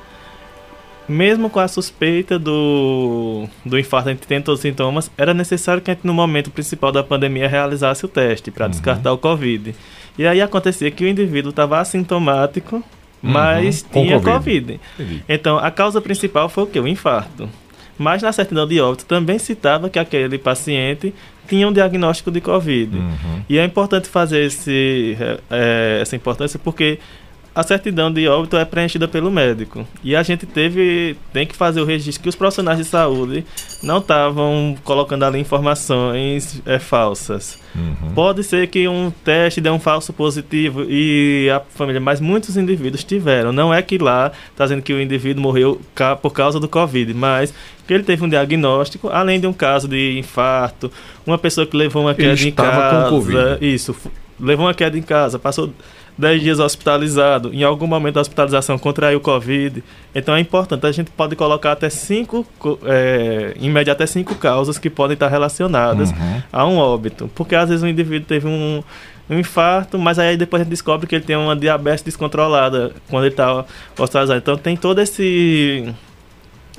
Mesmo 1.08 1.48
com 1.48 1.60
a 1.60 1.68
suspeita 1.68 2.36
do, 2.36 3.46
do 3.64 3.78
infarto, 3.78 4.08
a 4.08 4.12
gente 4.12 4.26
tem 4.26 4.42
todos 4.42 4.58
os 4.58 4.62
sintomas, 4.62 5.08
era 5.16 5.32
necessário 5.32 5.80
que 5.80 5.90
a 5.90 5.94
gente, 5.94 6.04
no 6.04 6.12
momento 6.12 6.50
principal 6.50 6.90
da 6.90 7.02
pandemia, 7.02 7.48
realizasse 7.48 8.04
o 8.04 8.08
teste 8.08 8.50
para 8.50 8.66
descartar 8.66 9.12
o 9.12 9.18
Covid. 9.18 9.72
E 10.18 10.26
aí 10.26 10.40
acontecia 10.40 10.90
que 10.90 11.04
o 11.04 11.08
indivíduo 11.08 11.50
estava 11.50 11.80
assintomático, 11.80 12.82
mas 13.22 13.82
Com 13.82 14.02
tinha 14.02 14.20
Covid. 14.20 14.80
COVID. 14.96 15.24
Então, 15.28 15.58
a 15.58 15.70
causa 15.70 16.00
principal 16.00 16.48
foi 16.48 16.64
o 16.64 16.66
quê? 16.66 16.80
O 16.80 16.86
infarto. 16.86 17.48
Mas 17.98 18.22
na 18.22 18.32
certidão 18.32 18.66
de 18.66 18.80
óbito 18.80 19.06
também 19.06 19.38
citava 19.38 19.88
que 19.88 19.98
aquele 19.98 20.38
paciente 20.38 21.14
tinha 21.48 21.66
um 21.66 21.72
diagnóstico 21.72 22.30
de 22.30 22.40
Covid. 22.40 22.96
Uhum. 22.96 23.42
E 23.48 23.58
é 23.58 23.64
importante 23.64 24.08
fazer 24.08 24.44
esse, 24.44 25.16
eh, 25.50 25.98
essa 26.02 26.14
importância 26.14 26.60
porque 26.62 26.98
a 27.56 27.62
certidão 27.62 28.12
de 28.12 28.28
óbito 28.28 28.54
é 28.54 28.66
preenchida 28.66 29.08
pelo 29.08 29.30
médico. 29.30 29.88
E 30.04 30.14
a 30.14 30.22
gente 30.22 30.44
teve 30.44 31.16
tem 31.32 31.46
que 31.46 31.56
fazer 31.56 31.80
o 31.80 31.86
registro 31.86 32.22
que 32.22 32.28
os 32.28 32.36
profissionais 32.36 32.76
de 32.76 32.84
saúde 32.84 33.46
não 33.82 33.96
estavam 33.96 34.76
colocando 34.84 35.24
ali 35.24 35.40
informações 35.40 36.60
eh, 36.66 36.78
falsas. 36.78 37.58
Uhum. 37.74 38.12
Pode 38.14 38.44
ser 38.44 38.66
que 38.66 38.86
um 38.86 39.10
teste 39.24 39.58
dê 39.62 39.70
um 39.70 39.78
falso 39.78 40.12
positivo 40.12 40.84
e 40.86 41.48
a 41.48 41.60
família, 41.60 41.98
mas 41.98 42.20
muitos 42.20 42.58
indivíduos 42.58 43.02
tiveram. 43.02 43.54
Não 43.54 43.72
é 43.72 43.80
que 43.80 43.96
lá 43.96 44.32
está 44.50 44.64
dizendo 44.64 44.82
que 44.82 44.92
o 44.92 45.00
indivíduo 45.00 45.42
morreu 45.42 45.80
por 46.20 46.34
causa 46.34 46.60
do 46.60 46.68
Covid, 46.68 47.14
mas 47.14 47.54
que 47.86 47.94
ele 47.94 48.02
teve 48.02 48.22
um 48.22 48.28
diagnóstico, 48.28 49.08
além 49.08 49.40
de 49.40 49.46
um 49.46 49.52
caso 49.54 49.88
de 49.88 50.18
infarto, 50.18 50.92
uma 51.26 51.38
pessoa 51.38 51.66
que 51.66 51.74
levou 51.74 52.02
uma 52.02 52.10
Ele 52.10 52.22
queda 52.22 52.42
em 52.42 52.48
estava 52.48 52.90
com 52.90 52.96
casa. 52.96 53.08
Covid. 53.08 53.74
Isso, 53.74 53.96
levou 54.38 54.66
uma 54.66 54.74
queda 54.74 54.98
em 54.98 55.02
casa, 55.02 55.38
passou 55.38 55.72
10 56.18 56.40
dias 56.42 56.58
hospitalizado, 56.60 57.52
em 57.52 57.62
algum 57.62 57.86
momento 57.86 58.14
da 58.14 58.20
hospitalização 58.22 58.78
contraiu 58.78 59.20
Covid. 59.20 59.84
Então 60.14 60.34
é 60.34 60.40
importante, 60.40 60.86
a 60.86 60.92
gente 60.92 61.10
pode 61.10 61.36
colocar 61.36 61.72
até 61.72 61.90
cinco, 61.90 62.46
co- 62.58 62.78
é, 62.84 63.54
em 63.60 63.68
média 63.70 63.92
até 63.92 64.06
cinco 64.06 64.34
causas 64.34 64.78
que 64.78 64.88
podem 64.88 65.12
estar 65.14 65.28
relacionadas 65.28 66.10
Uhum. 66.10 66.42
a 66.52 66.66
um 66.66 66.78
óbito. 66.78 67.30
Porque 67.34 67.54
às 67.54 67.68
vezes 67.68 67.82
o 67.82 67.86
indivíduo 67.86 68.26
teve 68.26 68.46
um, 68.48 68.82
um 69.28 69.38
infarto, 69.38 69.98
mas 69.98 70.18
aí 70.18 70.36
depois 70.38 70.60
a 70.60 70.64
gente 70.64 70.70
descobre 70.70 71.06
que 71.06 71.14
ele 71.16 71.24
tem 71.24 71.36
uma 71.36 71.54
diabetes 71.54 72.02
descontrolada 72.02 72.92
quando 73.10 73.24
ele 73.24 73.34
está 73.34 73.64
hospitalizado. 73.98 74.38
Então 74.38 74.56
tem 74.56 74.74
todo 74.76 75.00
esse 75.00 75.92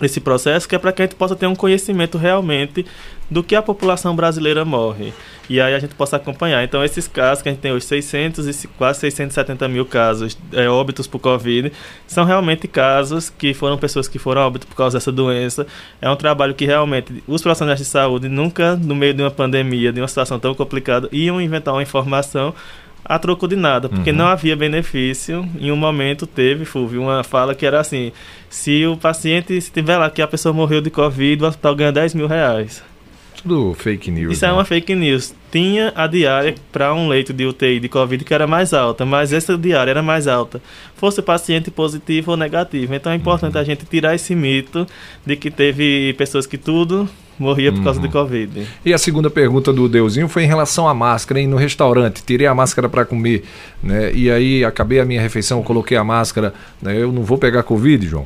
esse 0.02 0.20
processo 0.20 0.68
que 0.68 0.76
é 0.76 0.80
para 0.80 0.92
que 0.92 1.02
a 1.02 1.06
gente 1.06 1.16
possa 1.16 1.36
ter 1.36 1.48
um 1.48 1.56
conhecimento 1.56 2.18
realmente 2.18 2.86
do 3.30 3.44
que 3.44 3.56
a 3.56 3.62
população 3.62 4.16
brasileira 4.16 4.64
morre. 4.64 5.14
E 5.50 5.60
aí 5.60 5.74
a 5.74 5.80
gente 5.80 5.96
possa 5.96 6.18
acompanhar. 6.18 6.64
Então, 6.64 6.84
esses 6.84 7.08
casos 7.08 7.42
que 7.42 7.50
a 7.50 7.52
gente 7.52 7.62
tem 7.62 7.72
hoje, 7.72 7.86
600 7.86 8.64
e 8.64 8.68
quase 8.70 9.00
670 9.02 9.68
mil 9.68 9.86
casos, 9.86 10.38
é, 10.54 10.68
óbitos 10.70 11.08
por 11.08 11.20
Covid, 11.20 11.72
são 12.06 12.26
realmente 12.26 12.68
casos 12.68 13.30
que 13.30 13.54
foram 13.54 13.78
pessoas 13.78 14.08
que 14.08 14.20
foram 14.20 14.42
a 14.42 14.48
óbito 14.48 14.68
por 14.68 14.76
causa 14.76 14.98
dessa 14.98 15.12
doença. 15.12 15.66
É 16.02 16.10
um 16.10 16.16
trabalho 16.16 16.54
que 16.54 16.66
realmente 16.66 17.24
os 17.28 17.42
profissionais 17.42 17.80
de 17.80 17.86
saúde 17.86 18.30
nunca, 18.30 18.76
no 18.76 18.96
meio 18.96 19.14
de 19.14 19.22
uma 19.22 19.32
pandemia, 19.32 19.92
de 19.92 20.02
uma 20.02 20.08
situação 20.08 20.40
tão 20.40 20.54
complicada, 20.54 21.10
iam 21.12 21.42
inventar 21.42 21.74
uma 21.74 21.84
informação 21.84 22.54
a 23.08 23.18
troco 23.18 23.48
de 23.48 23.56
nada, 23.56 23.88
porque 23.88 24.12
Uhum. 24.12 24.18
não 24.18 24.28
havia 24.28 24.56
benefício. 24.56 25.48
Em 25.60 25.72
um 25.72 25.76
momento 25.76 26.28
teve, 26.28 26.66
Fulvio, 26.66 27.02
uma 27.02 27.24
fala 27.24 27.56
que 27.56 27.66
era 27.66 27.80
assim: 27.80 28.12
se 28.50 28.86
o 28.86 28.98
paciente, 28.98 29.60
se 29.62 29.72
tiver 29.72 29.98
lá 29.98 30.10
que 30.10 30.22
a 30.22 30.28
pessoa 30.28 30.54
morreu 30.54 30.82
de 30.82 30.90
Covid, 30.90 31.44
o 31.44 31.48
hospital 31.48 31.76
ganha 31.76 31.92
10 31.92 32.14
mil 32.16 32.28
reais. 32.28 32.84
Tudo 33.42 33.76
fake 33.76 34.10
news. 34.10 34.34
Isso 34.34 34.44
é 34.46 34.48
né? 34.48 34.54
uma 34.54 34.66
fake 34.66 34.96
news. 34.96 35.34
Tinha 35.52 35.94
a 35.96 36.08
diária 36.08 36.56
para 36.72 36.92
um 36.94 37.08
leito 37.08 37.32
de 37.32 37.46
UTI 37.46 37.80
de 37.80 37.88
Covid 37.88 38.24
que 38.26 38.34
era 38.34 38.48
mais 38.48 38.74
alta, 38.74 39.06
mas 39.06 39.32
essa 39.32 39.56
diária 39.56 39.92
era 39.92 40.02
mais 40.02 40.28
alta, 40.28 40.60
fosse 40.96 41.22
paciente 41.22 41.70
positivo 41.70 42.32
ou 42.32 42.38
negativo. 42.38 42.94
Então 42.96 43.12
é 43.12 43.16
importante 43.16 43.54
Uhum. 43.56 43.62
a 43.62 43.64
gente 43.64 43.86
tirar 43.86 44.16
esse 44.16 44.34
mito 44.36 44.86
de 45.26 45.36
que 45.36 45.52
teve 45.52 46.14
pessoas 46.18 46.48
que 46.48 46.58
tudo 46.58 47.08
morria 47.40 47.72
por 47.72 47.78
Uhum. 47.80 47.84
causa 47.84 48.00
de 48.02 48.10
Covid. 48.10 48.68
E 48.86 48.94
a 48.94 48.98
segunda 48.98 49.30
pergunta 49.30 49.72
do 49.74 49.88
Deusinho 49.88 50.28
foi 50.28 50.44
em 50.44 50.48
relação 50.48 50.88
à 50.88 50.94
máscara, 50.94 51.40
hein? 51.40 51.48
No 51.48 51.58
restaurante, 51.58 52.24
tirei 52.26 52.48
a 52.48 52.56
máscara 52.56 52.88
para 52.90 53.06
comer, 53.06 53.44
né? 53.84 54.12
E 54.14 54.30
aí 54.32 54.64
acabei 54.66 55.00
a 55.00 55.06
minha 55.06 55.22
refeição, 55.22 55.62
coloquei 55.64 55.98
a 55.98 56.04
máscara, 56.04 56.54
né? 56.82 56.96
Eu 57.02 57.12
não 57.12 57.24
vou 57.24 57.38
pegar 57.38 57.64
Covid, 57.64 58.06
João? 58.08 58.26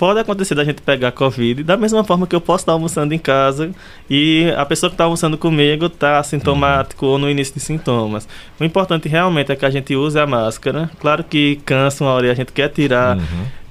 Pode 0.00 0.18
acontecer 0.18 0.54
da 0.54 0.64
gente 0.64 0.80
pegar 0.80 1.12
Covid, 1.12 1.62
da 1.62 1.76
mesma 1.76 2.02
forma 2.02 2.26
que 2.26 2.34
eu 2.34 2.40
posso 2.40 2.62
estar 2.62 2.72
almoçando 2.72 3.12
em 3.12 3.18
casa 3.18 3.70
e 4.08 4.50
a 4.56 4.64
pessoa 4.64 4.88
que 4.88 4.94
está 4.94 5.04
almoçando 5.04 5.36
comigo 5.36 5.84
está 5.84 6.22
sintomático 6.22 7.04
ou 7.04 7.18
no 7.18 7.28
início 7.28 7.52
de 7.52 7.60
sintomas. 7.60 8.26
O 8.58 8.64
importante 8.64 9.10
realmente 9.10 9.52
é 9.52 9.56
que 9.56 9.66
a 9.66 9.68
gente 9.68 9.94
use 9.94 10.18
a 10.18 10.26
máscara. 10.26 10.90
Claro 10.98 11.22
que 11.22 11.60
cansa 11.66 12.02
uma 12.02 12.14
hora 12.14 12.28
e 12.28 12.30
a 12.30 12.34
gente 12.34 12.50
quer 12.50 12.70
tirar. 12.70 13.18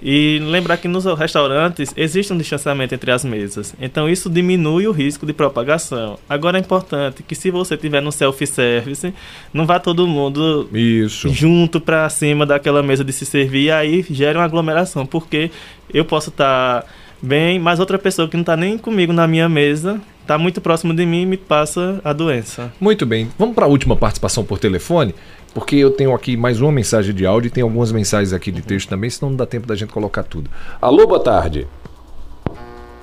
E 0.01 0.39
lembrar 0.43 0.77
que 0.77 0.87
nos 0.87 1.03
restaurantes 1.03 1.93
existe 1.97 2.31
um 2.31 2.37
distanciamento 2.37 2.95
entre 2.95 3.11
as 3.11 3.25
mesas. 3.25 3.75
Então 3.81 4.07
isso 4.07 4.29
diminui 4.29 4.87
o 4.87 4.91
risco 4.91 5.25
de 5.25 5.33
propagação. 5.33 6.17
Agora 6.29 6.57
é 6.57 6.61
importante 6.61 7.21
que 7.21 7.35
se 7.35 7.51
você 7.51 7.75
tiver 7.75 8.01
no 8.01 8.11
self-service, 8.11 9.13
não 9.53 9.65
vá 9.65 9.77
todo 9.77 10.07
mundo 10.07 10.69
Isso. 10.71 11.27
junto 11.29 11.81
para 11.81 12.07
cima 12.07 12.45
daquela 12.45 12.81
mesa 12.81 13.03
de 13.03 13.11
se 13.11 13.25
servir 13.25 13.63
e 13.63 13.71
aí 13.71 14.05
gera 14.09 14.39
uma 14.39 14.45
aglomeração, 14.45 15.05
porque 15.05 15.51
eu 15.93 16.05
posso 16.05 16.29
estar 16.29 16.85
bem, 17.21 17.59
mas 17.59 17.79
outra 17.79 17.97
pessoa 17.97 18.27
que 18.27 18.35
não 18.35 18.41
está 18.41 18.55
nem 18.55 18.77
comigo 18.77 19.11
na 19.13 19.27
minha 19.27 19.49
mesa 19.49 19.99
está 20.21 20.37
muito 20.37 20.61
próximo 20.61 20.93
de 20.93 21.05
mim 21.05 21.23
e 21.23 21.25
me 21.25 21.37
passa 21.37 21.99
a 22.03 22.13
doença. 22.13 22.71
Muito 22.79 23.05
bem. 23.05 23.29
Vamos 23.37 23.55
para 23.55 23.65
a 23.65 23.67
última 23.67 23.95
participação 23.95 24.43
por 24.43 24.59
telefone, 24.59 25.15
porque 25.53 25.75
eu 25.75 25.89
tenho 25.91 26.13
aqui 26.13 26.37
mais 26.37 26.61
uma 26.61 26.71
mensagem 26.71 27.13
de 27.15 27.25
áudio 27.25 27.47
e 27.47 27.51
tem 27.51 27.63
algumas 27.63 27.91
mensagens 27.91 28.31
aqui 28.31 28.51
de 28.51 28.61
texto 28.61 28.89
também, 28.89 29.09
senão 29.09 29.31
não 29.31 29.37
dá 29.37 29.45
tempo 29.45 29.67
da 29.67 29.75
gente 29.75 29.91
colocar 29.91 30.23
tudo. 30.23 30.49
Alô, 30.81 31.07
boa 31.07 31.19
tarde. 31.19 31.67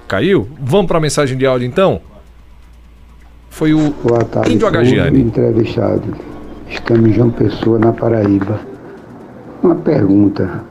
Caiu? 0.07 0.49
Vamos 0.61 0.87
para 0.87 0.99
a 0.99 1.01
mensagem 1.01 1.37
de 1.37 1.45
áudio 1.45 1.66
então? 1.66 2.01
Foi 3.51 3.72
o 3.74 3.91
Boa 4.05 4.22
tarde, 4.24 4.53
Índio 4.55 4.66
Agagiani. 4.68 5.20
entrevistado. 5.20 6.14
Estamos 6.68 7.11
em 7.11 7.12
João 7.14 7.30
Pessoa, 7.30 7.78
na 7.78 7.93
Paraíba. 7.93 8.61
Uma 9.62 9.74
pergunta. 9.76 10.62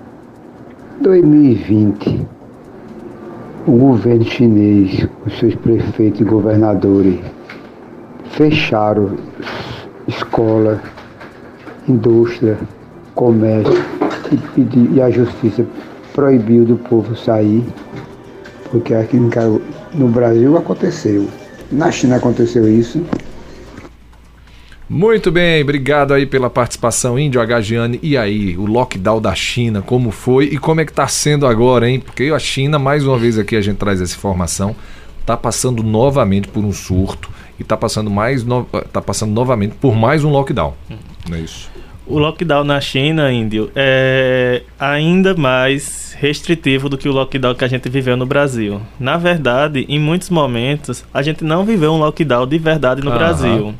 2020, 1.05 2.27
o 3.67 3.71
governo 3.73 4.25
chinês, 4.25 5.07
os 5.23 5.37
seus 5.37 5.53
prefeitos 5.53 6.19
e 6.19 6.23
governadores, 6.23 7.19
fecharam 8.31 9.11
escola, 10.07 10.81
indústria, 11.87 12.57
comércio 13.13 13.85
e, 14.57 14.95
e 14.95 14.99
a 14.99 15.11
justiça 15.11 15.63
proibiu 16.15 16.65
do 16.65 16.75
povo 16.75 17.15
sair, 17.15 17.63
porque 18.71 18.95
aqui 18.95 19.17
no 19.93 20.07
Brasil 20.07 20.57
aconteceu. 20.57 21.27
Na 21.71 21.91
China 21.91 22.15
aconteceu 22.15 22.67
isso. 22.67 22.99
Muito 24.87 25.31
bem, 25.31 25.63
obrigado 25.63 26.13
aí 26.13 26.27
pela 26.27 26.47
participação, 26.47 27.17
Índio 27.17 27.41
Agagiani. 27.41 27.99
E 28.03 28.15
aí, 28.15 28.55
o 28.55 28.65
lockdown 28.65 29.19
da 29.19 29.33
China, 29.33 29.81
como 29.81 30.11
foi 30.11 30.45
e 30.45 30.57
como 30.59 30.79
é 30.79 30.85
que 30.85 30.93
tá 30.93 31.07
sendo 31.07 31.47
agora, 31.47 31.89
hein? 31.89 31.99
Porque 31.99 32.25
a 32.25 32.37
China, 32.37 32.77
mais 32.77 33.05
uma 33.05 33.17
vez 33.17 33.39
aqui 33.39 33.55
a 33.55 33.61
gente 33.61 33.77
traz 33.77 33.99
essa 33.99 34.15
informação, 34.15 34.75
tá 35.25 35.35
passando 35.35 35.81
novamente 35.81 36.47
por 36.47 36.63
um 36.63 36.71
surto 36.71 37.31
e 37.59 37.63
tá 37.63 37.75
passando 37.75 38.11
mais 38.11 38.43
no... 38.43 38.65
tá 38.93 39.01
passando 39.01 39.31
novamente 39.31 39.73
por 39.81 39.95
mais 39.95 40.23
um 40.23 40.29
lockdown. 40.29 40.75
Não 41.27 41.37
é 41.37 41.41
isso? 41.41 41.69
O 42.05 42.19
lockdown 42.19 42.63
na 42.63 42.79
China, 42.79 43.31
Índio, 43.31 43.71
é 43.75 44.61
ainda 44.79 45.33
mais 45.33 46.15
restritivo 46.19 46.87
do 46.87 46.99
que 46.99 47.09
o 47.09 47.11
lockdown 47.11 47.55
que 47.55 47.65
a 47.65 47.67
gente 47.67 47.89
viveu 47.89 48.15
no 48.15 48.27
Brasil. 48.27 48.79
Na 48.99 49.17
verdade, 49.17 49.83
em 49.89 49.99
muitos 49.99 50.29
momentos, 50.29 51.03
a 51.11 51.23
gente 51.23 51.43
não 51.43 51.65
viveu 51.65 51.91
um 51.93 51.97
lockdown 51.97 52.45
de 52.45 52.59
verdade 52.59 53.01
no 53.01 53.09
Aham. 53.09 53.17
Brasil. 53.17 53.75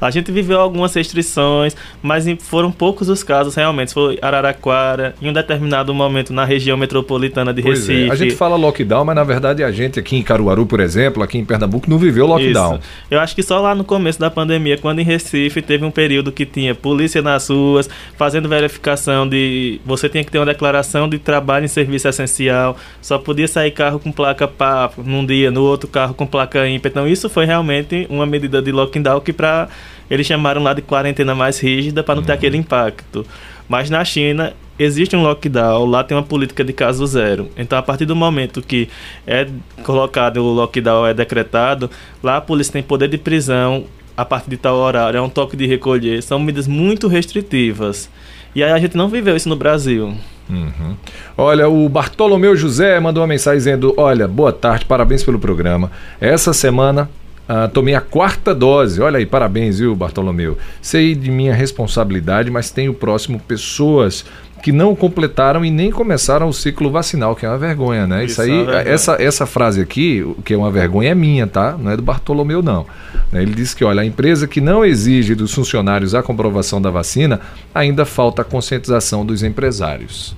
A 0.00 0.10
gente 0.10 0.30
viveu 0.30 0.60
algumas 0.60 0.94
restrições, 0.94 1.76
mas 2.02 2.26
foram 2.40 2.70
poucos 2.70 3.08
os 3.08 3.22
casos 3.22 3.54
realmente. 3.54 3.94
Foi 3.94 4.18
Araraquara, 4.20 5.14
em 5.20 5.28
um 5.28 5.32
determinado 5.32 5.92
momento 5.94 6.32
na 6.32 6.44
região 6.44 6.76
metropolitana 6.76 7.52
de 7.52 7.62
Pois 7.62 7.88
é, 7.88 7.92
Recife. 7.92 8.10
A 8.10 8.14
gente 8.14 8.34
fala 8.34 8.56
lockdown, 8.56 9.04
mas 9.04 9.16
na 9.16 9.24
verdade 9.24 9.62
a 9.62 9.70
gente 9.70 9.98
aqui 9.98 10.16
em 10.16 10.22
Caruaru, 10.22 10.66
por 10.66 10.80
exemplo, 10.80 11.22
aqui 11.22 11.38
em 11.38 11.44
Pernambuco, 11.44 11.88
não 11.88 11.98
viveu 11.98 12.26
lockdown. 12.26 12.76
Isso. 12.76 12.82
Eu 13.10 13.20
acho 13.20 13.34
que 13.34 13.42
só 13.42 13.60
lá 13.60 13.74
no 13.74 13.84
começo 13.84 14.18
da 14.20 14.30
pandemia, 14.30 14.76
quando 14.76 15.00
em 15.00 15.04
Recife 15.04 15.62
teve 15.62 15.84
um 15.84 15.90
período 15.90 16.30
que 16.30 16.44
tinha 16.44 16.74
polícia 16.74 17.22
nas 17.22 17.48
ruas, 17.48 17.88
fazendo 18.16 18.48
verificação 18.48 19.28
de. 19.28 19.80
Você 19.84 20.08
tinha 20.08 20.24
que 20.24 20.30
ter 20.30 20.38
uma 20.38 20.46
declaração 20.46 21.08
de 21.08 21.18
trabalho 21.18 21.64
em 21.64 21.68
serviço 21.68 22.08
essencial, 22.08 22.76
só 23.00 23.18
podia 23.18 23.48
sair 23.48 23.70
carro 23.70 23.98
com 23.98 24.12
placa 24.12 24.46
PAP 24.46 24.98
num 24.98 25.24
dia, 25.24 25.50
no 25.50 25.62
outro 25.62 25.88
carro 25.88 26.14
com 26.14 26.26
placa 26.26 26.68
ímpar. 26.68 26.90
Então, 26.90 27.08
isso 27.08 27.28
foi 27.28 27.44
realmente 27.44 28.06
uma 28.10 28.26
medida 28.26 28.60
de 28.60 28.72
lockdown 28.72 29.20
que, 29.20 29.32
para 29.32 29.68
eles 30.10 30.26
chamaram 30.26 30.62
lá 30.62 30.72
de 30.72 30.82
quarentena 30.82 31.34
mais 31.34 31.58
rígida 31.58 32.02
para 32.02 32.14
não 32.14 32.22
ter 32.22 32.32
aquele 32.32 32.56
impacto. 32.56 33.26
Mas 33.68 33.90
na 33.90 34.04
China 34.04 34.54
existe 34.78 35.16
um 35.16 35.22
lockdown, 35.22 35.86
lá 35.86 36.04
tem 36.04 36.16
uma 36.16 36.22
política 36.22 36.62
de 36.62 36.72
caso 36.72 37.06
zero. 37.06 37.48
Então, 37.56 37.78
a 37.78 37.82
partir 37.82 38.04
do 38.04 38.14
momento 38.14 38.62
que 38.62 38.88
é 39.26 39.46
colocado 39.82 40.38
o 40.38 40.52
lockdown, 40.52 41.06
é 41.06 41.14
decretado, 41.14 41.90
lá 42.22 42.36
a 42.36 42.40
polícia 42.40 42.72
tem 42.72 42.82
poder 42.82 43.08
de 43.08 43.18
prisão 43.18 43.84
a 44.16 44.24
partir 44.24 44.48
de 44.50 44.56
tal 44.56 44.76
horário, 44.76 45.18
é 45.18 45.20
um 45.20 45.28
toque 45.28 45.56
de 45.56 45.66
recolher. 45.66 46.22
São 46.22 46.38
medidas 46.38 46.66
muito 46.66 47.06
restritivas. 47.06 48.08
E 48.54 48.62
aí 48.64 48.72
a 48.72 48.78
gente 48.78 48.96
não 48.96 49.08
viveu 49.08 49.36
isso 49.36 49.48
no 49.48 49.56
Brasil. 49.56 50.14
Uhum. 50.48 50.96
Olha, 51.36 51.68
o 51.68 51.88
Bartolomeu 51.88 52.56
José 52.56 52.98
mandou 53.00 53.22
uma 53.22 53.26
mensagem 53.26 53.58
dizendo: 53.58 53.92
Olha, 53.96 54.26
boa 54.26 54.52
tarde, 54.52 54.84
parabéns 54.84 55.22
pelo 55.22 55.38
programa. 55.38 55.90
Essa 56.20 56.52
semana 56.52 57.10
ah, 57.48 57.68
tomei 57.68 57.94
a 57.94 58.00
quarta 58.00 58.54
dose. 58.54 59.00
Olha 59.00 59.18
aí, 59.18 59.26
parabéns, 59.26 59.78
viu, 59.78 59.94
Bartolomeu? 59.94 60.58
Sei 60.80 61.14
de 61.14 61.30
minha 61.30 61.54
responsabilidade, 61.54 62.50
mas 62.50 62.70
tenho 62.70 62.92
próximo 62.92 63.38
pessoas 63.38 64.24
que 64.62 64.72
não 64.72 64.96
completaram 64.96 65.64
e 65.64 65.70
nem 65.70 65.90
começaram 65.90 66.48
o 66.48 66.52
ciclo 66.52 66.90
vacinal, 66.90 67.36
que 67.36 67.46
é 67.46 67.48
uma 67.48 67.58
vergonha, 67.58 68.06
né? 68.06 68.24
Isso, 68.24 68.42
Isso 68.42 68.42
aí, 68.42 68.66
é 68.68 68.90
essa, 68.90 69.22
essa 69.22 69.46
frase 69.46 69.80
aqui, 69.80 70.26
que 70.44 70.54
é 70.54 70.56
uma 70.56 70.70
vergonha, 70.70 71.10
é 71.10 71.14
minha, 71.14 71.46
tá? 71.46 71.76
Não 71.78 71.90
é 71.90 71.96
do 71.96 72.02
Bartolomeu, 72.02 72.62
não. 72.62 72.84
Né? 73.30 73.42
Ele 73.42 73.54
diz 73.54 73.74
que, 73.74 73.84
olha, 73.84 74.02
a 74.02 74.04
empresa 74.04 74.48
que 74.48 74.60
não 74.60 74.84
exige 74.84 75.34
dos 75.34 75.54
funcionários 75.54 76.14
a 76.14 76.22
comprovação 76.22 76.80
da 76.80 76.90
vacina, 76.90 77.40
ainda 77.74 78.04
falta 78.04 78.42
a 78.42 78.44
conscientização 78.44 79.24
dos 79.24 79.42
empresários. 79.42 80.34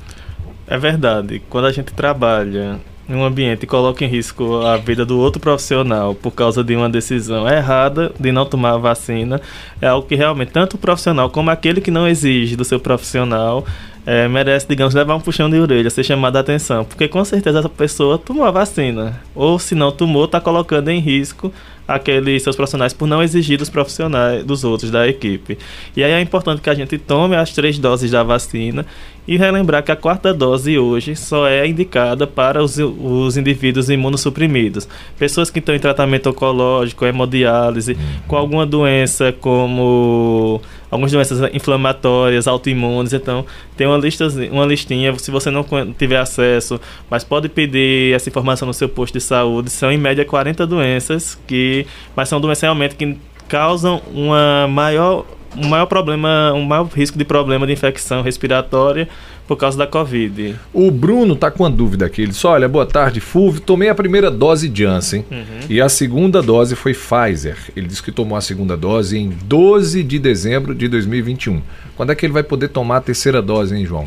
É 0.66 0.76
verdade. 0.76 1.40
Quando 1.48 1.66
a 1.66 1.72
gente 1.72 1.94
trabalha 1.94 2.78
em 3.08 3.14
um 3.14 3.24
ambiente 3.24 3.66
coloca 3.66 4.04
em 4.04 4.08
risco 4.08 4.60
a 4.66 4.76
vida 4.76 5.04
do 5.06 5.18
outro 5.18 5.40
profissional 5.40 6.14
por 6.14 6.32
causa 6.32 6.62
de 6.62 6.76
uma 6.76 6.88
decisão 6.88 7.48
errada 7.48 8.12
de 8.20 8.30
não 8.30 8.44
tomar 8.44 8.74
a 8.74 8.78
vacina, 8.78 9.40
é 9.80 9.86
algo 9.86 10.06
que 10.06 10.14
realmente 10.14 10.52
tanto 10.52 10.74
o 10.74 10.78
profissional 10.78 11.30
como 11.30 11.50
aquele 11.50 11.80
que 11.80 11.90
não 11.90 12.06
exige 12.06 12.54
do 12.54 12.64
seu 12.64 12.78
profissional 12.78 13.64
é, 14.04 14.26
merece, 14.26 14.66
digamos, 14.66 14.94
levar 14.94 15.14
um 15.14 15.20
puxão 15.20 15.50
de 15.50 15.58
orelha, 15.58 15.90
ser 15.90 16.02
chamado 16.02 16.36
a 16.36 16.40
atenção, 16.40 16.82
porque 16.82 17.06
com 17.08 17.22
certeza 17.24 17.58
essa 17.58 17.68
pessoa 17.68 18.16
tomou 18.16 18.44
a 18.44 18.50
vacina, 18.50 19.20
ou 19.34 19.58
se 19.58 19.74
não 19.74 19.92
tomou, 19.92 20.24
está 20.24 20.40
colocando 20.40 20.88
em 20.88 20.98
risco 20.98 21.52
aqueles 21.88 22.42
seus 22.42 22.54
profissionais 22.54 22.92
por 22.92 23.08
não 23.08 23.22
exigir 23.22 23.56
dos 23.56 23.70
profissionais 23.70 24.44
dos 24.44 24.62
outros 24.62 24.90
da 24.90 25.08
equipe. 25.08 25.56
E 25.96 26.04
aí 26.04 26.12
é 26.12 26.20
importante 26.20 26.60
que 26.60 26.68
a 26.68 26.74
gente 26.74 26.98
tome 26.98 27.34
as 27.34 27.52
três 27.52 27.78
doses 27.78 28.10
da 28.10 28.22
vacina 28.22 28.84
e 29.26 29.36
relembrar 29.36 29.82
que 29.82 29.90
a 29.90 29.96
quarta 29.96 30.32
dose 30.32 30.78
hoje 30.78 31.16
só 31.16 31.46
é 31.46 31.66
indicada 31.66 32.26
para 32.26 32.62
os, 32.62 32.78
os 32.78 33.36
indivíduos 33.36 33.88
imunossuprimidos. 33.88 34.86
Pessoas 35.18 35.50
que 35.50 35.58
estão 35.58 35.74
em 35.74 35.78
tratamento 35.78 36.30
oncológico, 36.30 37.06
hemodiálise, 37.06 37.96
com 38.26 38.36
alguma 38.36 38.66
doença 38.66 39.32
como 39.32 40.60
algumas 40.90 41.12
doenças 41.12 41.40
inflamatórias, 41.54 42.46
autoimunes, 42.46 43.12
então 43.12 43.44
tem 43.76 43.86
uma 43.86 43.98
lista, 43.98 44.26
uma 44.50 44.66
listinha, 44.66 45.16
se 45.18 45.30
você 45.30 45.50
não 45.50 45.64
tiver 45.96 46.18
acesso, 46.18 46.80
mas 47.10 47.24
pode 47.24 47.48
pedir 47.48 48.14
essa 48.14 48.28
informação 48.28 48.66
no 48.66 48.74
seu 48.74 48.88
posto 48.88 49.14
de 49.14 49.20
saúde, 49.20 49.70
são 49.70 49.90
em 49.92 49.98
média 49.98 50.24
40 50.24 50.66
doenças 50.66 51.38
que, 51.46 51.86
mas 52.16 52.28
são 52.28 52.40
doenças 52.40 52.62
realmente 52.62 52.94
que 52.94 53.16
causam 53.48 54.02
uma 54.12 54.66
maior 54.68 55.24
um 55.56 55.66
maior 55.66 55.86
problema, 55.86 56.52
um 56.54 56.64
maior 56.64 56.86
risco 56.86 57.16
de 57.16 57.24
problema 57.24 57.66
de 57.66 57.72
infecção 57.72 58.20
respiratória 58.22 59.08
por 59.48 59.56
causa 59.56 59.78
da 59.78 59.86
Covid. 59.86 60.54
O 60.74 60.90
Bruno 60.90 61.34
tá 61.34 61.50
com 61.50 61.64
uma 61.64 61.70
dúvida 61.70 62.04
aqui. 62.04 62.20
Ele 62.20 62.30
disse: 62.30 62.46
Olha, 62.46 62.68
boa 62.68 62.84
tarde, 62.84 63.18
Fulvio. 63.18 63.62
Tomei 63.62 63.88
a 63.88 63.94
primeira 63.94 64.30
dose 64.30 64.70
Janssen 64.72 65.24
uhum. 65.30 65.66
e 65.70 65.80
a 65.80 65.88
segunda 65.88 66.42
dose 66.42 66.76
foi 66.76 66.92
Pfizer. 66.92 67.56
Ele 67.74 67.88
disse 67.88 68.02
que 68.02 68.12
tomou 68.12 68.36
a 68.36 68.42
segunda 68.42 68.76
dose 68.76 69.16
em 69.16 69.30
12 69.30 70.04
de 70.04 70.18
dezembro 70.18 70.74
de 70.74 70.86
2021. 70.86 71.62
Quando 71.96 72.12
é 72.12 72.14
que 72.14 72.26
ele 72.26 72.32
vai 72.34 72.42
poder 72.42 72.68
tomar 72.68 72.98
a 72.98 73.00
terceira 73.00 73.40
dose, 73.40 73.74
hein, 73.74 73.86
João? 73.86 74.06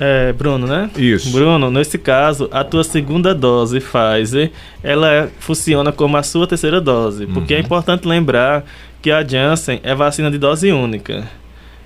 É, 0.00 0.32
Bruno, 0.32 0.66
né? 0.66 0.88
Isso. 0.96 1.30
Bruno, 1.30 1.70
nesse 1.70 1.98
caso, 1.98 2.48
a 2.50 2.64
tua 2.64 2.84
segunda 2.84 3.34
dose 3.34 3.80
Pfizer, 3.80 4.50
ela 4.82 5.28
funciona 5.40 5.92
como 5.92 6.16
a 6.16 6.22
sua 6.22 6.46
terceira 6.46 6.80
dose, 6.80 7.26
porque 7.26 7.52
é 7.52 7.56
uhum. 7.56 7.62
é 7.62 7.66
importante 7.66 8.08
lembrar 8.08 8.64
que 9.02 9.10
a 9.10 9.26
Janssen 9.26 9.80
é 9.82 9.94
vacina 9.94 10.30
de 10.30 10.38
dose 10.38 10.72
única. 10.72 11.28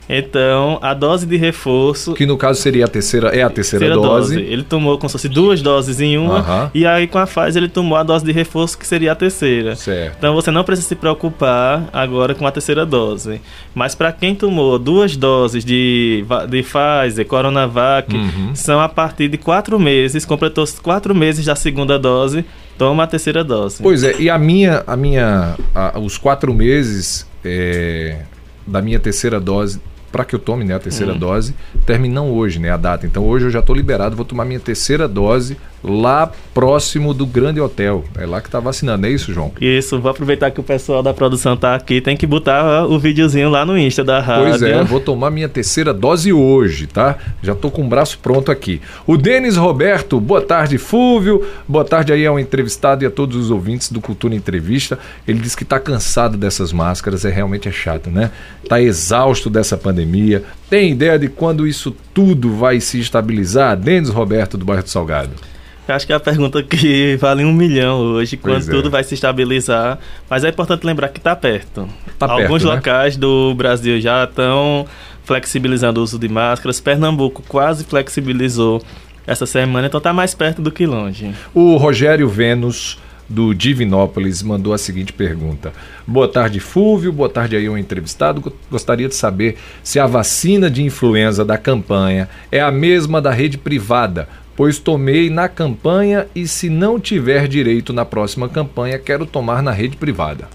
Então, 0.08 0.78
a 0.82 0.94
dose 0.94 1.26
de 1.26 1.36
reforço. 1.36 2.14
Que 2.14 2.26
no 2.26 2.36
caso 2.36 2.60
seria 2.60 2.84
a 2.84 2.88
terceira, 2.88 3.28
é 3.28 3.42
a 3.42 3.48
terceira, 3.48 3.86
terceira 3.86 3.94
dose. 3.94 4.36
dose. 4.36 4.46
Ele 4.46 4.62
tomou 4.62 4.98
como 4.98 5.08
se 5.08 5.12
fosse 5.12 5.28
duas 5.28 5.62
doses 5.62 6.00
em 6.00 6.18
uma. 6.18 6.70
E 6.74 6.84
aí, 6.84 7.06
com 7.06 7.18
a 7.18 7.26
Pfizer, 7.26 7.62
ele 7.62 7.68
tomou 7.68 7.96
a 7.96 8.02
dose 8.02 8.24
de 8.24 8.32
reforço, 8.32 8.76
que 8.76 8.86
seria 8.86 9.12
a 9.12 9.14
terceira. 9.14 9.76
Certo. 9.76 10.16
Então, 10.18 10.34
você 10.34 10.50
não 10.50 10.64
precisa 10.64 10.88
se 10.88 10.96
preocupar 10.96 11.88
agora 11.92 12.34
com 12.34 12.46
a 12.46 12.50
terceira 12.50 12.84
dose. 12.84 13.40
Mas, 13.74 13.94
para 13.94 14.12
quem 14.12 14.34
tomou 14.34 14.78
duas 14.78 15.16
doses 15.16 15.64
de, 15.64 16.24
de 16.48 16.62
Pfizer, 16.62 17.26
Coronavac, 17.26 18.14
uhum. 18.14 18.54
são 18.54 18.80
a 18.80 18.88
partir 18.88 19.28
de 19.28 19.38
quatro 19.38 19.78
meses, 19.78 20.24
completou 20.24 20.64
quatro 20.82 21.14
meses 21.14 21.44
da 21.44 21.54
segunda 21.54 21.98
dose, 21.98 22.44
toma 22.76 23.04
a 23.04 23.06
terceira 23.06 23.44
dose. 23.44 23.82
Pois 23.82 24.02
é, 24.02 24.16
e 24.18 24.28
a 24.28 24.38
minha, 24.38 24.82
a 24.86 24.96
minha, 24.96 25.56
a, 25.74 25.98
os 25.98 26.18
quatro 26.18 26.52
meses 26.52 27.26
é, 27.44 28.22
da 28.66 28.82
minha 28.82 28.98
terceira 28.98 29.40
dose 29.40 29.80
para 30.12 30.24
que 30.24 30.34
eu 30.34 30.38
tome 30.38 30.62
né, 30.64 30.74
a 30.74 30.78
terceira 30.78 31.14
hum. 31.14 31.18
dose, 31.18 31.54
terminam 31.86 32.30
hoje, 32.30 32.58
né, 32.58 32.70
a 32.70 32.76
data. 32.76 33.06
Então 33.06 33.24
hoje 33.24 33.46
eu 33.46 33.50
já 33.50 33.60
estou 33.60 33.74
liberado, 33.74 34.14
vou 34.14 34.24
tomar 34.24 34.44
minha 34.44 34.60
terceira 34.60 35.08
dose 35.08 35.56
lá 35.82 36.30
próximo 36.54 37.12
do 37.14 37.26
Grande 37.26 37.60
Hotel. 37.60 38.04
É 38.16 38.26
lá 38.26 38.40
que 38.40 38.48
está 38.48 38.60
vacinando, 38.60 39.06
é 39.06 39.10
isso, 39.10 39.32
João? 39.32 39.52
Isso, 39.60 40.00
vou 40.00 40.10
aproveitar 40.10 40.50
que 40.50 40.60
o 40.60 40.62
pessoal 40.62 41.02
da 41.02 41.14
produção 41.14 41.54
está 41.54 41.74
aqui, 41.74 42.00
tem 42.00 42.16
que 42.16 42.26
botar 42.26 42.84
o 42.86 42.98
videozinho 42.98 43.48
lá 43.48 43.64
no 43.64 43.76
Insta 43.76 44.04
da 44.04 44.20
rádio. 44.20 44.50
Pois 44.50 44.62
é, 44.62 44.84
vou 44.84 45.00
tomar 45.00 45.30
minha 45.30 45.48
terceira 45.48 45.92
dose 45.92 46.32
hoje, 46.32 46.86
tá? 46.86 47.16
Já 47.42 47.52
estou 47.52 47.70
com 47.70 47.84
o 47.84 47.88
braço 47.88 48.18
pronto 48.18 48.50
aqui. 48.50 48.80
O 49.06 49.16
Denis 49.16 49.56
Roberto, 49.56 50.20
boa 50.20 50.42
tarde, 50.42 50.78
Fúvio. 50.78 51.44
Boa 51.66 51.84
tarde 51.84 52.12
aí 52.12 52.26
ao 52.26 52.38
entrevistado 52.38 53.02
e 53.02 53.06
a 53.06 53.10
todos 53.10 53.36
os 53.36 53.50
ouvintes 53.50 53.90
do 53.90 54.00
Cultura 54.00 54.34
Entrevista. 54.34 54.98
Ele 55.26 55.38
disse 55.38 55.56
que 55.56 55.62
está 55.62 55.80
cansado 55.80 56.36
dessas 56.36 56.72
máscaras, 56.72 57.24
é 57.24 57.30
realmente 57.30 57.68
é 57.68 57.72
chato, 57.72 58.10
né? 58.10 58.30
Está 58.62 58.80
exausto 58.80 59.48
dessa 59.48 59.76
pandemia. 59.76 60.44
Tem 60.68 60.92
ideia 60.92 61.18
de 61.18 61.28
quando 61.28 61.66
isso 61.66 61.94
tudo 62.14 62.54
vai 62.54 62.80
se 62.80 63.00
estabilizar? 63.00 63.76
Denis 63.76 64.08
Roberto, 64.08 64.56
do 64.56 64.64
bairro 64.64 64.82
do 64.82 64.88
Salgado. 64.88 65.32
Eu 65.88 65.94
acho 65.94 66.06
que 66.06 66.12
é 66.12 66.16
a 66.16 66.20
pergunta 66.20 66.62
que 66.62 67.16
vale 67.20 67.44
um 67.44 67.52
milhão 67.52 67.98
hoje, 67.98 68.36
quando 68.36 68.68
é. 68.68 68.70
tudo 68.70 68.90
vai 68.90 69.02
se 69.02 69.14
estabilizar. 69.14 69.98
Mas 70.28 70.44
é 70.44 70.48
importante 70.48 70.84
lembrar 70.84 71.08
que 71.08 71.18
está 71.18 71.34
perto. 71.34 71.88
Tá 72.18 72.26
Alguns 72.30 72.62
perto, 72.62 72.66
né? 72.66 72.74
locais 72.74 73.16
do 73.16 73.54
Brasil 73.54 74.00
já 74.00 74.24
estão 74.24 74.86
flexibilizando 75.24 76.00
o 76.00 76.02
uso 76.02 76.18
de 76.18 76.28
máscaras. 76.28 76.80
Pernambuco 76.80 77.42
quase 77.48 77.84
flexibilizou 77.84 78.82
essa 79.26 79.46
semana, 79.46 79.86
então 79.86 79.98
está 79.98 80.12
mais 80.12 80.34
perto 80.34 80.60
do 80.60 80.70
que 80.70 80.86
longe. 80.86 81.32
O 81.54 81.76
Rogério 81.76 82.28
Vênus 82.28 82.98
do 83.28 83.54
Divinópolis 83.54 84.42
mandou 84.42 84.72
a 84.72 84.78
seguinte 84.78 85.12
pergunta: 85.12 85.72
Boa 86.06 86.28
tarde, 86.28 86.60
Fúvio. 86.60 87.12
Boa 87.12 87.28
tarde 87.28 87.56
aí 87.56 87.66
ao 87.66 87.78
entrevistado. 87.78 88.52
Gostaria 88.70 89.08
de 89.08 89.14
saber 89.14 89.56
se 89.82 89.98
a 89.98 90.06
vacina 90.06 90.70
de 90.70 90.82
influenza 90.82 91.44
da 91.44 91.56
campanha 91.56 92.28
é 92.50 92.60
a 92.60 92.70
mesma 92.70 93.20
da 93.20 93.30
rede 93.30 93.56
privada 93.56 94.28
pois 94.56 94.78
tomei 94.78 95.30
na 95.30 95.48
campanha 95.48 96.26
e 96.34 96.46
se 96.46 96.68
não 96.68 97.00
tiver 97.00 97.48
direito 97.48 97.92
na 97.92 98.04
próxima 98.04 98.48
campanha, 98.48 98.98
quero 98.98 99.26
tomar 99.26 99.62
na 99.62 99.70
rede 99.70 99.96
privada. 99.96 100.48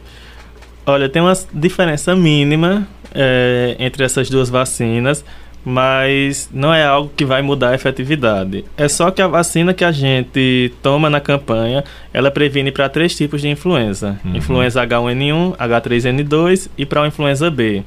Olha, 0.86 1.10
tem 1.10 1.22
uma 1.22 1.34
diferença 1.54 2.16
mínima 2.16 2.88
é, 3.14 3.76
entre 3.80 4.04
essas 4.04 4.30
duas 4.30 4.50
vacinas, 4.50 5.24
mas 5.66 6.50
não 6.54 6.74
é 6.74 6.86
algo 6.86 7.12
que 7.14 7.26
vai 7.26 7.42
mudar 7.42 7.72
a 7.72 7.76
efetividade. 7.76 8.64
É 8.78 8.88
só 8.88 9.12
que 9.12 9.22
a 9.22 9.28
vacina 9.28 9.74
que 9.74 9.84
a 9.84 9.92
gente 9.92 10.72
toma 10.82 11.10
na 11.10 11.20
campanha, 11.20 11.84
ela 12.14 12.32
previne 12.32 12.72
para 12.72 12.88
três 12.88 13.16
tipos 13.16 13.42
de 13.42 13.50
influenza: 13.50 14.18
uhum. 14.24 14.38
influenza 14.38 14.86
H1N1, 14.88 15.58
H3N2 15.58 16.70
e 16.78 16.86
para 16.86 17.04
a 17.04 17.08
influenza 17.08 17.52
B. 17.52 17.84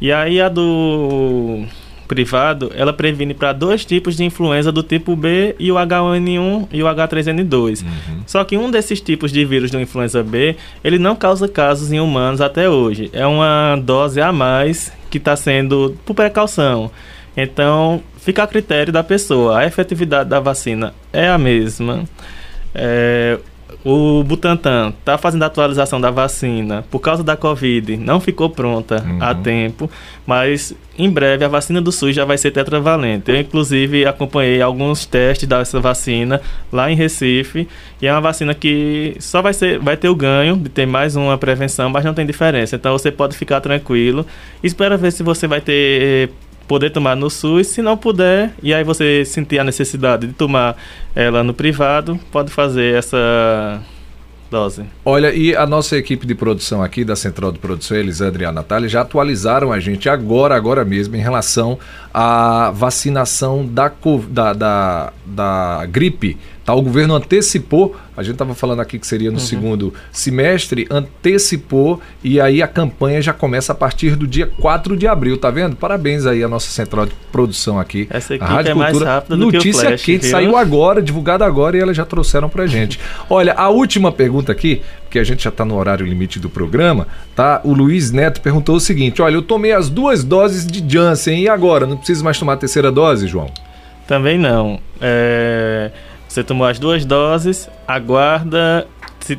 E 0.00 0.12
aí 0.12 0.38
a 0.38 0.50
do 0.50 1.64
privado, 2.06 2.70
ela 2.74 2.92
previne 2.92 3.34
para 3.34 3.52
dois 3.52 3.84
tipos 3.84 4.16
de 4.16 4.24
influenza 4.24 4.70
do 4.70 4.82
tipo 4.82 5.16
B 5.16 5.54
e 5.58 5.70
o 5.72 5.76
H1N1 5.76 6.68
e 6.72 6.82
o 6.82 6.86
H3N2. 6.86 7.82
Uhum. 7.82 8.22
Só 8.26 8.44
que 8.44 8.56
um 8.56 8.70
desses 8.70 9.00
tipos 9.00 9.32
de 9.32 9.44
vírus 9.44 9.70
do 9.70 9.80
influenza 9.80 10.22
B, 10.22 10.56
ele 10.82 10.98
não 10.98 11.16
causa 11.16 11.48
casos 11.48 11.92
em 11.92 12.00
humanos 12.00 12.40
até 12.40 12.68
hoje. 12.68 13.10
É 13.12 13.26
uma 13.26 13.76
dose 13.76 14.20
a 14.20 14.32
mais 14.32 14.92
que 15.10 15.18
está 15.18 15.36
sendo 15.36 15.96
por 16.04 16.14
precaução. 16.14 16.90
Então, 17.36 18.02
fica 18.18 18.42
a 18.42 18.46
critério 18.46 18.92
da 18.92 19.02
pessoa. 19.02 19.58
A 19.58 19.66
efetividade 19.66 20.28
da 20.28 20.40
vacina 20.40 20.94
é 21.12 21.28
a 21.28 21.38
mesma. 21.38 22.04
É, 22.74 23.38
o 23.84 24.24
Butantan 24.24 24.94
está 24.98 25.18
fazendo 25.18 25.42
a 25.42 25.46
atualização 25.46 26.00
da 26.00 26.10
vacina 26.10 26.84
por 26.90 27.00
causa 27.00 27.22
da 27.22 27.36
Covid, 27.36 27.98
não 27.98 28.18
ficou 28.18 28.48
pronta 28.48 29.04
uhum. 29.04 29.18
a 29.20 29.34
tempo, 29.34 29.90
mas 30.26 30.74
em 30.96 31.10
breve 31.10 31.44
a 31.44 31.48
vacina 31.48 31.82
do 31.82 31.92
SUS 31.92 32.14
já 32.14 32.24
vai 32.24 32.38
ser 32.38 32.50
tetravalente. 32.50 33.30
Eu, 33.30 33.36
inclusive, 33.36 34.06
acompanhei 34.06 34.62
alguns 34.62 35.04
testes 35.04 35.46
dessa 35.46 35.80
vacina 35.80 36.40
lá 36.72 36.90
em 36.90 36.94
Recife, 36.94 37.68
e 38.00 38.06
é 38.06 38.12
uma 38.12 38.22
vacina 38.22 38.54
que 38.54 39.16
só 39.20 39.42
vai, 39.42 39.52
ser, 39.52 39.78
vai 39.78 39.98
ter 39.98 40.08
o 40.08 40.14
ganho 40.14 40.56
de 40.56 40.70
ter 40.70 40.86
mais 40.86 41.14
uma 41.14 41.36
prevenção, 41.36 41.90
mas 41.90 42.04
não 42.04 42.14
tem 42.14 42.24
diferença. 42.24 42.76
Então 42.76 42.96
você 42.96 43.10
pode 43.10 43.36
ficar 43.36 43.60
tranquilo. 43.60 44.24
Espera 44.62 44.96
ver 44.96 45.12
se 45.12 45.22
você 45.22 45.46
vai 45.46 45.60
ter 45.60 46.30
poder 46.66 46.90
tomar 46.90 47.16
no 47.16 47.30
SUS, 47.30 47.68
se 47.68 47.82
não 47.82 47.96
puder, 47.96 48.54
e 48.62 48.72
aí 48.72 48.84
você 48.84 49.24
sentir 49.24 49.58
a 49.58 49.64
necessidade 49.64 50.26
de 50.26 50.32
tomar 50.32 50.76
ela 51.14 51.42
no 51.42 51.54
privado, 51.54 52.18
pode 52.30 52.50
fazer 52.50 52.94
essa 52.94 53.82
dose. 54.50 54.84
Olha, 55.04 55.34
e 55.34 55.54
a 55.56 55.66
nossa 55.66 55.96
equipe 55.96 56.26
de 56.26 56.34
produção 56.34 56.82
aqui 56.82 57.04
da 57.04 57.16
Central 57.16 57.50
de 57.50 57.58
Produção, 57.58 57.96
Elisandra 57.96 58.44
e 58.44 58.46
a 58.46 58.52
Natália, 58.52 58.88
já 58.88 59.00
atualizaram 59.00 59.72
a 59.72 59.80
gente 59.80 60.08
agora, 60.08 60.54
agora 60.54 60.84
mesmo, 60.84 61.16
em 61.16 61.20
relação 61.20 61.78
à 62.12 62.70
vacinação 62.70 63.66
da, 63.66 63.90
da, 64.28 64.52
da, 64.52 65.12
da 65.26 65.86
gripe 65.86 66.36
Tá, 66.64 66.72
o 66.72 66.80
governo 66.80 67.14
antecipou, 67.14 67.94
a 68.16 68.22
gente 68.22 68.32
estava 68.32 68.54
falando 68.54 68.80
aqui 68.80 68.98
que 68.98 69.06
seria 69.06 69.30
no 69.30 69.36
uhum. 69.36 69.44
segundo 69.44 69.94
semestre, 70.10 70.86
antecipou 70.90 72.00
e 72.22 72.40
aí 72.40 72.62
a 72.62 72.68
campanha 72.68 73.20
já 73.20 73.34
começa 73.34 73.72
a 73.72 73.74
partir 73.74 74.16
do 74.16 74.26
dia 74.26 74.46
4 74.46 74.96
de 74.96 75.06
abril, 75.06 75.36
tá 75.36 75.50
vendo? 75.50 75.76
Parabéns 75.76 76.24
aí 76.24 76.42
a 76.42 76.48
nossa 76.48 76.70
central 76.70 77.04
de 77.04 77.12
produção 77.30 77.78
aqui. 77.78 78.06
Essa 78.08 78.34
equipe 78.34 78.50
a 78.50 78.54
Rádio 78.54 78.70
é 78.70 78.74
Cultura, 78.74 78.92
mais 78.92 79.14
rápida 79.14 79.36
do 79.36 79.44
Notícia 79.44 79.62
que 79.62 79.76
o 79.76 79.88
Flash, 79.88 80.02
quente, 80.04 80.22
viu? 80.22 80.30
saiu 80.30 80.56
agora, 80.56 81.02
divulgada 81.02 81.44
agora 81.44 81.76
e 81.76 81.80
elas 81.80 81.96
já 81.96 82.06
trouxeram 82.06 82.48
pra 82.48 82.66
gente. 82.66 82.98
Olha, 83.28 83.52
a 83.52 83.68
última 83.68 84.10
pergunta 84.10 84.50
aqui, 84.50 84.80
que 85.10 85.18
a 85.18 85.24
gente 85.24 85.44
já 85.44 85.50
está 85.50 85.66
no 85.66 85.76
horário 85.76 86.06
limite 86.06 86.40
do 86.40 86.48
programa, 86.48 87.06
tá? 87.36 87.60
O 87.62 87.74
Luiz 87.74 88.10
Neto 88.10 88.40
perguntou 88.40 88.76
o 88.76 88.80
seguinte: 88.80 89.22
olha, 89.22 89.34
eu 89.34 89.42
tomei 89.42 89.72
as 89.72 89.88
duas 89.88 90.24
doses 90.24 90.66
de 90.66 90.82
Janssen 90.92 91.42
e 91.42 91.48
agora? 91.48 91.86
Não 91.86 91.96
preciso 91.96 92.24
mais 92.24 92.36
tomar 92.36 92.54
a 92.54 92.56
terceira 92.56 92.90
dose, 92.90 93.28
João? 93.28 93.48
Também 94.08 94.36
não. 94.38 94.80
É... 95.00 95.92
Você 96.34 96.42
tomou 96.42 96.66
as 96.66 96.80
duas 96.80 97.04
doses, 97.04 97.70
aguarda 97.86 98.88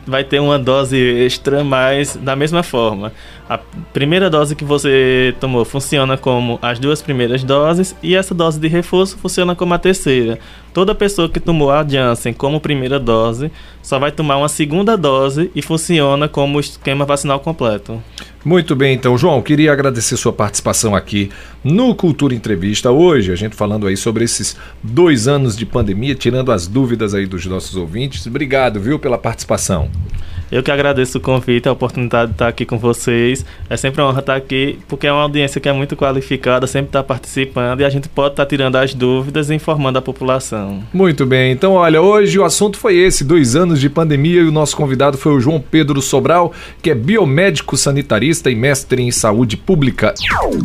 vai 0.07 0.23
ter 0.23 0.39
uma 0.39 0.57
dose 0.57 0.97
extra, 0.97 1.61
mas 1.61 2.15
da 2.15 2.37
mesma 2.37 2.63
forma. 2.63 3.11
A 3.47 3.59
primeira 3.93 4.27
dose 4.27 4.55
que 4.55 4.65
você 4.65 5.35
tomou 5.39 5.63
funciona 5.63 6.17
como 6.17 6.57
as 6.63 6.79
duas 6.79 7.03
primeiras 7.03 7.43
doses 7.43 7.95
e 8.01 8.15
essa 8.15 8.33
dose 8.33 8.59
de 8.59 8.67
reforço 8.67 9.17
funciona 9.19 9.53
como 9.55 9.71
a 9.75 9.77
terceira. 9.77 10.39
Toda 10.73 10.95
pessoa 10.95 11.29
que 11.29 11.39
tomou 11.39 11.69
a 11.69 11.87
Janssen 11.87 12.33
como 12.33 12.59
primeira 12.59 12.99
dose 12.99 13.51
só 13.83 13.99
vai 13.99 14.11
tomar 14.11 14.37
uma 14.37 14.49
segunda 14.49 14.97
dose 14.97 15.51
e 15.53 15.61
funciona 15.61 16.27
como 16.27 16.59
esquema 16.59 17.05
vacinal 17.05 17.39
completo. 17.39 18.01
Muito 18.43 18.75
bem, 18.75 18.95
então, 18.95 19.15
João, 19.15 19.41
queria 19.43 19.71
agradecer 19.71 20.17
sua 20.17 20.33
participação 20.33 20.95
aqui 20.95 21.29
no 21.63 21.93
Cultura 21.93 22.33
Entrevista 22.33 22.89
hoje, 22.89 23.31
a 23.31 23.35
gente 23.35 23.55
falando 23.55 23.85
aí 23.85 23.95
sobre 23.95 24.23
esses 24.23 24.57
dois 24.81 25.27
anos 25.27 25.55
de 25.55 25.67
pandemia, 25.67 26.15
tirando 26.15 26.51
as 26.51 26.67
dúvidas 26.67 27.13
aí 27.13 27.27
dos 27.27 27.45
nossos 27.45 27.75
ouvintes. 27.75 28.25
Obrigado, 28.25 28.79
viu, 28.79 28.97
pela 28.97 29.19
participação. 29.19 29.89
Eu 30.51 30.61
que 30.61 30.71
agradeço 30.71 31.17
o 31.17 31.21
convite, 31.21 31.67
a 31.67 31.71
oportunidade 31.71 32.27
de 32.27 32.35
estar 32.35 32.47
aqui 32.47 32.65
com 32.65 32.77
vocês. 32.77 33.45
É 33.69 33.75
sempre 33.75 34.01
uma 34.01 34.09
honra 34.09 34.19
estar 34.19 34.35
aqui, 34.35 34.79
porque 34.87 35.07
é 35.07 35.11
uma 35.11 35.23
audiência 35.23 35.59
que 35.59 35.67
é 35.67 35.73
muito 35.73 35.95
qualificada, 35.95 36.67
sempre 36.67 36.89
está 36.89 37.03
participando 37.03 37.81
e 37.81 37.85
a 37.85 37.89
gente 37.89 38.07
pode 38.07 38.33
estar 38.33 38.45
tirando 38.45 38.75
as 38.75 38.93
dúvidas 38.93 39.49
e 39.49 39.55
informando 39.55 39.97
a 39.97 40.01
população. 40.01 40.83
Muito 40.93 41.25
bem, 41.25 41.51
então 41.51 41.73
olha, 41.73 42.01
hoje 42.01 42.37
o 42.37 42.43
assunto 42.43 42.77
foi 42.77 42.95
esse: 42.97 43.23
dois 43.23 43.55
anos 43.55 43.79
de 43.79 43.89
pandemia 43.89 44.41
e 44.41 44.47
o 44.47 44.51
nosso 44.51 44.77
convidado 44.77 45.17
foi 45.17 45.33
o 45.33 45.39
João 45.39 45.59
Pedro 45.59 46.01
Sobral, 46.01 46.53
que 46.81 46.91
é 46.91 46.95
biomédico 46.95 47.75
sanitarista 47.75 48.51
e 48.51 48.55
mestre 48.55 49.01
em 49.01 49.11
saúde 49.11 49.57
pública. 49.57 50.13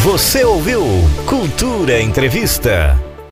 Você 0.04 0.44
ouviu 0.44 0.84
Cultura 1.26 2.00
Entrevista. 2.00 3.07